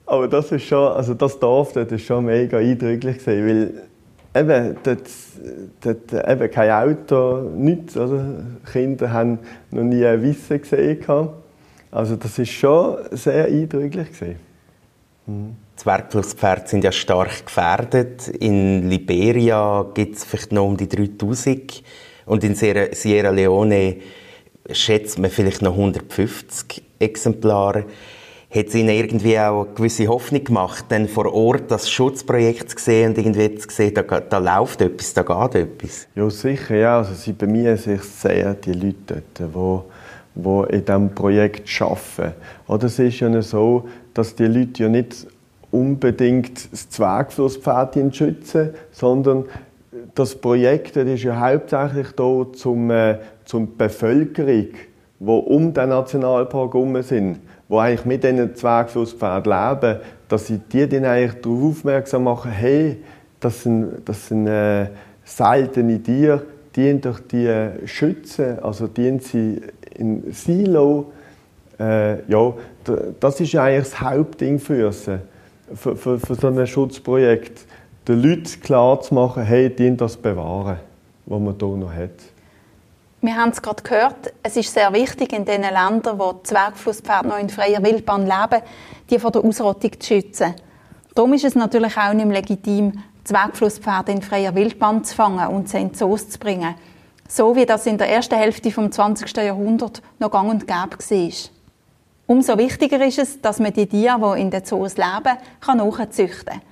Aber 0.06 0.28
das 0.28 0.52
ist 0.52 0.64
schon, 0.64 0.92
also 0.92 1.14
das 1.14 1.38
Dorf 1.38 1.72
dort 1.72 1.90
ist 1.90 2.04
schon 2.04 2.26
mega 2.26 2.58
eindrücklich 2.58 3.18
gewesen, 3.18 3.46
weil 4.34 4.42
eben, 4.42 4.76
dort, 4.82 5.10
dort 5.80 6.28
eben 6.28 6.50
kein 6.50 6.70
Auto, 6.70 7.50
nichts, 7.56 7.96
oder? 7.96 8.24
Kinder 8.70 9.12
haben 9.12 9.38
noch 9.70 9.82
nie 9.82 10.04
ein 10.04 10.22
Wissen 10.22 10.60
gesehen. 10.60 10.98
Also 11.90 12.16
das 12.16 12.38
ist 12.38 12.50
schon 12.50 12.96
sehr 13.10 13.46
eindrücklich 13.46 14.12
gewesen. 14.12 14.36
Mhm. 15.26 15.56
Zwergflusspferde 15.82 16.68
sind 16.68 16.84
ja 16.84 16.92
stark 16.92 17.46
gefährdet. 17.46 18.28
In 18.28 18.88
Liberia 18.88 19.84
gibt 19.94 20.14
es 20.14 20.22
vielleicht 20.24 20.52
noch 20.52 20.66
um 20.66 20.76
die 20.76 20.88
3000 20.88 21.82
und 22.24 22.44
in 22.44 22.54
Sierra 22.54 23.30
Leone 23.30 23.96
schätzt 24.70 25.18
man 25.18 25.28
vielleicht 25.28 25.60
noch 25.60 25.72
150 25.72 26.84
Exemplare. 27.00 27.84
Hat 28.54 28.66
es 28.66 28.76
Ihnen 28.76 28.90
irgendwie 28.90 29.36
auch 29.40 29.64
eine 29.64 29.74
gewisse 29.74 30.06
Hoffnung 30.06 30.44
gemacht, 30.44 30.84
dann 30.90 31.08
vor 31.08 31.34
Ort 31.34 31.68
das 31.72 31.90
Schutzprojekt 31.90 32.70
zu 32.70 32.78
sehen 32.78 33.10
und 33.10 33.18
irgendwie 33.18 33.52
zu 33.56 33.68
sehen, 33.68 33.94
da, 33.94 34.02
da 34.02 34.38
läuft 34.38 34.82
etwas, 34.82 35.14
da 35.14 35.22
geht 35.22 35.62
etwas? 35.62 36.06
Ja, 36.14 36.30
sicher, 36.30 36.76
ja. 36.76 36.98
Also 36.98 37.14
sie 37.14 37.32
bemühen 37.32 37.76
sich 37.76 38.02
sehr, 38.02 38.54
die 38.54 38.74
Leute 38.74 39.24
dort, 39.36 39.86
die, 40.36 40.68
die 40.70 40.76
in 40.76 40.84
diesem 40.84 41.12
Projekt 41.12 41.82
arbeiten. 41.82 42.34
Oder 42.68 42.86
es 42.86 43.00
ist 43.00 43.18
ja 43.18 43.42
so, 43.42 43.88
dass 44.14 44.36
die 44.36 44.44
Leute 44.44 44.84
ja 44.84 44.88
nicht 44.88 45.26
unbedingt 45.72 46.72
das 46.72 46.88
Zwergflusspferd 46.90 48.14
schützen, 48.14 48.70
sondern 48.92 49.46
das 50.14 50.34
Projekt 50.34 50.96
das 50.96 51.06
ist 51.06 51.22
ja 51.22 51.40
hauptsächlich 51.40 52.12
da 52.12 52.46
zum, 52.52 52.90
äh, 52.90 53.18
zum 53.44 53.76
Bevölkerung, 53.76 54.68
die 55.18 55.26
um 55.26 55.72
den 55.72 55.88
Nationalpark 55.88 56.74
herum 56.74 57.02
sind, 57.02 57.40
die 57.68 57.74
eigentlich 57.74 58.04
mit 58.04 58.22
diesen 58.22 58.54
Zwergflusspferden 58.54 59.52
leben, 59.52 60.00
dass 60.28 60.46
sie 60.46 60.58
die 60.58 60.88
dann 60.88 61.06
eigentlich 61.06 61.40
darauf 61.40 61.62
aufmerksam 61.62 62.24
machen, 62.24 62.50
hey, 62.50 62.98
das 63.40 63.62
sind, 63.62 64.02
das 64.04 64.28
sind 64.28 64.46
äh, 64.46 64.88
seltene 65.24 66.02
Tiere, 66.02 66.42
die 66.76 67.00
durch 67.00 67.20
die 67.20 67.46
äh, 67.46 67.86
schützen, 67.86 68.58
also 68.62 68.86
die 68.86 69.18
sie 69.20 69.60
in 69.94 70.32
Silo, 70.32 71.12
äh, 71.78 72.22
ja, 72.30 72.52
das 73.20 73.40
ist 73.40 73.54
eigentlich 73.56 73.90
das 73.90 74.00
Hauptding 74.00 74.58
für 74.58 74.92
sie 74.92 75.18
für, 75.74 75.96
für, 75.96 76.18
für 76.18 76.34
so 76.34 76.46
ein 76.48 76.66
Schutzprojekt 76.66 77.66
den 78.08 78.22
Leuten 78.22 78.60
klar 78.60 79.00
zu 79.00 79.14
machen, 79.14 79.44
hey, 79.44 79.74
die 79.74 79.96
das 79.96 80.16
bewahren, 80.16 80.78
was 81.26 81.40
man 81.40 81.54
hier 81.58 81.68
noch 81.68 81.92
hat. 81.92 82.10
Wir 83.20 83.36
haben 83.36 83.50
es 83.50 83.62
gerade 83.62 83.82
gehört, 83.84 84.32
es 84.42 84.56
ist 84.56 84.74
sehr 84.74 84.92
wichtig 84.92 85.32
in 85.32 85.44
den 85.44 85.62
Ländern, 85.62 86.18
wo 86.18 86.40
Zwergflusspferde 86.42 87.28
noch 87.28 87.38
in 87.38 87.48
freier 87.48 87.80
Wildbahn 87.82 88.26
leben, 88.26 88.62
die 89.08 89.18
vor 89.20 89.30
der 89.30 89.44
Ausrottung 89.44 89.92
zu 90.00 90.06
schützen. 90.14 90.54
Darum 91.14 91.32
ist 91.32 91.44
es 91.44 91.54
natürlich 91.54 91.96
auch 91.96 92.12
nicht 92.12 92.26
legitim, 92.26 93.00
Zwergflusspferde 93.22 94.10
in 94.10 94.22
freier 94.22 94.54
Wildbahn 94.56 95.04
zu 95.04 95.14
fangen 95.14 95.46
und 95.48 95.68
sie 95.68 95.78
in 95.78 95.94
Zoos 95.94 96.30
zu 96.30 96.38
bringen. 96.40 96.74
So 97.28 97.54
wie 97.54 97.64
das 97.64 97.86
in 97.86 97.96
der 97.96 98.08
ersten 98.08 98.34
Hälfte 98.34 98.70
des 98.70 98.90
20. 98.90 99.36
Jahrhunderts 99.36 100.02
noch 100.18 100.30
gang 100.30 100.50
und 100.50 100.66
gäbe 100.66 100.98
war. 100.98 101.61
Umso 102.26 102.56
wichtiger 102.56 103.04
ist 103.04 103.18
es, 103.18 103.40
dass 103.40 103.58
man 103.58 103.72
die 103.72 103.86
Tiere, 103.86 104.34
die 104.36 104.40
in 104.40 104.50
den 104.50 104.64
Zoos 104.64 104.96
leben, 104.96 105.38
nachzüchten 105.66 106.44
kann. 106.46 106.62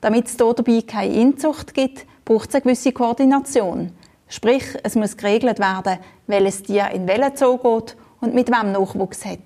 Damit 0.00 0.26
es 0.26 0.36
dabei 0.36 0.82
keine 0.86 1.14
Inzucht 1.14 1.74
gibt, 1.74 2.06
braucht 2.24 2.50
es 2.50 2.56
eine 2.56 2.62
gewisse 2.62 2.92
Koordination. 2.92 3.92
Sprich, 4.28 4.64
es 4.82 4.94
muss 4.94 5.16
geregelt 5.16 5.58
werden, 5.58 5.98
welches 6.26 6.62
Tier 6.62 6.90
in 6.90 7.08
welchen 7.08 7.36
Zoo 7.36 7.56
geht 7.56 7.96
und 8.20 8.34
mit 8.34 8.48
wem 8.48 8.72
Nachwuchs 8.72 9.24
hat. 9.24 9.38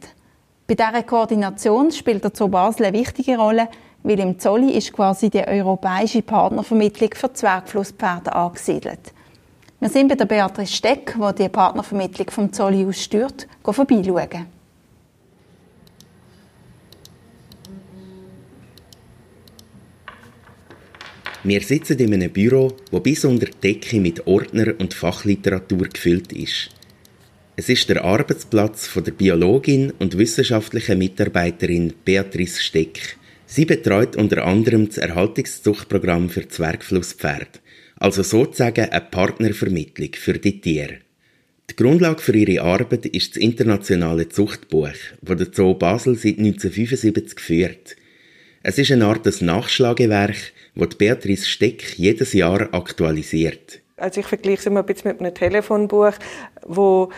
Bei 0.66 0.74
dieser 0.74 1.02
Koordination 1.02 1.92
spielt 1.92 2.24
der 2.24 2.32
Zoo 2.34 2.48
Basel 2.48 2.86
eine 2.86 2.98
wichtige 2.98 3.36
Rolle, 3.36 3.68
weil 4.02 4.18
im 4.18 4.38
Zolli 4.38 4.72
ist 4.72 4.92
quasi 4.92 5.30
die 5.30 5.46
europäische 5.46 6.22
Partnervermittlung 6.22 7.10
für 7.14 7.32
Zwergflusspferde 7.32 8.34
angesiedelt. 8.34 9.12
Wir 9.78 9.88
sind 9.88 10.08
bei 10.08 10.14
der 10.14 10.24
Beatrice 10.24 10.72
Steck, 10.72 11.16
die 11.16 11.42
die 11.42 11.48
Partnervermittlung 11.48 12.30
vom 12.30 12.52
Zolli 12.52 12.86
aussteuert, 12.86 13.46
vorbeischauen. 13.62 14.46
Wir 21.44 21.60
sitzen 21.60 21.98
in 21.98 22.14
einem 22.14 22.30
Büro, 22.30 22.76
wo 22.92 23.00
bis 23.00 23.24
unter 23.24 23.46
die 23.46 23.72
Decke 23.72 23.98
mit 23.98 24.28
Ordner 24.28 24.74
und 24.78 24.94
Fachliteratur 24.94 25.88
gefüllt 25.88 26.32
ist. 26.32 26.70
Es 27.56 27.68
ist 27.68 27.88
der 27.88 28.04
Arbeitsplatz 28.04 28.86
von 28.86 29.02
der 29.02 29.10
Biologin 29.10 29.92
und 29.98 30.16
wissenschaftlichen 30.16 30.98
Mitarbeiterin 30.98 31.94
Beatrice 32.04 32.62
Steck. 32.62 33.16
Sie 33.44 33.64
betreut 33.64 34.14
unter 34.14 34.44
anderem 34.44 34.86
das 34.86 34.98
Erhaltungszuchtprogramm 34.98 36.30
für 36.30 36.46
Zwergflusspferde, 36.46 37.58
also 37.96 38.22
sozusagen 38.22 38.88
eine 38.88 39.00
Partnervermittlung 39.00 40.10
für 40.14 40.38
die 40.38 40.60
Tiere. 40.60 40.98
Die 41.68 41.74
Grundlage 41.74 42.22
für 42.22 42.36
ihre 42.36 42.62
Arbeit 42.62 43.06
ist 43.06 43.34
das 43.34 43.42
internationale 43.42 44.28
Zuchtbuch, 44.28 44.94
das 45.20 45.38
der 45.38 45.48
Zoo 45.52 45.74
Basel 45.74 46.14
seit 46.14 46.38
1975 46.38 47.40
führt. 47.40 47.96
Es 48.64 48.78
ist 48.78 48.92
eine 48.92 49.06
Art 49.06 49.26
Nachschlagewerk, 49.40 50.36
das 50.76 50.94
Beatrice 50.94 51.48
Steck 51.48 51.98
jedes 51.98 52.32
Jahr 52.32 52.72
aktualisiert. 52.72 53.80
Also 53.96 54.20
ich 54.20 54.26
vergleiche 54.26 54.60
es 54.60 54.66
immer 54.66 54.80
ein 54.80 54.86
bisschen 54.86 55.10
mit 55.10 55.20
einem 55.20 55.34
Telefonbuch, 55.34 56.12
wo 56.64 57.10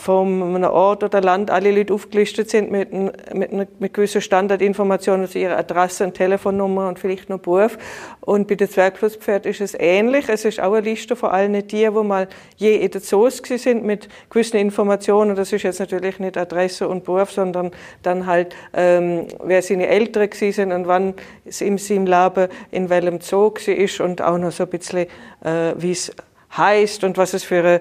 von 0.00 0.42
einem 0.42 0.70
Ort 0.70 1.04
oder 1.04 1.20
Land 1.20 1.50
alle 1.50 1.70
Leute 1.70 1.92
aufgelistet 1.92 2.50
sind 2.50 2.70
mit, 2.70 2.92
mit, 2.92 3.80
mit 3.80 3.94
gewissen 3.94 4.20
Standardinformationen, 4.20 5.22
also 5.22 5.38
ihre 5.38 5.56
Adresse 5.56 6.04
und 6.04 6.14
Telefonnummer 6.14 6.88
und 6.88 6.98
vielleicht 6.98 7.28
noch 7.28 7.38
Beruf. 7.38 7.76
Und 8.20 8.48
bei 8.48 8.54
den 8.54 8.68
Zwergflusspferden 8.68 9.50
ist 9.50 9.60
es 9.60 9.74
ähnlich. 9.78 10.28
Es 10.28 10.44
ist 10.44 10.58
auch 10.60 10.72
eine 10.72 10.80
Liste 10.80 11.16
von 11.16 11.30
allen 11.30 11.68
Tieren, 11.68 11.94
die 11.94 12.02
mal 12.02 12.28
je 12.56 12.76
in 12.76 12.90
der 12.90 13.02
Zoos 13.02 13.42
sind 13.44 13.84
mit 13.84 14.08
gewissen 14.30 14.56
Informationen. 14.56 15.36
Das 15.36 15.52
ist 15.52 15.62
jetzt 15.62 15.80
natürlich 15.80 16.18
nicht 16.18 16.38
Adresse 16.38 16.88
und 16.88 17.04
Beruf, 17.04 17.30
sondern 17.30 17.70
dann 18.02 18.26
halt, 18.26 18.56
ähm, 18.72 19.26
wer 19.44 19.60
seine 19.60 19.86
Eltern 19.86 20.28
sind 20.32 20.72
und 20.72 20.86
wann 20.86 21.14
es 21.44 21.60
in 21.60 21.76
seinem 21.76 22.06
Leben 22.06 22.48
in 22.70 22.88
welchem 22.88 23.20
Zoo 23.20 23.52
ist 23.66 24.00
und 24.00 24.22
auch 24.22 24.38
noch 24.38 24.52
so 24.52 24.64
ein 24.64 24.70
bisschen, 24.70 25.06
äh, 25.44 25.74
wie 25.76 25.92
es 25.92 26.10
heißt 26.56 27.04
und 27.04 27.16
was 27.16 27.34
es 27.34 27.44
für 27.44 27.60
eine 27.60 27.80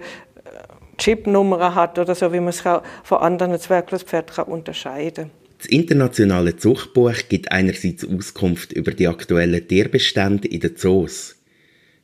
Chipnummer 1.00 1.74
hat 1.74 1.98
oder 1.98 2.14
so, 2.14 2.32
wie 2.32 2.40
man 2.40 2.50
es 2.50 2.62
von 2.62 3.18
anderen 3.18 3.60
Zwerglospferden 3.60 4.46
unterscheiden 4.46 5.26
kann. 5.26 5.40
Das 5.58 5.68
internationale 5.68 6.56
Zuchtbuch 6.56 7.16
gibt 7.28 7.52
einerseits 7.52 8.08
Auskunft 8.08 8.72
über 8.72 8.92
die 8.92 9.10
aktuellen 9.10 9.68
Tierbestände 9.68 10.48
in 10.48 10.62
den 10.62 10.78
Zoos. 10.78 11.36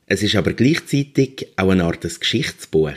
Es 0.08 0.21
ist 0.21 0.36
aber 0.36 0.51
gleichzeitig 0.51 1.47
auch 1.55 1.69
eine 1.69 1.86
Art 1.86 2.01
Geschichtsbuch. 2.01 2.91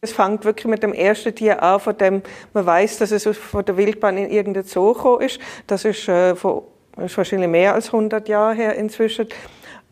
Es 0.00 0.12
fängt 0.12 0.44
wirklich 0.44 0.66
mit 0.66 0.82
dem 0.82 0.92
ersten 0.92 1.34
Tier 1.34 1.62
an, 1.62 1.78
von 1.78 1.96
dem 1.96 2.22
man 2.54 2.66
weiß, 2.66 2.98
dass 2.98 3.12
es 3.12 3.24
von 3.36 3.64
der 3.64 3.76
Wildbahn 3.76 4.18
in 4.18 4.30
irgendein 4.30 4.64
Zoo 4.64 4.94
gekommen 4.94 5.22
ist. 5.26 5.38
Das 5.66 5.84
ist, 5.84 6.08
äh, 6.08 6.34
von, 6.34 6.62
ist 7.04 7.16
wahrscheinlich 7.16 7.48
mehr 7.48 7.74
als 7.74 7.86
100 7.86 8.28
Jahre 8.28 8.54
her 8.54 8.74
inzwischen 8.74 9.28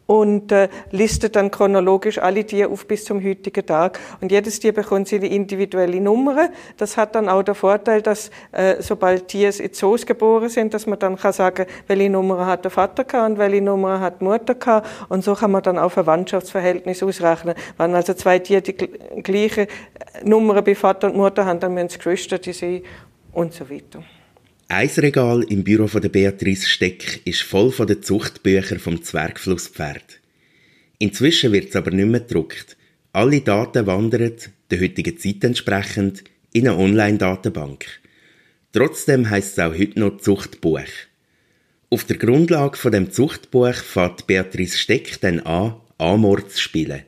und 0.08 0.52
äh, 0.52 0.68
listet 0.90 1.36
dann 1.36 1.50
chronologisch 1.50 2.18
alle 2.18 2.44
Tiere 2.44 2.70
auf 2.70 2.86
bis 2.86 3.04
zum 3.04 3.22
heutigen 3.22 3.64
Tag. 3.66 4.00
Und 4.22 4.32
jedes 4.32 4.58
Tier 4.58 4.72
bekommt 4.72 5.06
seine 5.06 5.26
individuelle 5.26 6.00
Nummer. 6.00 6.48
Das 6.78 6.96
hat 6.96 7.14
dann 7.14 7.28
auch 7.28 7.42
den 7.42 7.54
Vorteil, 7.54 8.00
dass 8.00 8.30
äh, 8.52 8.76
sobald 8.80 9.28
Tiere 9.28 9.52
in 9.62 9.74
Zoos 9.74 10.06
geboren 10.06 10.48
sind, 10.48 10.72
dass 10.72 10.86
man 10.86 10.98
dann 10.98 11.16
kann 11.16 11.34
sagen, 11.34 11.66
welche 11.88 12.08
Nummer 12.08 12.46
hat 12.46 12.64
der 12.64 12.70
Vater 12.70 13.04
gehabt 13.04 13.32
und 13.32 13.38
welche 13.38 13.60
Nummer 13.60 14.00
hat 14.00 14.22
die 14.22 14.24
Mutter 14.24 14.54
gehabt. 14.54 14.88
Und 15.10 15.24
so 15.24 15.34
kann 15.34 15.50
man 15.50 15.62
dann 15.62 15.78
auch 15.78 15.92
Verwandtschaftsverhältnis 15.92 17.02
ausrechnen. 17.02 17.54
Wenn 17.76 17.94
also 17.94 18.14
zwei 18.14 18.38
Tiere 18.38 18.62
die 18.62 18.72
gleiche 18.72 19.68
Nummer 20.24 20.62
bei 20.62 20.74
Vater 20.74 21.08
und 21.08 21.16
Mutter 21.16 21.44
haben, 21.44 21.60
dann 21.60 21.74
müssen 21.74 21.90
sie 21.90 21.98
Geschwister 21.98 22.38
die 22.38 22.54
sein 22.54 22.82
und 23.32 23.52
so 23.52 23.68
weiter. 23.68 24.02
Ein 24.70 24.90
Regal 24.98 25.44
im 25.44 25.64
Büro 25.64 25.86
von 25.86 26.02
der 26.02 26.10
Beatrice 26.10 26.68
Steck 26.68 27.22
ist 27.24 27.40
voll 27.40 27.72
von 27.72 27.86
den 27.86 28.02
Zuchtbüchern 28.02 28.78
vom 28.78 29.02
Zwergflusspferd. 29.02 30.20
Inzwischen 30.98 31.52
wird 31.52 31.70
es 31.70 31.76
aber 31.76 31.90
nicht 31.90 32.08
mehr 32.08 32.20
gedruckt. 32.20 32.76
Alle 33.14 33.40
Daten 33.40 33.86
wandern, 33.86 34.34
der 34.70 34.80
heutigen 34.82 35.16
Zeit 35.16 35.42
entsprechend, 35.42 36.22
in 36.52 36.68
eine 36.68 36.76
Online-Datenbank. 36.76 37.86
Trotzdem 38.74 39.30
heißt 39.30 39.52
es 39.52 39.58
auch 39.58 39.72
heute 39.72 40.00
noch 40.00 40.18
Zuchtbuch. 40.18 40.82
Auf 41.88 42.04
der 42.04 42.18
Grundlage 42.18 42.76
von 42.76 42.92
dem 42.92 43.10
Zuchtbuch 43.10 43.72
fährt 43.72 44.26
Beatrice 44.26 44.76
Steck 44.76 45.18
dann 45.22 45.40
an, 45.40 45.76
Amor 45.96 46.46
zu 46.46 46.60
spielen. 46.60 47.04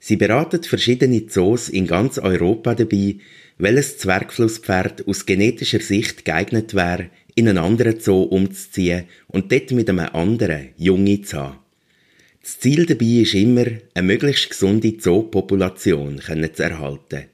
Sie 0.00 0.16
beratet 0.16 0.64
verschiedene 0.64 1.26
Zoos 1.26 1.68
in 1.68 1.86
ganz 1.86 2.16
Europa 2.16 2.74
dabei, 2.74 3.16
welches 3.62 3.98
Zwergflusspferd 3.98 5.06
aus 5.06 5.24
genetischer 5.24 5.78
Sicht 5.78 6.24
geeignet 6.24 6.74
wäre, 6.74 7.10
in 7.36 7.48
einen 7.48 7.58
anderen 7.58 8.00
Zoo 8.00 8.24
umzuziehen 8.24 9.04
und 9.28 9.52
dort 9.52 9.70
mit 9.70 9.88
einem 9.88 10.00
anderen 10.12 10.70
Junge 10.76 11.22
zu 11.22 11.38
haben. 11.38 11.58
Das 12.42 12.58
Ziel 12.58 12.86
dabei 12.86 13.22
ist 13.22 13.34
immer, 13.34 13.66
eine 13.94 14.06
möglichst 14.06 14.50
gesunde 14.50 14.98
Zoopopulation 14.98 16.20
zu 16.20 16.62
erhalten. 16.62 17.26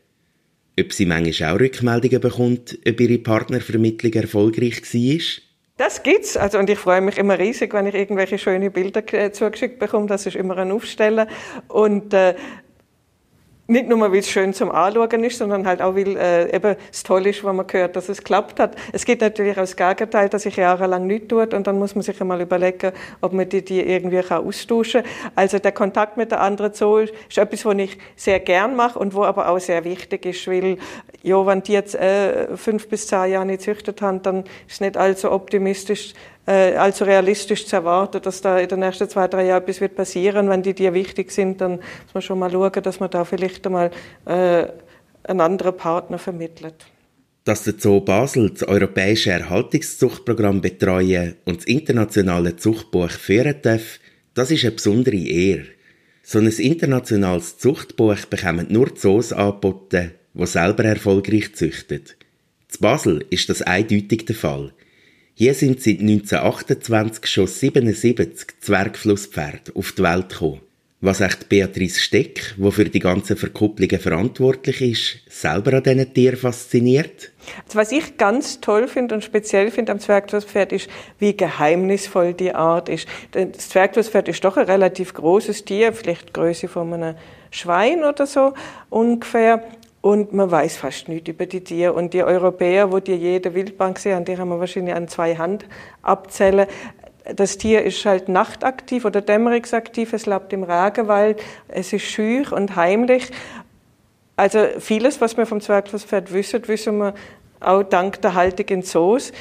Ob 0.78 0.92
sie 0.92 1.06
manchmal 1.06 1.54
auch 1.54 1.60
Rückmeldungen 1.60 2.20
bekommt, 2.20 2.78
ob 2.86 3.00
ihre 3.00 3.18
Partnervermittlung 3.18 4.12
erfolgreich 4.12 4.82
war? 4.82 5.42
Das 5.78 6.02
gibt's. 6.02 6.36
Also, 6.36 6.58
und 6.58 6.68
ich 6.68 6.78
freue 6.78 7.00
mich 7.00 7.16
immer 7.16 7.38
riesig, 7.38 7.72
wenn 7.72 7.86
ich 7.86 7.94
irgendwelche 7.94 8.36
schöne 8.36 8.70
Bilder 8.70 9.32
zugeschickt 9.32 9.78
bekomme. 9.78 10.08
Das 10.08 10.26
ist 10.26 10.36
immer 10.36 10.58
ein 10.58 10.72
Aufstellen. 10.72 11.26
Und, 11.68 12.12
äh, 12.12 12.34
nicht 13.70 13.86
nur, 13.86 14.00
weil 14.00 14.16
es 14.16 14.30
schön 14.30 14.54
zum 14.54 14.70
Anschauen 14.70 15.22
ist, 15.24 15.36
sondern 15.36 15.66
halt 15.66 15.82
auch, 15.82 15.94
weil 15.94 16.16
äh, 16.16 16.56
eben 16.56 16.74
es 16.90 17.02
toll 17.02 17.26
ist, 17.26 17.44
wenn 17.44 17.54
man 17.54 17.66
hört, 17.70 17.96
dass 17.96 18.08
es 18.08 18.18
geklappt 18.18 18.58
hat. 18.58 18.74
Es 18.92 19.04
gibt 19.04 19.20
natürlich 19.20 19.52
auch 19.52 19.60
das 19.60 19.76
Gegenteil, 19.76 20.30
dass 20.30 20.44
sich 20.44 20.56
jahrelang 20.56 21.06
nichts 21.06 21.28
tut 21.28 21.52
und 21.52 21.66
dann 21.66 21.78
muss 21.78 21.94
man 21.94 22.00
sich 22.00 22.18
einmal 22.18 22.40
überlegen, 22.40 22.92
ob 23.20 23.34
man 23.34 23.46
die, 23.46 23.62
die 23.62 23.80
irgendwie 23.80 24.22
kann 24.22 24.46
austauschen 24.46 25.02
kann. 25.02 25.32
Also 25.34 25.58
der 25.58 25.72
Kontakt 25.72 26.16
mit 26.16 26.30
der 26.30 26.40
anderen 26.40 26.72
Zoo 26.72 26.96
ist 26.96 27.12
etwas, 27.36 27.66
was 27.66 27.76
ich 27.76 27.98
sehr 28.16 28.40
gern 28.40 28.74
mache 28.74 28.98
und 28.98 29.12
wo 29.12 29.24
aber 29.24 29.50
auch 29.50 29.58
sehr 29.58 29.84
wichtig 29.84 30.24
ist, 30.24 30.48
weil 30.48 30.78
ja, 31.22 31.44
wenn 31.46 31.62
die 31.62 31.72
jetzt 31.72 31.94
äh, 31.94 32.56
fünf 32.56 32.88
bis 32.88 33.06
zehn 33.06 33.32
Jahre 33.32 33.44
nicht 33.44 33.60
züchtet 33.60 34.00
haben, 34.00 34.22
dann 34.22 34.44
ist 34.44 34.74
es 34.74 34.80
nicht 34.80 34.96
allzu 34.96 35.30
optimistisch, 35.30 36.14
allzu 36.50 37.04
realistisch 37.04 37.66
zu 37.66 37.76
erwarten, 37.76 38.22
dass 38.22 38.40
da 38.40 38.58
in 38.58 38.68
den 38.68 38.80
nächsten 38.80 39.08
zwei, 39.08 39.28
drei 39.28 39.46
Jahren 39.46 39.62
etwas 39.62 39.80
wird 39.80 39.96
passieren. 39.96 40.48
Wenn 40.48 40.62
die 40.62 40.74
dir 40.74 40.94
wichtig 40.94 41.30
sind, 41.30 41.60
dann 41.60 41.72
muss 41.72 42.14
man 42.14 42.22
schon 42.22 42.38
mal 42.38 42.50
schauen, 42.50 42.82
dass 42.82 43.00
man 43.00 43.10
da 43.10 43.24
vielleicht 43.24 43.66
einmal 43.66 43.90
äh, 44.24 44.66
einen 45.24 45.40
anderen 45.40 45.76
Partner 45.76 46.18
vermittelt. 46.18 46.86
Dass 47.44 47.64
der 47.64 47.74
Zoo 47.78 48.00
Basel 48.00 48.50
das 48.50 48.62
europäische 48.62 49.30
Erhaltungszuchtprogramm 49.30 50.60
betreuen 50.60 51.36
und 51.44 51.58
das 51.58 51.64
internationale 51.66 52.56
Zuchtbuch 52.56 53.10
führen 53.10 53.56
darf, 53.62 53.98
das 54.34 54.50
ist 54.50 54.64
eine 54.64 54.72
besondere 54.72 55.16
Ehre. 55.16 55.66
So 56.22 56.38
ein 56.38 56.46
internationales 56.46 57.58
Zuchtbuch 57.58 58.26
bekommen 58.26 58.66
nur 58.70 58.94
Zoos 58.94 59.32
angeboten, 59.32 60.12
die 60.34 60.46
selber 60.46 60.84
erfolgreich 60.84 61.54
züchten. 61.54 62.04
Zu 62.68 62.80
Basel 62.80 63.24
ist 63.30 63.48
das 63.48 63.62
eindeutig 63.62 64.26
der 64.26 64.36
Fall. 64.36 64.72
Hier 65.40 65.54
sind 65.54 65.80
seit 65.80 66.00
1928 66.00 67.24
schon 67.28 67.46
77 67.46 68.60
Zwergflusspferde 68.60 69.70
auf 69.76 69.92
die 69.92 70.02
Welt 70.02 70.30
gekommen. 70.30 70.62
Was 71.00 71.20
echt 71.20 71.48
Beatrice 71.48 72.00
Steck, 72.00 72.56
die 72.56 72.72
für 72.72 72.86
die 72.86 72.98
ganzen 72.98 73.36
Verkupplungen 73.36 74.00
verantwortlich 74.00 74.80
ist, 74.80 75.20
selber 75.30 75.74
an 75.74 75.84
diesen 75.84 76.12
Tieren 76.12 76.36
fasziniert? 76.36 77.30
Also 77.64 77.78
was 77.78 77.92
ich 77.92 78.16
ganz 78.16 78.60
toll 78.60 78.88
finde 78.88 79.14
und 79.14 79.22
speziell 79.22 79.70
finde 79.70 79.92
am 79.92 80.00
Zwergflusspferd 80.00 80.72
ist, 80.72 80.90
wie 81.20 81.36
geheimnisvoll 81.36 82.34
die 82.34 82.52
Art 82.52 82.88
ist. 82.88 83.06
Das 83.30 83.68
Zwergflusspferd 83.68 84.26
ist 84.26 84.42
doch 84.42 84.56
ein 84.56 84.66
relativ 84.66 85.14
großes 85.14 85.64
Tier, 85.64 85.92
vielleicht 85.92 86.34
Größe 86.34 86.66
von 86.66 86.92
einem 86.92 87.14
Schwein 87.52 88.02
oder 88.02 88.26
so 88.26 88.54
ungefähr. 88.90 89.62
Und 90.00 90.32
man 90.32 90.50
weiß 90.50 90.76
fast 90.76 91.08
nichts 91.08 91.28
über 91.28 91.46
die 91.46 91.62
Tiere. 91.62 91.92
Und 91.92 92.14
die 92.14 92.22
Europäer, 92.22 92.92
wo 92.92 93.00
die 93.00 93.14
jede 93.14 93.54
Wildbank 93.54 93.98
sehen, 93.98 94.24
die 94.24 94.38
haben 94.38 94.48
wir 94.48 94.60
wahrscheinlich 94.60 94.94
an 94.94 95.08
zwei 95.08 95.36
Hand 95.36 95.66
abzählen. 96.02 96.66
Das 97.34 97.58
Tier 97.58 97.82
ist 97.82 98.04
halt 98.06 98.28
nachtaktiv 98.28 99.04
oder 99.04 99.20
dämmerungsaktiv, 99.20 100.14
es 100.14 100.24
lebt 100.24 100.52
im 100.52 100.62
Regenwald, 100.62 101.42
es 101.68 101.92
ist 101.92 102.04
schüch 102.04 102.52
und 102.52 102.74
heimlich. 102.74 103.30
Also 104.36 104.60
vieles, 104.78 105.20
was 105.20 105.36
wir 105.36 105.44
vom 105.44 105.60
Zwergflusspferd 105.60 106.32
wissen, 106.32 106.66
wissen 106.68 106.98
wir 106.98 107.14
auch 107.60 107.82
dank 107.82 108.22
der 108.22 108.34
Haltung 108.34 108.66
in 108.68 108.82
Zoos. 108.82 109.32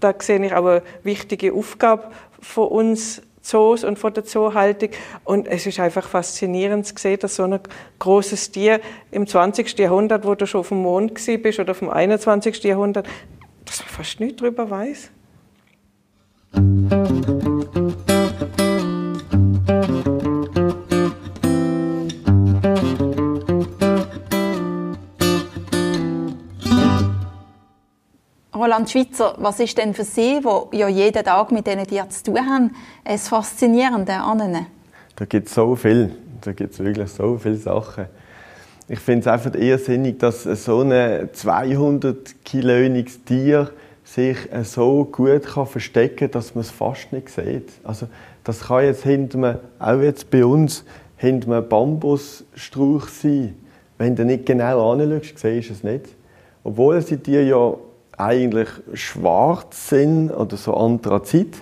Da 0.00 0.14
sehe 0.18 0.44
ich 0.44 0.52
aber 0.52 0.82
wichtige 1.04 1.52
Aufgabe 1.52 2.10
von 2.40 2.68
uns 2.68 3.22
Zoos 3.46 3.84
und 3.84 3.98
von 3.98 4.12
der 4.12 4.24
Zoohaltung. 4.24 4.90
Und 5.24 5.46
es 5.46 5.66
ist 5.66 5.78
einfach 5.78 6.08
faszinierend 6.08 6.86
zu 6.86 6.94
sehen, 6.96 7.18
dass 7.20 7.36
so 7.36 7.44
ein 7.44 7.58
großes 7.98 8.50
Tier 8.50 8.80
im 9.10 9.26
20. 9.26 9.78
Jahrhundert, 9.78 10.26
wo 10.26 10.34
du 10.34 10.46
schon 10.46 10.60
auf 10.60 10.68
dem 10.68 10.82
Mond 10.82 11.14
bist 11.14 11.58
oder 11.58 11.74
vom 11.74 11.90
21. 11.90 12.62
Jahrhundert, 12.64 13.06
dass 13.64 13.80
man 13.80 13.88
fast 13.88 14.20
nichts 14.20 14.40
darüber 14.40 14.68
weiß. 14.68 15.10
Roland 28.56 28.88
Schweizer, 28.88 29.34
was 29.38 29.60
ist 29.60 29.76
denn 29.76 29.92
für 29.92 30.04
Sie, 30.04 30.40
die 30.72 30.78
ja 30.78 30.88
jeden 30.88 31.22
Tag 31.22 31.52
mit 31.52 31.66
diesen 31.66 31.86
Tieren 31.86 32.10
zu 32.10 32.24
tun 32.24 32.38
haben, 32.38 32.74
das 33.04 33.28
Faszinierende 33.28 34.14
an 34.14 34.40
ihnen? 34.40 34.66
Da 35.14 35.26
gibt 35.26 35.48
es 35.48 35.54
so 35.54 35.76
viel. 35.76 36.16
Da 36.40 36.52
gibt 36.52 36.72
es 36.72 36.80
wirklich 36.80 37.10
so 37.10 37.36
viele 37.36 37.56
Sachen. 37.56 38.06
Ich 38.88 39.00
finde 39.00 39.20
es 39.20 39.26
einfach 39.26 39.54
irrsinnig, 39.54 40.18
dass 40.18 40.44
so 40.44 40.80
ein 40.80 41.28
200 41.32 42.44
Kiloiges 42.44 43.24
Tier 43.24 43.70
sich 44.04 44.36
so 44.62 45.04
gut 45.04 45.44
kann 45.44 45.66
verstecken 45.66 46.16
kann, 46.16 46.30
dass 46.30 46.54
man 46.54 46.62
es 46.62 46.70
fast 46.70 47.12
nicht 47.12 47.28
sieht. 47.28 47.68
Also, 47.84 48.06
das 48.44 48.68
kann 48.68 48.84
jetzt 48.84 49.02
hinter 49.02 49.38
einem, 49.38 49.58
auch 49.78 50.00
jetzt 50.00 50.30
bei 50.30 50.44
uns, 50.44 50.84
hinter 51.16 51.56
einem 51.56 51.68
Bambusstrauch 51.68 53.08
sein. 53.08 53.56
Wenn 53.98 54.14
du 54.14 54.24
nicht 54.24 54.46
genau 54.46 54.92
anschaust, 54.92 55.38
siehst 55.38 55.70
du 55.70 55.72
es 55.74 55.82
nicht. 55.82 56.04
Obwohl 56.62 57.02
sie 57.02 57.16
dir 57.16 57.44
ja 57.44 57.74
eigentlich 58.16 58.68
schwarz 58.94 59.90
sind 59.90 60.30
oder 60.30 60.56
so 60.56 60.74
Anthrazit, 60.74 61.56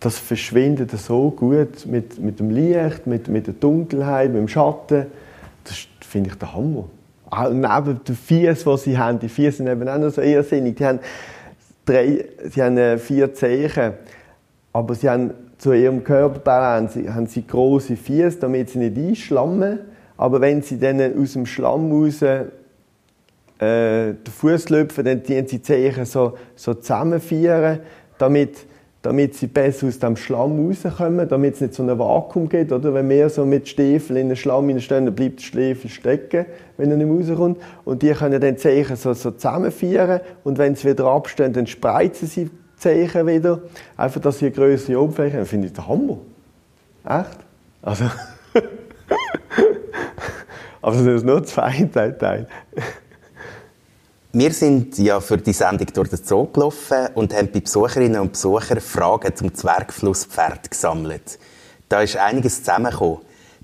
das 0.00 0.18
verschwindet 0.18 0.90
so 0.92 1.30
gut 1.30 1.86
mit, 1.86 2.18
mit 2.18 2.38
dem 2.38 2.50
Licht, 2.50 3.06
mit, 3.06 3.28
mit 3.28 3.46
der 3.46 3.54
Dunkelheit, 3.54 4.30
mit 4.30 4.38
dem 4.38 4.48
Schatten. 4.48 5.06
Das 5.64 5.86
finde 6.06 6.30
ich 6.30 6.36
der 6.36 6.54
Hammer. 6.54 6.84
Auch 7.30 7.50
neben 7.50 8.04
den 8.04 8.14
Fies, 8.14 8.64
die 8.64 8.76
sie 8.76 8.98
haben, 8.98 9.18
die 9.18 9.30
Fies 9.30 9.56
sind 9.56 9.66
eben 9.66 9.88
auch 9.88 9.98
noch 9.98 10.10
so 10.10 10.20
irrsinnig. 10.20 10.76
Die 10.76 10.84
haben, 10.84 11.00
drei, 11.86 12.26
sie 12.50 12.62
haben 12.62 12.76
äh, 12.76 12.98
vier 12.98 13.32
Zeichen, 13.32 13.94
aber 14.72 14.94
sie 14.94 15.08
haben 15.08 15.30
zu 15.56 15.72
ihrem 15.72 16.04
Körperbau 16.04 16.52
haben 16.52 16.88
sie, 16.88 17.08
haben 17.08 17.26
sie 17.26 17.46
große 17.46 17.96
Fies, 17.96 18.38
damit 18.38 18.70
sie 18.70 18.78
nicht 18.80 18.98
einschlammen. 18.98 19.78
Aber 20.18 20.40
wenn 20.40 20.60
sie 20.60 20.78
dann 20.78 21.00
aus 21.18 21.32
dem 21.32 21.46
Schlamm 21.46 21.90
raus 21.90 22.22
äh, 23.64 24.14
den 24.14 24.32
Fuß 24.32 24.68
löpfen, 24.70 25.04
dann 25.04 25.22
die 25.22 25.44
sie 25.46 25.62
Zeichen 25.62 26.04
so, 26.04 26.34
so 26.54 26.74
zusammenführen, 26.74 27.80
damit, 28.18 28.66
damit 29.02 29.34
sie 29.34 29.46
besser 29.46 29.86
aus 29.86 29.98
dem 29.98 30.16
Schlamm 30.16 30.66
rauskommen, 30.66 31.28
damit 31.28 31.54
es 31.54 31.60
nicht 31.60 31.74
so 31.74 31.82
ein 31.82 31.98
Vakuum 31.98 32.48
gibt. 32.48 32.72
Oder? 32.72 32.94
Wenn 32.94 33.08
wir 33.08 33.28
so 33.28 33.44
mit 33.44 33.68
Stiefeln 33.68 34.18
in 34.20 34.28
den 34.28 34.36
Schlamm 34.36 34.78
stehen, 34.80 35.06
dann 35.06 35.14
bleibt 35.14 35.40
der 35.40 35.44
Stiefel 35.44 35.90
stecken, 35.90 36.46
wenn 36.76 36.90
er 36.90 36.96
nicht 36.96 37.30
rauskommt. 37.30 37.58
Und 37.84 38.02
die 38.02 38.12
können 38.12 38.40
dann 38.40 38.54
die 38.54 38.60
Zeichen 38.60 38.96
so, 38.96 39.12
so 39.12 39.30
zusammenführen 39.30 40.20
und 40.44 40.58
wenn 40.58 40.74
sie 40.74 40.90
wieder 40.90 41.06
abstehen, 41.06 41.52
dann 41.52 41.66
spreizen 41.66 42.28
sie 42.28 42.44
die 42.44 42.50
Zeichen 42.76 43.26
wieder. 43.26 43.60
Einfach, 43.96 44.20
dass 44.20 44.38
sie 44.38 44.46
eine 44.46 44.54
größere 44.54 45.00
Oberfläche 45.00 45.34
haben. 45.34 45.42
Das 45.42 45.48
finde 45.48 45.66
ich 45.68 45.72
der 45.72 45.88
Hammer. 45.88 46.18
Echt? 47.04 47.38
Also. 47.82 48.04
Aber 50.80 50.96
das 50.96 51.06
ist 51.06 51.24
nur 51.24 51.44
zwei 51.44 51.82
Teil. 51.92 52.46
Wir 54.36 54.52
sind 54.52 54.98
ja 54.98 55.20
für 55.20 55.38
die 55.38 55.52
Sendung 55.52 55.86
durch 55.94 56.08
den 56.08 56.18
Zoo 56.24 56.46
gelaufen 56.46 57.06
und 57.14 57.32
haben 57.32 57.52
bei 57.52 57.60
Besucherinnen 57.60 58.20
und 58.20 58.32
Besuchern 58.32 58.80
Fragen 58.80 59.36
zum 59.36 59.54
Zwergflusspferd 59.54 60.72
gesammelt. 60.72 61.38
Da 61.88 62.02
ist 62.02 62.16
einiges 62.16 62.58
zusammengekommen. 62.58 63.18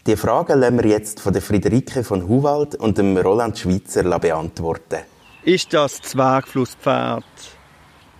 Die 0.06 0.14
Fragen 0.14 0.60
lassen 0.60 0.80
wir 0.80 0.88
jetzt 0.88 1.18
von 1.18 1.32
der 1.32 1.42
Friederike 1.42 2.04
von 2.04 2.28
Huwald 2.28 2.76
und 2.76 2.98
dem 2.98 3.16
Roland 3.16 3.58
Schweitzer 3.58 4.04
beantworten. 4.20 5.00
Ist 5.42 5.74
das 5.74 6.00
Zwergflusspferd 6.02 7.24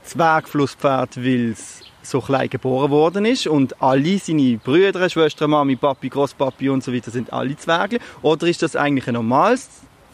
Zwergflusspferd, 0.03 1.19
weil 1.19 1.53
es 1.53 1.83
so 2.03 2.21
klein 2.21 2.51
geboren 2.51 2.91
worden 2.91 3.27
ist 3.27 3.47
und 3.47 3.81
alle 3.81 4.19
seine 4.19 4.57
Brüder, 4.57 5.09
Schwestern, 5.09 5.51
Mami, 5.51 5.77
Papi, 5.77 6.09
Großpapi 6.09 6.69
und 6.69 6.83
so 6.83 6.93
weiter 6.93 7.13
sind 7.13 7.33
alle 7.33 7.57
Zwerge? 7.57 8.01
Oder 8.23 8.49
ist 8.49 8.61
das 8.63 8.75
eigentlich 8.75 9.07
ein 9.07 9.15
normales 9.15 9.69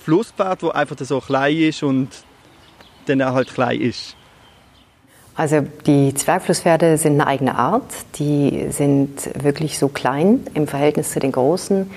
Flusspferd, 0.07 0.63
das 0.63 0.71
einfach 0.71 0.97
so 1.01 1.21
klein 1.21 1.57
ist 1.57 1.83
und 1.83 2.09
dann 3.07 3.19
er 3.19 3.35
halt 3.35 3.53
klein 3.53 3.81
ist. 3.81 4.15
Also 5.35 5.67
die 5.85 6.15
Zwergflusspferde 6.15 6.97
sind 6.97 7.15
eine 7.15 7.27
eigene 7.27 7.57
Art. 7.57 7.91
Die 8.15 8.69
sind 8.71 9.11
wirklich 9.43 9.81
so 9.81 9.89
klein 9.89 10.47
im 10.55 10.69
Verhältnis 10.69 11.11
zu 11.11 11.19
den 11.19 11.33
großen. 11.33 11.91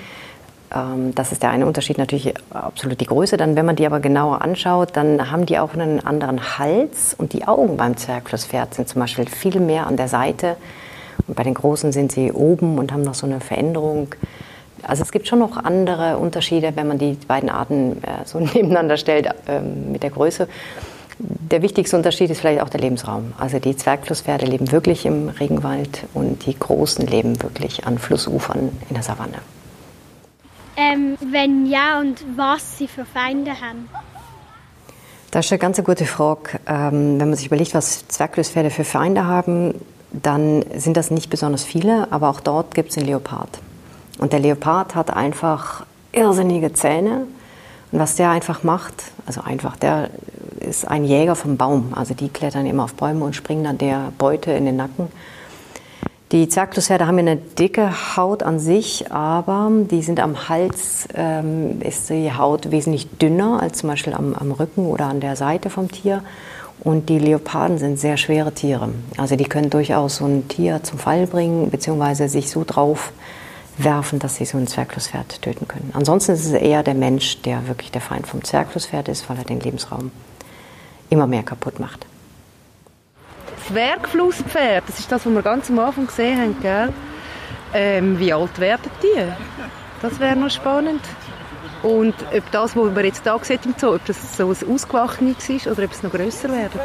Ähm, 0.74 1.14
das 1.14 1.30
ist 1.30 1.44
der 1.44 1.50
eine 1.50 1.66
Unterschied, 1.66 1.98
natürlich 1.98 2.34
absolut 2.50 3.00
die 3.00 3.06
Größe. 3.06 3.36
Dann, 3.36 3.54
wenn 3.54 3.64
man 3.64 3.76
die 3.76 3.86
aber 3.86 4.00
genauer 4.00 4.42
anschaut, 4.42 4.96
dann 4.96 5.30
haben 5.30 5.46
die 5.46 5.60
auch 5.60 5.74
einen 5.74 6.04
anderen 6.04 6.58
Hals 6.58 7.14
und 7.16 7.32
die 7.32 7.46
Augen 7.46 7.76
beim 7.76 7.96
Zwergflusspferd 7.96 8.74
sind 8.74 8.88
zum 8.88 9.00
Beispiel 9.00 9.26
viel 9.26 9.60
mehr 9.60 9.86
an 9.86 9.96
der 9.96 10.08
Seite. 10.08 10.56
Und 11.28 11.36
bei 11.36 11.44
den 11.44 11.54
Großen 11.54 11.92
sind 11.92 12.10
sie 12.10 12.32
oben 12.32 12.76
und 12.76 12.92
haben 12.92 13.02
noch 13.02 13.14
so 13.14 13.24
eine 13.24 13.38
Veränderung. 13.38 14.16
Also 14.82 15.02
es 15.02 15.12
gibt 15.12 15.28
schon 15.28 15.38
noch 15.38 15.56
andere 15.56 16.18
Unterschiede, 16.18 16.72
wenn 16.74 16.88
man 16.88 16.98
die 16.98 17.16
beiden 17.26 17.50
Arten 17.50 18.02
äh, 18.02 18.24
so 18.24 18.38
nebeneinander 18.40 18.96
stellt 18.96 19.26
äh, 19.26 19.60
mit 19.60 20.02
der 20.02 20.10
Größe. 20.10 20.48
Der 21.18 21.60
wichtigste 21.60 21.96
Unterschied 21.96 22.30
ist 22.30 22.40
vielleicht 22.40 22.62
auch 22.62 22.70
der 22.70 22.80
Lebensraum. 22.80 23.34
Also 23.38 23.58
die 23.58 23.76
Zwergflusspferde 23.76 24.46
leben 24.46 24.72
wirklich 24.72 25.04
im 25.04 25.28
Regenwald 25.28 26.04
und 26.14 26.46
die 26.46 26.58
Großen 26.58 27.06
leben 27.06 27.42
wirklich 27.42 27.86
an 27.86 27.98
Flussufern 27.98 28.70
in 28.88 28.94
der 28.94 29.02
Savanne. 29.02 29.38
Ähm, 30.76 31.18
wenn 31.20 31.66
ja 31.66 32.00
und 32.00 32.24
was 32.36 32.78
sie 32.78 32.88
für 32.88 33.04
Feinde 33.04 33.50
haben? 33.50 33.88
Das 35.30 35.46
ist 35.46 35.52
eine 35.52 35.58
ganz 35.58 35.82
gute 35.84 36.06
Frage. 36.06 36.58
Ähm, 36.66 37.20
wenn 37.20 37.28
man 37.28 37.34
sich 37.34 37.46
überlegt, 37.46 37.74
was 37.74 38.08
Zwergflusspferde 38.08 38.70
für 38.70 38.84
Feinde 38.84 39.26
haben, 39.26 39.74
dann 40.12 40.64
sind 40.74 40.96
das 40.96 41.10
nicht 41.10 41.28
besonders 41.28 41.64
viele, 41.64 42.10
aber 42.10 42.30
auch 42.30 42.40
dort 42.40 42.74
gibt 42.74 42.88
es 42.88 42.94
den 42.96 43.04
Leopard. 43.04 43.60
Und 44.20 44.34
der 44.34 44.40
Leopard 44.40 44.94
hat 44.94 45.10
einfach 45.16 45.86
irrsinnige 46.12 46.72
Zähne. 46.74 47.26
Und 47.90 47.98
was 47.98 48.16
der 48.16 48.30
einfach 48.30 48.62
macht, 48.62 48.94
also 49.26 49.40
einfach, 49.40 49.76
der 49.76 50.10
ist 50.60 50.86
ein 50.86 51.04
Jäger 51.04 51.34
vom 51.34 51.56
Baum. 51.56 51.92
Also 51.96 52.14
die 52.14 52.28
klettern 52.28 52.66
immer 52.66 52.84
auf 52.84 52.94
Bäume 52.94 53.24
und 53.24 53.34
springen 53.34 53.64
dann 53.64 53.78
der 53.78 54.12
Beute 54.18 54.52
in 54.52 54.66
den 54.66 54.76
Nacken. 54.76 55.08
Die 56.32 56.48
Zwergflusspferde 56.48 57.08
haben 57.08 57.18
eine 57.18 57.36
dicke 57.36 57.90
Haut 58.16 58.44
an 58.44 58.60
sich, 58.60 59.10
aber 59.10 59.68
die 59.90 60.02
sind 60.02 60.20
am 60.20 60.48
Hals, 60.48 61.08
ähm, 61.14 61.80
ist 61.82 62.08
die 62.08 62.32
Haut 62.32 62.70
wesentlich 62.70 63.08
dünner 63.18 63.60
als 63.60 63.78
zum 63.78 63.88
Beispiel 63.88 64.14
am, 64.14 64.34
am 64.34 64.52
Rücken 64.52 64.86
oder 64.86 65.06
an 65.06 65.18
der 65.18 65.34
Seite 65.34 65.70
vom 65.70 65.90
Tier. 65.90 66.22
Und 66.84 67.08
die 67.08 67.18
Leoparden 67.18 67.78
sind 67.78 67.98
sehr 67.98 68.16
schwere 68.16 68.52
Tiere. 68.52 68.90
Also 69.16 69.34
die 69.34 69.44
können 69.44 69.70
durchaus 69.70 70.16
so 70.16 70.26
ein 70.26 70.46
Tier 70.46 70.82
zum 70.84 70.98
Fall 70.98 71.26
bringen, 71.26 71.70
beziehungsweise 71.70 72.28
sich 72.28 72.48
so 72.50 72.64
drauf 72.64 73.12
werfen, 73.84 74.18
dass 74.18 74.36
sie 74.36 74.44
so 74.44 74.58
ein 74.58 74.66
Zwergflusspferd 74.66 75.42
töten 75.42 75.68
können. 75.68 75.90
Ansonsten 75.94 76.32
ist 76.32 76.46
es 76.46 76.52
eher 76.52 76.82
der 76.82 76.94
Mensch, 76.94 77.40
der 77.42 77.66
wirklich 77.68 77.90
der 77.90 78.00
Feind 78.00 78.26
vom 78.26 78.42
Zwergflusspferd 78.44 79.08
ist, 79.08 79.28
weil 79.28 79.38
er 79.38 79.44
den 79.44 79.60
Lebensraum 79.60 80.10
immer 81.08 81.26
mehr 81.26 81.42
kaputt 81.42 81.80
macht. 81.80 82.06
Zwergflusspferd, 83.66 84.84
das 84.86 84.98
ist 84.98 85.12
das, 85.12 85.26
was 85.26 85.32
wir 85.32 85.42
ganz 85.42 85.70
am 85.70 85.78
Anfang 85.78 86.06
gesehen 86.06 86.40
haben, 86.40 86.56
gell? 86.60 86.92
Ähm, 87.72 88.18
wie 88.18 88.32
alt 88.32 88.58
werden 88.58 88.90
die? 89.02 89.24
Das 90.02 90.18
wäre 90.18 90.36
noch 90.36 90.50
spannend. 90.50 91.02
Und 91.82 92.14
ob 92.36 92.50
das, 92.50 92.76
was 92.76 92.92
man 92.92 93.04
jetzt 93.04 93.22
hier 93.22 93.38
sieht 93.42 93.64
im 93.64 93.74
Zoo, 93.78 93.94
ob 93.94 94.04
das 94.06 94.36
so 94.36 94.50
ein 94.50 94.74
ausgewachsenes 94.74 95.48
ist 95.48 95.66
oder 95.66 95.84
ob 95.84 95.92
es 95.92 96.02
noch 96.02 96.10
grösser 96.10 96.50
werden. 96.50 96.80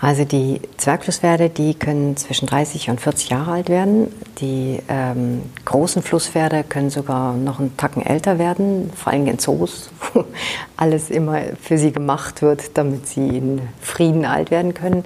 Also 0.00 0.24
die 0.24 0.60
Zwergflusspferde, 0.76 1.50
die 1.50 1.74
können 1.74 2.16
zwischen 2.16 2.46
30 2.46 2.88
und 2.90 3.00
40 3.00 3.30
Jahre 3.30 3.50
alt 3.52 3.68
werden. 3.68 4.12
Die 4.40 4.78
ähm, 4.88 5.42
großen 5.64 6.02
Flusspferde 6.02 6.62
können 6.62 6.90
sogar 6.90 7.34
noch 7.34 7.58
einen 7.58 7.76
Tacken 7.76 8.06
älter 8.06 8.38
werden, 8.38 8.92
vor 8.94 9.12
allem 9.12 9.26
in 9.26 9.40
Zoos, 9.40 9.90
wo 10.12 10.24
alles 10.76 11.10
immer 11.10 11.40
für 11.60 11.78
sie 11.78 11.90
gemacht 11.90 12.42
wird, 12.42 12.78
damit 12.78 13.08
sie 13.08 13.38
in 13.38 13.60
Frieden 13.80 14.24
alt 14.24 14.52
werden 14.52 14.72
können. 14.72 15.04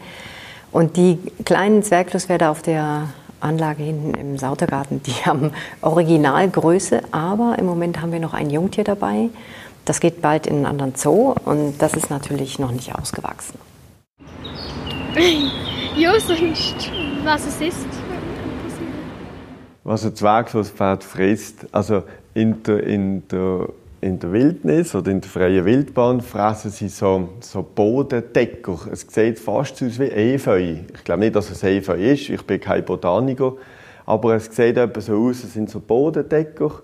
Und 0.73 0.99
die 0.99 1.19
kleinen 1.47 1.83
Zwergflusspferde 1.83 2.51
auf 2.51 2.61
der 2.61 3.09
Anlage 3.41 3.83
hinten 3.83 4.13
im 4.13 4.37
Sautergarten, 4.37 5.03
die 5.03 5.13
haben 5.25 5.53
Originalgröße, 5.81 7.01
aber 7.13 7.57
im 7.59 7.65
Moment 7.65 8.03
haben 8.03 8.13
wir 8.13 8.21
noch 8.21 8.35
ein 8.35 8.51
Jungtier 8.51 8.85
dabei. 8.85 9.31
Das 9.87 10.01
geht 10.01 10.21
bald 10.21 10.47
in 10.47 10.57
einen 10.57 10.67
anderen 10.67 10.95
Zoo 10.95 11.35
und 11.47 11.79
das 11.79 11.95
ist 11.95 12.11
natürlich 12.11 12.59
noch 12.59 12.71
nicht 12.71 12.95
ausgewachsen. 12.95 13.59
ja, 15.97 16.19
sonst, 16.19 16.91
was 17.23 17.47
es 17.47 17.61
ist. 17.61 17.87
Was 19.85 20.07
ein 20.07 20.15
Zwergflusspferd 20.15 21.05
frisst, 21.05 21.67
also 21.71 22.05
in 22.33 22.63
der, 22.63 22.83
in, 22.85 23.29
der, 23.29 23.69
in 24.01 24.19
der 24.19 24.33
Wildnis 24.33 24.95
oder 24.95 25.11
in 25.11 25.21
der 25.21 25.29
freien 25.29 25.65
Wildbahn 25.67 26.23
fressen 26.23 26.71
sie 26.71 26.89
so, 26.89 27.29
so 27.41 27.63
Bodendecker. 27.63 28.79
Es 28.91 29.07
sieht 29.07 29.39
fast 29.39 29.83
aus 29.83 29.99
wie 29.99 30.09
Efeu. 30.09 30.77
Ich 30.95 31.05
glaube 31.05 31.21
nicht, 31.21 31.37
dass 31.37 31.51
es 31.51 31.63
Efeu 31.63 31.95
ist, 31.95 32.31
ich 32.31 32.43
bin 32.47 32.59
kein 32.59 32.83
Botaniker, 32.83 33.55
aber 34.07 34.37
es 34.37 34.47
sieht 34.47 34.79
etwas 34.79 35.07
so 35.07 35.17
aus, 35.17 35.45
es 35.45 35.53
sind 35.53 35.69
so 35.69 35.81
Bodendecker 35.81 36.81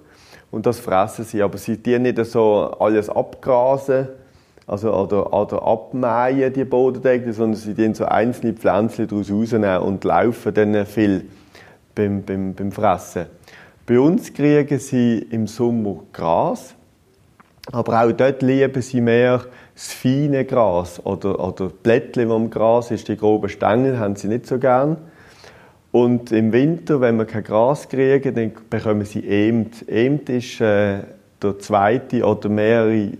und 0.51 0.67
das 0.67 0.81
fressen 0.81 1.25
sie. 1.25 1.41
Aber 1.41 1.57
sie 1.57 1.79
tun 1.79 2.03
nicht 2.03 2.23
so 2.27 2.75
alles 2.79 3.09
abgrasen, 3.09 4.09
also 4.69 4.95
oder, 4.95 5.33
oder 5.33 5.63
abmähen, 5.67 6.53
die 6.53 6.65
Bodendeckel, 6.65 7.33
sondern 7.33 7.57
sie 7.59 7.73
nehmen 7.73 7.95
so 7.95 8.05
einzelne 8.05 8.53
Pflänzchen 8.53 9.09
daraus 9.09 9.31
rausnehmen 9.31 9.79
und 9.79 10.05
laufen 10.05 10.53
dann 10.53 10.87
viel 10.87 11.25
beim, 11.95 12.23
beim, 12.23 12.55
beim 12.55 12.71
Fressen. 12.71 13.27
Bei 13.87 13.99
uns 13.99 14.33
kriegen 14.33 14.79
sie 14.79 15.27
im 15.31 15.47
Sommer 15.47 16.01
Gras, 16.13 16.75
aber 17.73 18.03
auch 18.03 18.13
dort 18.13 18.43
lieben 18.43 18.83
sie 18.83 19.01
mehr 19.01 19.47
das 19.75 19.93
feine 19.93 20.45
Gras 20.45 21.01
oder, 21.05 21.43
oder 21.43 21.71
Blättchen, 21.71 22.29
die 22.29 22.35
am 22.35 22.51
Gras 22.51 22.91
ist, 22.91 23.09
die 23.09 23.17
groben 23.17 23.49
Stängel, 23.49 23.99
haben 23.99 24.17
sie 24.17 24.29
nicht 24.29 24.47
so 24.47 24.59
gern. 24.59 24.99
Und 25.93 26.31
im 26.33 26.53
Winter, 26.53 27.01
wenn 27.01 27.17
wir 27.17 27.25
kein 27.25 27.45
Gras 27.45 27.89
kriegen, 27.89 28.35
dann 28.35 28.53
bekommen 28.69 29.07
sie 29.07 29.27
Emt. 29.27 29.89
Emt 29.89 30.29
ist 30.29 30.61
äh, 30.61 30.99
der 31.43 31.59
zweite 31.59 32.25
oder 32.25 32.51
mehrere 32.51 33.13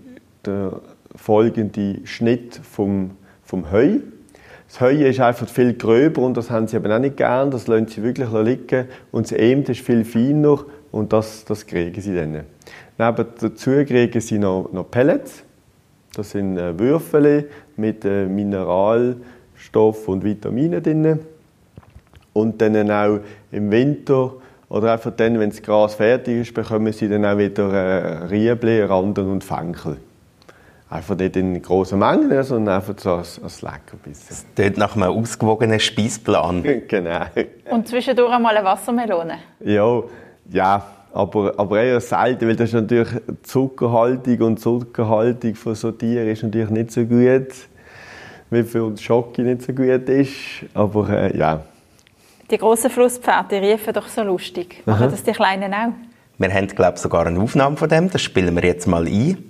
der 0.45 0.81
folgende 1.19 1.97
Schnitt 2.05 2.59
vom, 2.63 3.11
vom 3.45 3.71
Heu. 3.71 3.99
Das 4.69 4.81
Heu 4.81 4.93
ist 4.93 5.21
einfach 5.21 5.49
viel 5.49 5.75
gröber 5.75 6.23
und 6.23 6.37
das 6.37 6.51
haben 6.51 6.69
sie 6.69 6.77
aber 6.77 6.95
auch 6.95 7.01
nicht 7.01 7.17
gern, 7.17 7.51
das 7.51 7.67
lassen 7.67 7.89
sie 7.89 8.03
wirklich 8.03 8.31
liegen. 8.33 8.87
Und 9.11 9.31
das 9.31 9.33
Emt 9.33 9.69
ist 9.69 9.81
viel 9.81 10.05
feiner 10.05 10.65
und 10.93 11.13
das, 11.13 11.45
das 11.45 11.67
kriegen 11.67 12.01
sie 12.01 12.15
dann. 12.15 12.45
Neben 12.99 13.27
dazu 13.41 13.71
kriegen 13.85 14.21
sie 14.21 14.39
noch, 14.39 14.71
noch 14.73 14.91
Pellets. 14.91 15.43
Das 16.15 16.31
sind 16.31 16.59
äh, 16.59 16.79
Würfel 16.79 17.49
mit 17.77 18.05
äh, 18.05 18.27
Mineralstoff 18.27 20.09
und 20.09 20.25
Vitaminen 20.25 20.83
drin. 20.83 21.19
Und 22.33 22.61
dann 22.61 22.91
auch 22.91 23.21
im 23.51 23.71
Winter 23.71 24.35
oder 24.69 24.93
einfach 24.93 25.13
dann, 25.17 25.39
wenn 25.39 25.51
das 25.51 25.63
Gras 25.63 25.95
fertig 25.95 26.43
ist, 26.43 26.55
bekommen 26.55 26.93
sie 26.93 27.09
dann 27.09 27.25
auch 27.25 27.39
wieder 27.39 27.73
äh, 27.73 28.25
Riebli, 28.27 28.83
Randen 28.83 29.31
und 29.31 29.45
Fenkel. 29.45 29.97
Einfach 30.91 31.17
nicht 31.17 31.37
in 31.37 31.61
grossen 31.61 31.99
Mengen, 31.99 32.43
sondern 32.43 32.77
einfach 32.77 32.95
so 32.97 33.15
als, 33.15 33.41
als 33.43 33.61
Leckerbissen. 33.61 34.27
Das 34.29 34.47
klingt 34.55 34.79
nach 34.79 34.97
einem 34.97 35.11
ausgewogenen 35.11 35.79
Speisplan. 35.79 36.63
genau. 36.89 37.27
Und 37.71 37.87
zwischendurch 37.87 38.33
einmal 38.33 38.57
eine 38.57 38.65
Wassermelone. 38.65 39.39
Ja, 39.61 40.03
ja 40.51 40.87
aber, 41.13 41.55
aber 41.57 41.83
eher 41.83 42.01
selten, 42.01 42.49
weil 42.49 42.57
das 42.57 42.69
ist 42.69 42.75
natürlich 42.75 43.09
Zuckerhaltung 43.43 44.41
und 44.41 44.61
Zuckerhaltung 44.61 45.55
von 45.55 45.75
so 45.75 45.91
Tieren 45.91 46.29
ist 46.29 46.43
natürlich 46.43 46.71
nicht 46.71 46.93
so 46.93 47.05
gut, 47.05 47.49
wie 48.51 48.63
für 48.63 48.85
uns 48.85 49.03
Schocke 49.03 49.43
nicht 49.43 49.63
so 49.63 49.73
gut 49.73 50.09
ist. 50.09 50.33
Aber 50.75 51.09
äh, 51.11 51.37
ja. 51.37 51.61
Die 52.51 52.57
grossen 52.57 52.91
Flusspferde 52.91 53.61
riefen 53.61 53.93
doch 53.93 54.09
so 54.09 54.23
lustig. 54.23 54.83
Machen 54.87 55.03
Aha. 55.03 55.11
das 55.11 55.23
die 55.23 55.33
Kleinen 55.33 55.75
auch? 55.75 55.93
Wir 56.39 56.55
haben, 56.55 56.69
glaube 56.69 56.95
ich, 56.95 57.01
sogar 57.01 57.27
eine 57.27 57.41
Aufnahme 57.41 57.77
von 57.77 57.89
dem. 57.89 58.09
Das 58.11 58.23
spielen 58.23 58.55
wir 58.55 58.65
jetzt 58.65 58.87
mal 58.87 59.07
ein. 59.07 59.48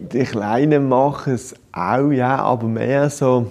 Die 0.00 0.24
Kleinen 0.24 0.88
machen 0.88 1.32
es 1.34 1.54
auch, 1.72 2.10
ja, 2.10 2.36
aber 2.36 2.66
mehr 2.66 3.08
so, 3.08 3.50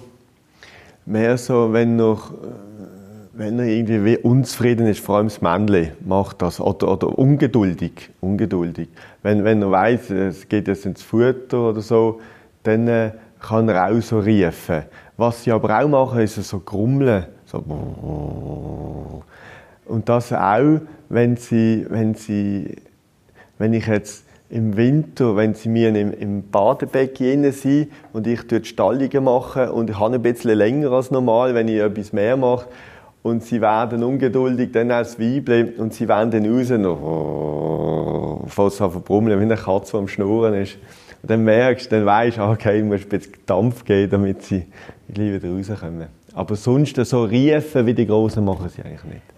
mehr 1.06 1.38
so, 1.38 1.74
wenn 1.74 1.96
noch 1.96 2.32
wenn 3.38 3.60
er 3.60 3.66
irgendwie 3.66 4.18
unzufrieden 4.18 4.88
ist, 4.88 5.00
vor 5.00 5.18
allem 5.18 5.28
das 5.28 5.42
Männchen 5.42 5.92
macht 6.04 6.42
das, 6.42 6.60
oder, 6.60 6.92
oder 6.92 7.20
ungeduldig, 7.20 8.10
ungeduldig. 8.20 8.90
Wenn, 9.22 9.44
wenn 9.44 9.62
er 9.62 9.70
weiß, 9.70 10.10
es 10.10 10.50
geht 10.50 10.68
jetzt 10.68 10.88
ins 10.88 11.04
Futter 11.04 11.70
oder 11.70 11.82
so, 11.82 12.20
dann 12.64 12.88
äh, 12.88 13.12
kann 13.40 13.70
er 13.70 13.92
auch 13.92 14.02
so 14.02 14.20
riefen. 14.20 14.84
Was 15.18 15.44
sie 15.44 15.52
aber 15.52 15.80
auch 15.80 15.88
machen, 15.88 16.22
ist 16.22 16.36
so 16.36 16.60
grummeln, 16.60 17.26
so 17.46 17.64
und 19.88 20.10
das 20.10 20.34
auch, 20.34 20.82
wenn 21.10 21.38
sie, 21.38 21.86
wenn 21.90 22.14
sie, 22.14 22.76
wenn 23.58 23.74
ich 23.74 23.88
jetzt 23.88 24.26
im 24.50 24.78
Winter, 24.78 25.36
wenn 25.36 25.54
sie 25.54 25.70
mir 25.70 25.90
im, 25.90 26.14
im 26.14 26.50
Badebecken 26.50 27.52
sind 27.52 27.90
und 28.14 28.28
ich 28.28 28.48
dort 28.48 28.66
Stallungen 28.66 29.24
mache 29.24 29.72
und 29.74 29.90
ich 29.90 30.00
habe 30.00 30.16
ein 30.16 30.22
bisschen 30.22 30.58
länger 30.58 30.92
als 30.92 31.12
normal, 31.12 31.54
wenn 31.54 31.68
ich 31.68 31.80
etwas 31.80 32.14
mehr 32.14 32.38
mache 32.38 32.68
und 33.24 33.44
sie 33.44 33.60
werden 33.60 34.04
ungeduldig 34.04 34.72
dann 34.72 34.92
als 34.92 35.20
Weibchen 35.20 35.74
und 35.76 35.94
sie 35.94 36.08
werden 36.08 36.32
dann 36.32 36.46
raus 36.46 36.72
und 36.72 36.86
oh, 36.86 38.44
fast 38.48 38.82
auf 38.82 39.04
Brummeln, 39.04 39.40
wie 39.40 39.44
eine 39.44 39.58
Katze, 39.58 39.98
am 39.98 40.08
Schnurren 40.08 40.54
ist. 40.54 40.78
Und 41.22 41.32
dann 41.32 41.44
merkst 41.44 41.92
du, 41.92 41.98
dann 41.98 42.06
weisst 42.06 42.38
du, 42.38 42.44
okay, 42.44 42.80
ich 42.80 42.86
muss 42.86 43.02
ein 43.02 43.10
bisschen 43.10 43.34
Dampf 43.46 43.84
geben, 43.84 44.12
damit 44.12 44.44
sie 44.44 44.66
gleich 45.14 45.34
wieder 45.34 45.50
rauskommen. 45.50 46.08
Aber 46.34 46.56
sonst 46.56 46.96
so 46.96 47.24
riefen 47.24 47.86
wie 47.86 47.94
die 47.94 48.08
Großen 48.08 48.44
machen 48.46 48.70
sie 48.70 48.82
eigentlich 48.82 49.04
nicht 49.04 49.37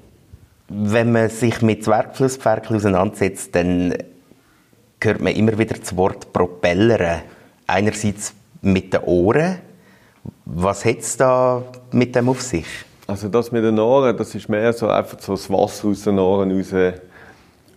wenn 0.69 1.11
man 1.11 1.29
sich 1.29 1.61
mit 1.61 1.83
Zwergflusspferkeln 1.83 2.77
auseinandersetzt, 2.77 3.55
dann 3.55 3.95
hört 5.01 5.19
man 5.21 5.33
immer 5.33 5.57
wieder 5.57 5.75
das 5.75 5.95
Wort 5.97 6.31
Propellern. 6.31 7.21
Einerseits 7.67 8.33
mit 8.61 8.93
den 8.93 9.01
Ohren. 9.01 9.59
Was 10.45 10.85
hat 10.85 10.99
es 10.99 11.17
da 11.17 11.63
mit 11.91 12.15
dem 12.15 12.29
auf 12.29 12.41
sich? 12.41 12.67
Also 13.07 13.27
das 13.27 13.51
mit 13.51 13.63
den 13.63 13.79
Ohren, 13.79 14.15
das 14.15 14.35
ist 14.35 14.49
mehr 14.49 14.71
so 14.73 14.87
einfach 14.87 15.19
so 15.19 15.33
das 15.33 15.49
Wasser 15.49 15.87
aus 15.87 16.03
den 16.03 16.19
Ohren 16.19 16.51
raus, 16.51 16.73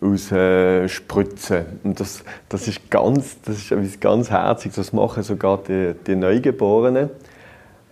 raus 0.02 0.32
äh, 0.32 0.88
spritzen. 0.88 1.64
Und 1.84 2.00
das, 2.00 2.22
das 2.48 2.68
ist 2.68 2.90
ganz, 2.90 3.40
das 3.42 3.56
ist 3.56 3.72
etwas 3.72 4.00
ganz 4.00 4.30
Herziges. 4.30 4.76
Das 4.76 4.92
machen 4.92 5.22
sogar 5.22 5.58
die, 5.66 5.94
die 6.06 6.16
Neugeborenen, 6.16 7.08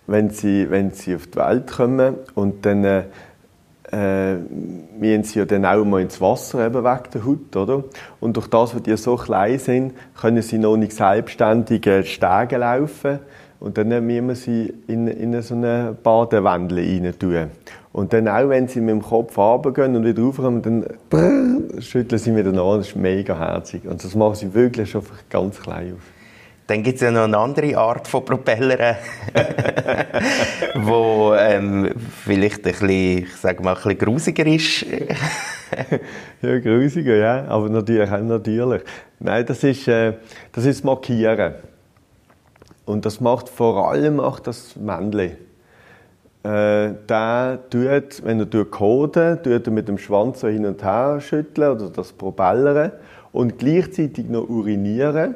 wenn 0.07 0.29
sie, 0.31 0.69
wenn 0.71 0.93
sie 0.93 1.15
auf 1.15 1.29
die 1.29 1.39
Welt 1.39 1.71
kommen 1.71 2.17
und 2.35 2.67
dann 2.67 2.85
äh, 2.85 3.05
äh, 3.93 4.37
wir 4.99 5.25
sie 5.25 5.39
ja 5.39 5.45
dann 5.45 5.65
auch 5.65 5.85
mal 5.85 6.01
ins 6.01 6.21
Wasser, 6.21 6.67
eben 6.67 6.85
wegen 6.85 7.11
der 7.13 7.25
Haut, 7.25 7.57
oder? 7.57 7.85
Und 8.21 8.37
durch 8.37 8.47
das, 8.49 8.73
dass 8.73 8.83
die 8.83 8.97
so 8.97 9.17
klein 9.17 9.59
sind, 9.59 9.95
können 10.21 10.43
sie 10.43 10.59
noch 10.59 10.77
nicht 10.77 10.93
selbstständig 10.93 11.83
Stege 12.07 12.57
laufen. 12.59 13.19
Und 13.59 13.77
dann 13.77 13.89
müssen 13.89 14.29
wir 14.29 14.35
sie 14.35 14.73
in, 14.87 15.07
in 15.07 15.41
so 15.43 15.55
eine 15.55 15.95
Badewendel 16.03 16.79
rein 16.79 17.15
tun. 17.19 17.51
Und 17.93 18.13
dann 18.13 18.29
auch, 18.29 18.49
wenn 18.49 18.69
sie 18.69 18.81
mit 18.81 18.91
dem 18.91 19.03
Kopf 19.03 19.37
runtergehen 19.37 19.97
und 19.97 20.05
wieder 20.05 20.23
raufkommen, 20.23 20.63
dann 20.63 20.87
brrr, 21.11 21.83
schütteln 21.83 22.19
sie 22.19 22.35
wieder 22.35 22.51
an. 22.51 22.79
Das 22.79 22.89
ist 22.89 22.97
mega 22.97 23.37
herzig. 23.39 23.87
Und 23.87 24.03
das 24.03 24.15
machen 24.15 24.37
sie 24.37 24.55
wirklich 24.55 24.91
schon 24.91 25.03
ganz 25.29 25.61
klein 25.61 25.95
auf. 25.95 26.20
Dann 26.71 26.85
gibt 26.85 26.97
es 26.97 27.01
ja 27.01 27.11
noch 27.11 27.25
eine 27.25 27.37
andere 27.37 27.77
Art 27.77 28.07
von 28.07 28.25
Propeller, 28.25 28.95
wo 30.77 31.35
ähm, 31.35 31.91
vielleicht 32.25 32.59
ein 32.59 32.71
bisschen, 32.71 32.91
ich 32.91 33.43
mal, 33.43 33.71
ein 33.71 33.75
bisschen 33.75 33.99
grusiger 33.99 34.47
ist. 34.47 34.87
ja, 36.43 36.59
grusiger, 36.61 37.17
ja, 37.17 37.45
aber 37.49 37.69
natürlich 37.71 38.09
natürlich. 38.09 38.83
Nein, 39.19 39.45
das 39.47 39.65
ist, 39.65 39.89
äh, 39.89 40.13
das 40.53 40.65
ist 40.65 40.85
Markieren. 40.85 41.55
Und 42.85 43.05
das 43.05 43.21
macht 43.21 43.49
vor 43.49 43.91
allem 43.91 44.21
auch 44.21 44.39
das 44.39 44.77
Männchen. 44.77 45.39
Äh, 46.45 46.93
der 47.09 47.59
tut, 47.69 48.25
wenn 48.25 48.39
er 48.39 48.65
coden, 48.67 49.43
tut 49.43 49.67
er 49.67 49.73
mit 49.73 49.89
dem 49.89 49.99
Schwanz 49.99 50.39
so 50.39 50.47
hin 50.47 50.65
und 50.65 50.85
her 50.85 51.21
schütteln 51.21 51.73
oder 51.73 51.91
das 51.91 52.13
Propellern 52.13 52.93
und 53.33 53.59
gleichzeitig 53.59 54.29
noch 54.29 54.49
urinieren 54.49 55.35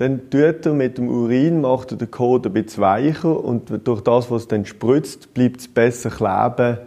dann 0.00 0.30
tut 0.30 0.64
er 0.64 0.72
mit 0.72 0.96
dem 0.96 1.08
Urin, 1.08 1.60
macht 1.60 1.90
er 1.90 1.98
den 1.98 2.10
Kot 2.10 2.46
ein 2.46 2.54
bisschen 2.54 2.82
weicher 2.82 3.44
und 3.44 3.70
durch 3.86 4.00
das, 4.00 4.30
was 4.30 4.48
dann 4.48 4.64
spritzt, 4.64 5.34
bleibt 5.34 5.60
es 5.60 5.68
besser 5.68 6.08
kleben 6.08 6.78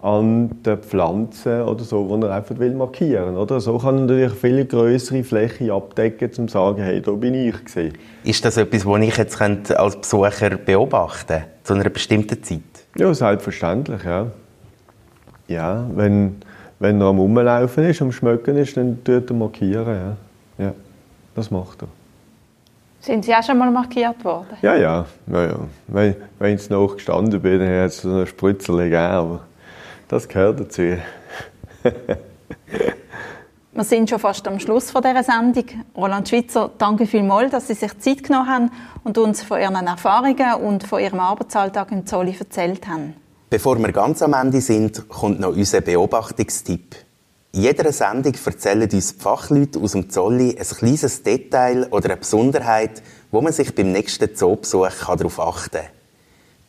an 0.00 0.62
den 0.62 0.78
Pflanzen 0.78 1.62
oder 1.62 1.82
so, 1.82 2.08
wo 2.08 2.16
er 2.24 2.32
einfach 2.32 2.56
will 2.60 2.72
markieren 2.74 3.36
oder 3.36 3.60
So 3.60 3.76
kann 3.78 3.96
er 3.96 4.00
natürlich 4.02 4.32
viel 4.34 4.64
größere 4.64 5.24
Fläche 5.24 5.72
abdecken, 5.72 6.30
um 6.38 6.46
zu 6.46 6.52
sagen, 6.52 6.80
hey, 6.80 7.02
da 7.02 7.10
bin 7.10 7.34
ich 7.34 7.64
gesehen. 7.64 7.98
Ist 8.22 8.44
das 8.44 8.56
etwas, 8.56 8.86
was 8.86 9.02
ich 9.02 9.16
jetzt 9.16 9.40
als 9.72 9.96
Besucher 9.96 10.50
beobachten 10.50 11.26
könnte, 11.26 11.46
zu 11.64 11.74
einer 11.74 11.90
bestimmten 11.90 12.40
Zeit? 12.40 12.60
Ja, 12.96 13.12
selbstverständlich, 13.12 14.04
ja. 14.04 14.28
Ja, 15.48 15.90
wenn, 15.96 16.36
wenn 16.78 17.00
er 17.00 17.08
am 17.08 17.18
Rumlaufen 17.18 17.84
ist, 17.84 18.00
am 18.00 18.12
Schmöcken 18.12 18.56
ist, 18.56 18.76
dann 18.76 19.02
tut 19.02 19.28
er 19.28 19.34
markieren, 19.34 20.16
ja. 20.58 20.66
Ja, 20.66 20.72
das 21.34 21.50
macht 21.50 21.82
er. 21.82 21.88
Sind 23.00 23.24
Sie 23.24 23.34
auch 23.34 23.42
schon 23.42 23.56
mal 23.56 23.70
markiert 23.70 24.22
worden? 24.24 24.58
Ja, 24.60 24.74
ja. 24.74 25.06
ja, 25.26 25.44
ja. 25.44 25.56
Wenn, 25.86 26.16
wenn 26.38 26.54
ich 26.56 26.68
noch 26.68 26.96
gestanden 26.96 27.40
bin, 27.40 27.62
hat 27.62 27.86
es 27.86 28.02
so 28.02 28.10
eine 28.10 28.26
Spritzer 28.26 28.76
gegeben, 28.76 28.96
aber 28.96 29.40
das 30.08 30.28
gehört 30.28 30.60
dazu. 30.60 30.82
Wir 33.72 33.84
sind 33.84 34.10
schon 34.10 34.18
fast 34.18 34.46
am 34.48 34.60
Schluss 34.60 34.90
von 34.90 35.00
dieser 35.00 35.22
Sendung. 35.22 35.64
Roland 35.96 36.28
Schwitzer, 36.28 36.70
danke 36.76 37.06
vielmals, 37.06 37.52
dass 37.52 37.68
Sie 37.68 37.74
sich 37.74 37.98
Zeit 38.00 38.24
genommen 38.24 38.48
haben 38.48 38.70
und 39.04 39.16
uns 39.16 39.42
von 39.42 39.58
Ihren 39.60 39.86
Erfahrungen 39.86 40.54
und 40.62 40.86
von 40.86 41.00
Ihrem 41.00 41.20
Arbeitsalltag 41.20 41.92
in 41.92 42.04
Zolli 42.04 42.36
erzählt 42.38 42.86
haben. 42.86 43.14
Bevor 43.48 43.78
wir 43.78 43.92
ganz 43.92 44.20
am 44.22 44.34
Ende 44.34 44.60
sind, 44.60 45.08
kommt 45.08 45.40
noch 45.40 45.56
unser 45.56 45.80
Beobachtungstipp. 45.80 46.96
Jeder 47.52 47.92
Sendung 47.92 48.34
erzählen 48.44 48.88
uns 48.88 49.16
die 49.16 49.20
Fachleute 49.20 49.80
aus 49.80 49.92
dem 49.92 50.08
Zolli 50.08 50.56
ein 50.56 50.64
kleines 50.64 51.24
Detail 51.24 51.88
oder 51.90 52.10
eine 52.10 52.18
Besonderheit, 52.18 53.02
wo 53.32 53.40
man 53.40 53.52
sich 53.52 53.74
beim 53.74 53.90
nächsten 53.90 54.36
Zoobesuch 54.36 54.88
darauf 55.04 55.40
achten 55.40 55.78
kann. 55.78 55.86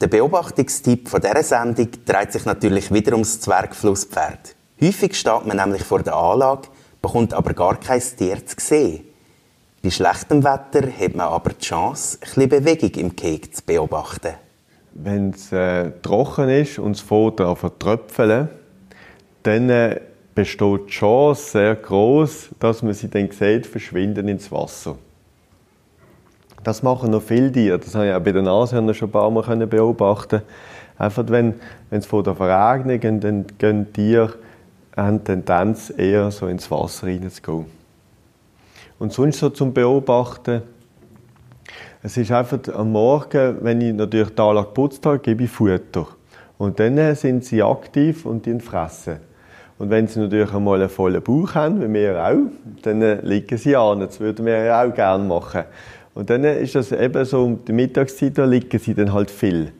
Der 0.01 0.07
Beobachtungstipp 0.07 1.07
von 1.07 1.21
dieser 1.21 1.43
Sendung 1.43 1.89
dreht 2.03 2.31
sich 2.31 2.45
natürlich 2.45 2.91
wieder 2.91 3.11
ums 3.13 3.39
Zwergflusspferd. 3.41 4.55
Häufig 4.81 5.15
steht 5.15 5.45
man 5.45 5.57
nämlich 5.57 5.83
vor 5.83 6.01
der 6.01 6.15
Anlage, 6.15 6.69
bekommt 6.99 7.35
aber 7.35 7.53
gar 7.53 7.79
kein 7.79 8.01
Tier 8.01 8.43
zu 8.43 8.55
sehen. 8.59 9.05
Bei 9.83 9.91
schlechtem 9.91 10.43
Wetter 10.43 10.87
hat 10.99 11.15
man 11.15 11.27
aber 11.27 11.51
die 11.51 11.63
Chance, 11.63 12.17
ein 12.35 12.49
Bewegung 12.49 12.89
im 12.95 13.15
Keg 13.15 13.55
zu 13.55 13.61
beobachten. 13.63 14.33
Wenn 14.93 15.29
es 15.29 15.51
äh, 15.51 15.91
trocken 16.01 16.49
ist 16.49 16.79
und 16.79 16.97
das 16.97 17.01
Futter 17.01 17.55
vertröpfeln, 17.55 18.49
dann 19.43 19.69
äh, 19.69 20.01
besteht 20.35 20.87
die 20.87 20.91
Chance 20.91 21.51
sehr 21.51 21.75
groß, 21.75 22.49
dass 22.59 22.83
man 22.83 22.93
sie 22.93 23.09
dann 23.09 23.29
sieht, 23.31 23.65
verschwinden 23.65 24.27
ins 24.27 24.51
Wasser. 24.51 24.97
Das 26.63 26.83
machen 26.83 27.11
noch 27.11 27.23
viele 27.23 27.51
Tiere. 27.51 27.79
Das 27.79 27.95
habe 27.95 28.07
ich 28.07 28.13
auch 28.13 28.19
bei 28.19 28.31
den 28.31 28.45
Nashörnern 28.45 28.93
schon 28.93 29.09
ein 29.09 29.11
paar 29.11 29.31
Mal 29.31 29.67
beobachten 29.67 30.41
Einfach, 30.97 31.23
wenn, 31.29 31.55
wenn 31.89 31.99
es 31.99 32.05
von 32.05 32.23
der 32.23 32.35
Verregnung 32.35 33.19
dann 33.19 33.45
gehen 33.57 33.91
Tiere 33.91 34.35
eine 34.95 35.23
Tendenz, 35.23 35.91
eher 35.95 36.29
so 36.29 36.45
ins 36.45 36.69
Wasser 36.69 37.07
reinzugehen. 37.07 37.65
Und 38.99 39.11
sonst 39.11 39.39
so 39.39 39.49
zum 39.49 39.73
Beobachten, 39.73 40.61
es 42.03 42.17
ist 42.17 42.31
einfach 42.31 42.59
am 42.75 42.91
Morgen, 42.91 43.57
wenn 43.61 43.81
ich 43.81 43.93
natürlich 43.95 44.29
die 44.29 44.41
Anlage 44.41 44.67
geputzt 44.67 45.03
habe, 45.05 45.17
gebe 45.17 45.45
ich 45.45 45.49
Futter. 45.49 46.05
Und 46.59 46.79
dann 46.79 47.15
sind 47.15 47.45
sie 47.45 47.63
aktiv 47.63 48.25
und 48.27 48.45
die 48.45 48.59
fressen. 48.59 49.30
Und 49.81 49.89
wenn 49.89 50.05
sie 50.05 50.19
natürlich 50.19 50.53
einmal 50.53 50.79
einen 50.79 50.89
vollen 50.89 51.23
Bauch 51.23 51.55
haben, 51.55 51.81
wie 51.81 51.91
wir 51.91 52.23
auch, 52.23 52.51
dann 52.83 53.01
äh, 53.01 53.19
liegen 53.23 53.57
sie 53.57 53.75
an. 53.75 54.01
Das 54.01 54.19
würden 54.19 54.45
wir 54.45 54.63
ja 54.63 54.83
auch 54.83 54.93
gerne 54.93 55.23
machen. 55.23 55.63
Und 56.13 56.29
dann 56.29 56.43
äh, 56.43 56.61
ist 56.61 56.75
das 56.75 56.91
eben 56.91 57.25
so, 57.25 57.45
um 57.45 57.65
die 57.65 57.73
Mittagszeit, 57.73 58.37
da 58.37 58.45
liegen 58.45 58.77
sie 58.77 58.93
dann 58.93 59.11
halt 59.11 59.31
viel. 59.31 59.71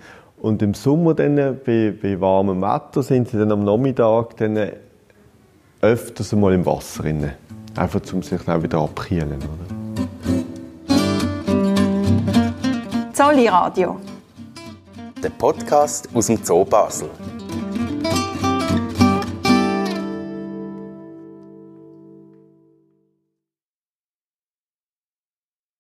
Und 0.42 0.64
im 0.64 0.74
Sommer 0.74 1.14
dann, 1.14 1.38
äh, 1.38 1.54
bei, 1.54 1.94
bei 2.02 2.20
warmem 2.20 2.64
Wetter 2.64 3.04
sind 3.04 3.30
sie 3.30 3.38
dann 3.38 3.52
am 3.52 3.64
Nachmittag 3.64 4.38
dann 4.38 4.72
öfters 5.82 6.34
einmal 6.34 6.54
im 6.54 6.66
Wasser 6.66 7.04
drin. 7.04 7.30
Einfach, 7.76 8.02
um 8.12 8.24
sich 8.24 8.42
dann 8.42 8.58
auch 8.58 8.64
wieder 8.64 8.80
abkühlen. 8.80 9.38
Oder? 9.38 9.68
Zolli 13.14 13.48
Radio. 13.48 13.98
Der 15.24 15.30
Podcast 15.30 16.10
aus 16.12 16.26
dem 16.26 16.44
Zoo 16.44 16.66
Basel. 16.66 17.08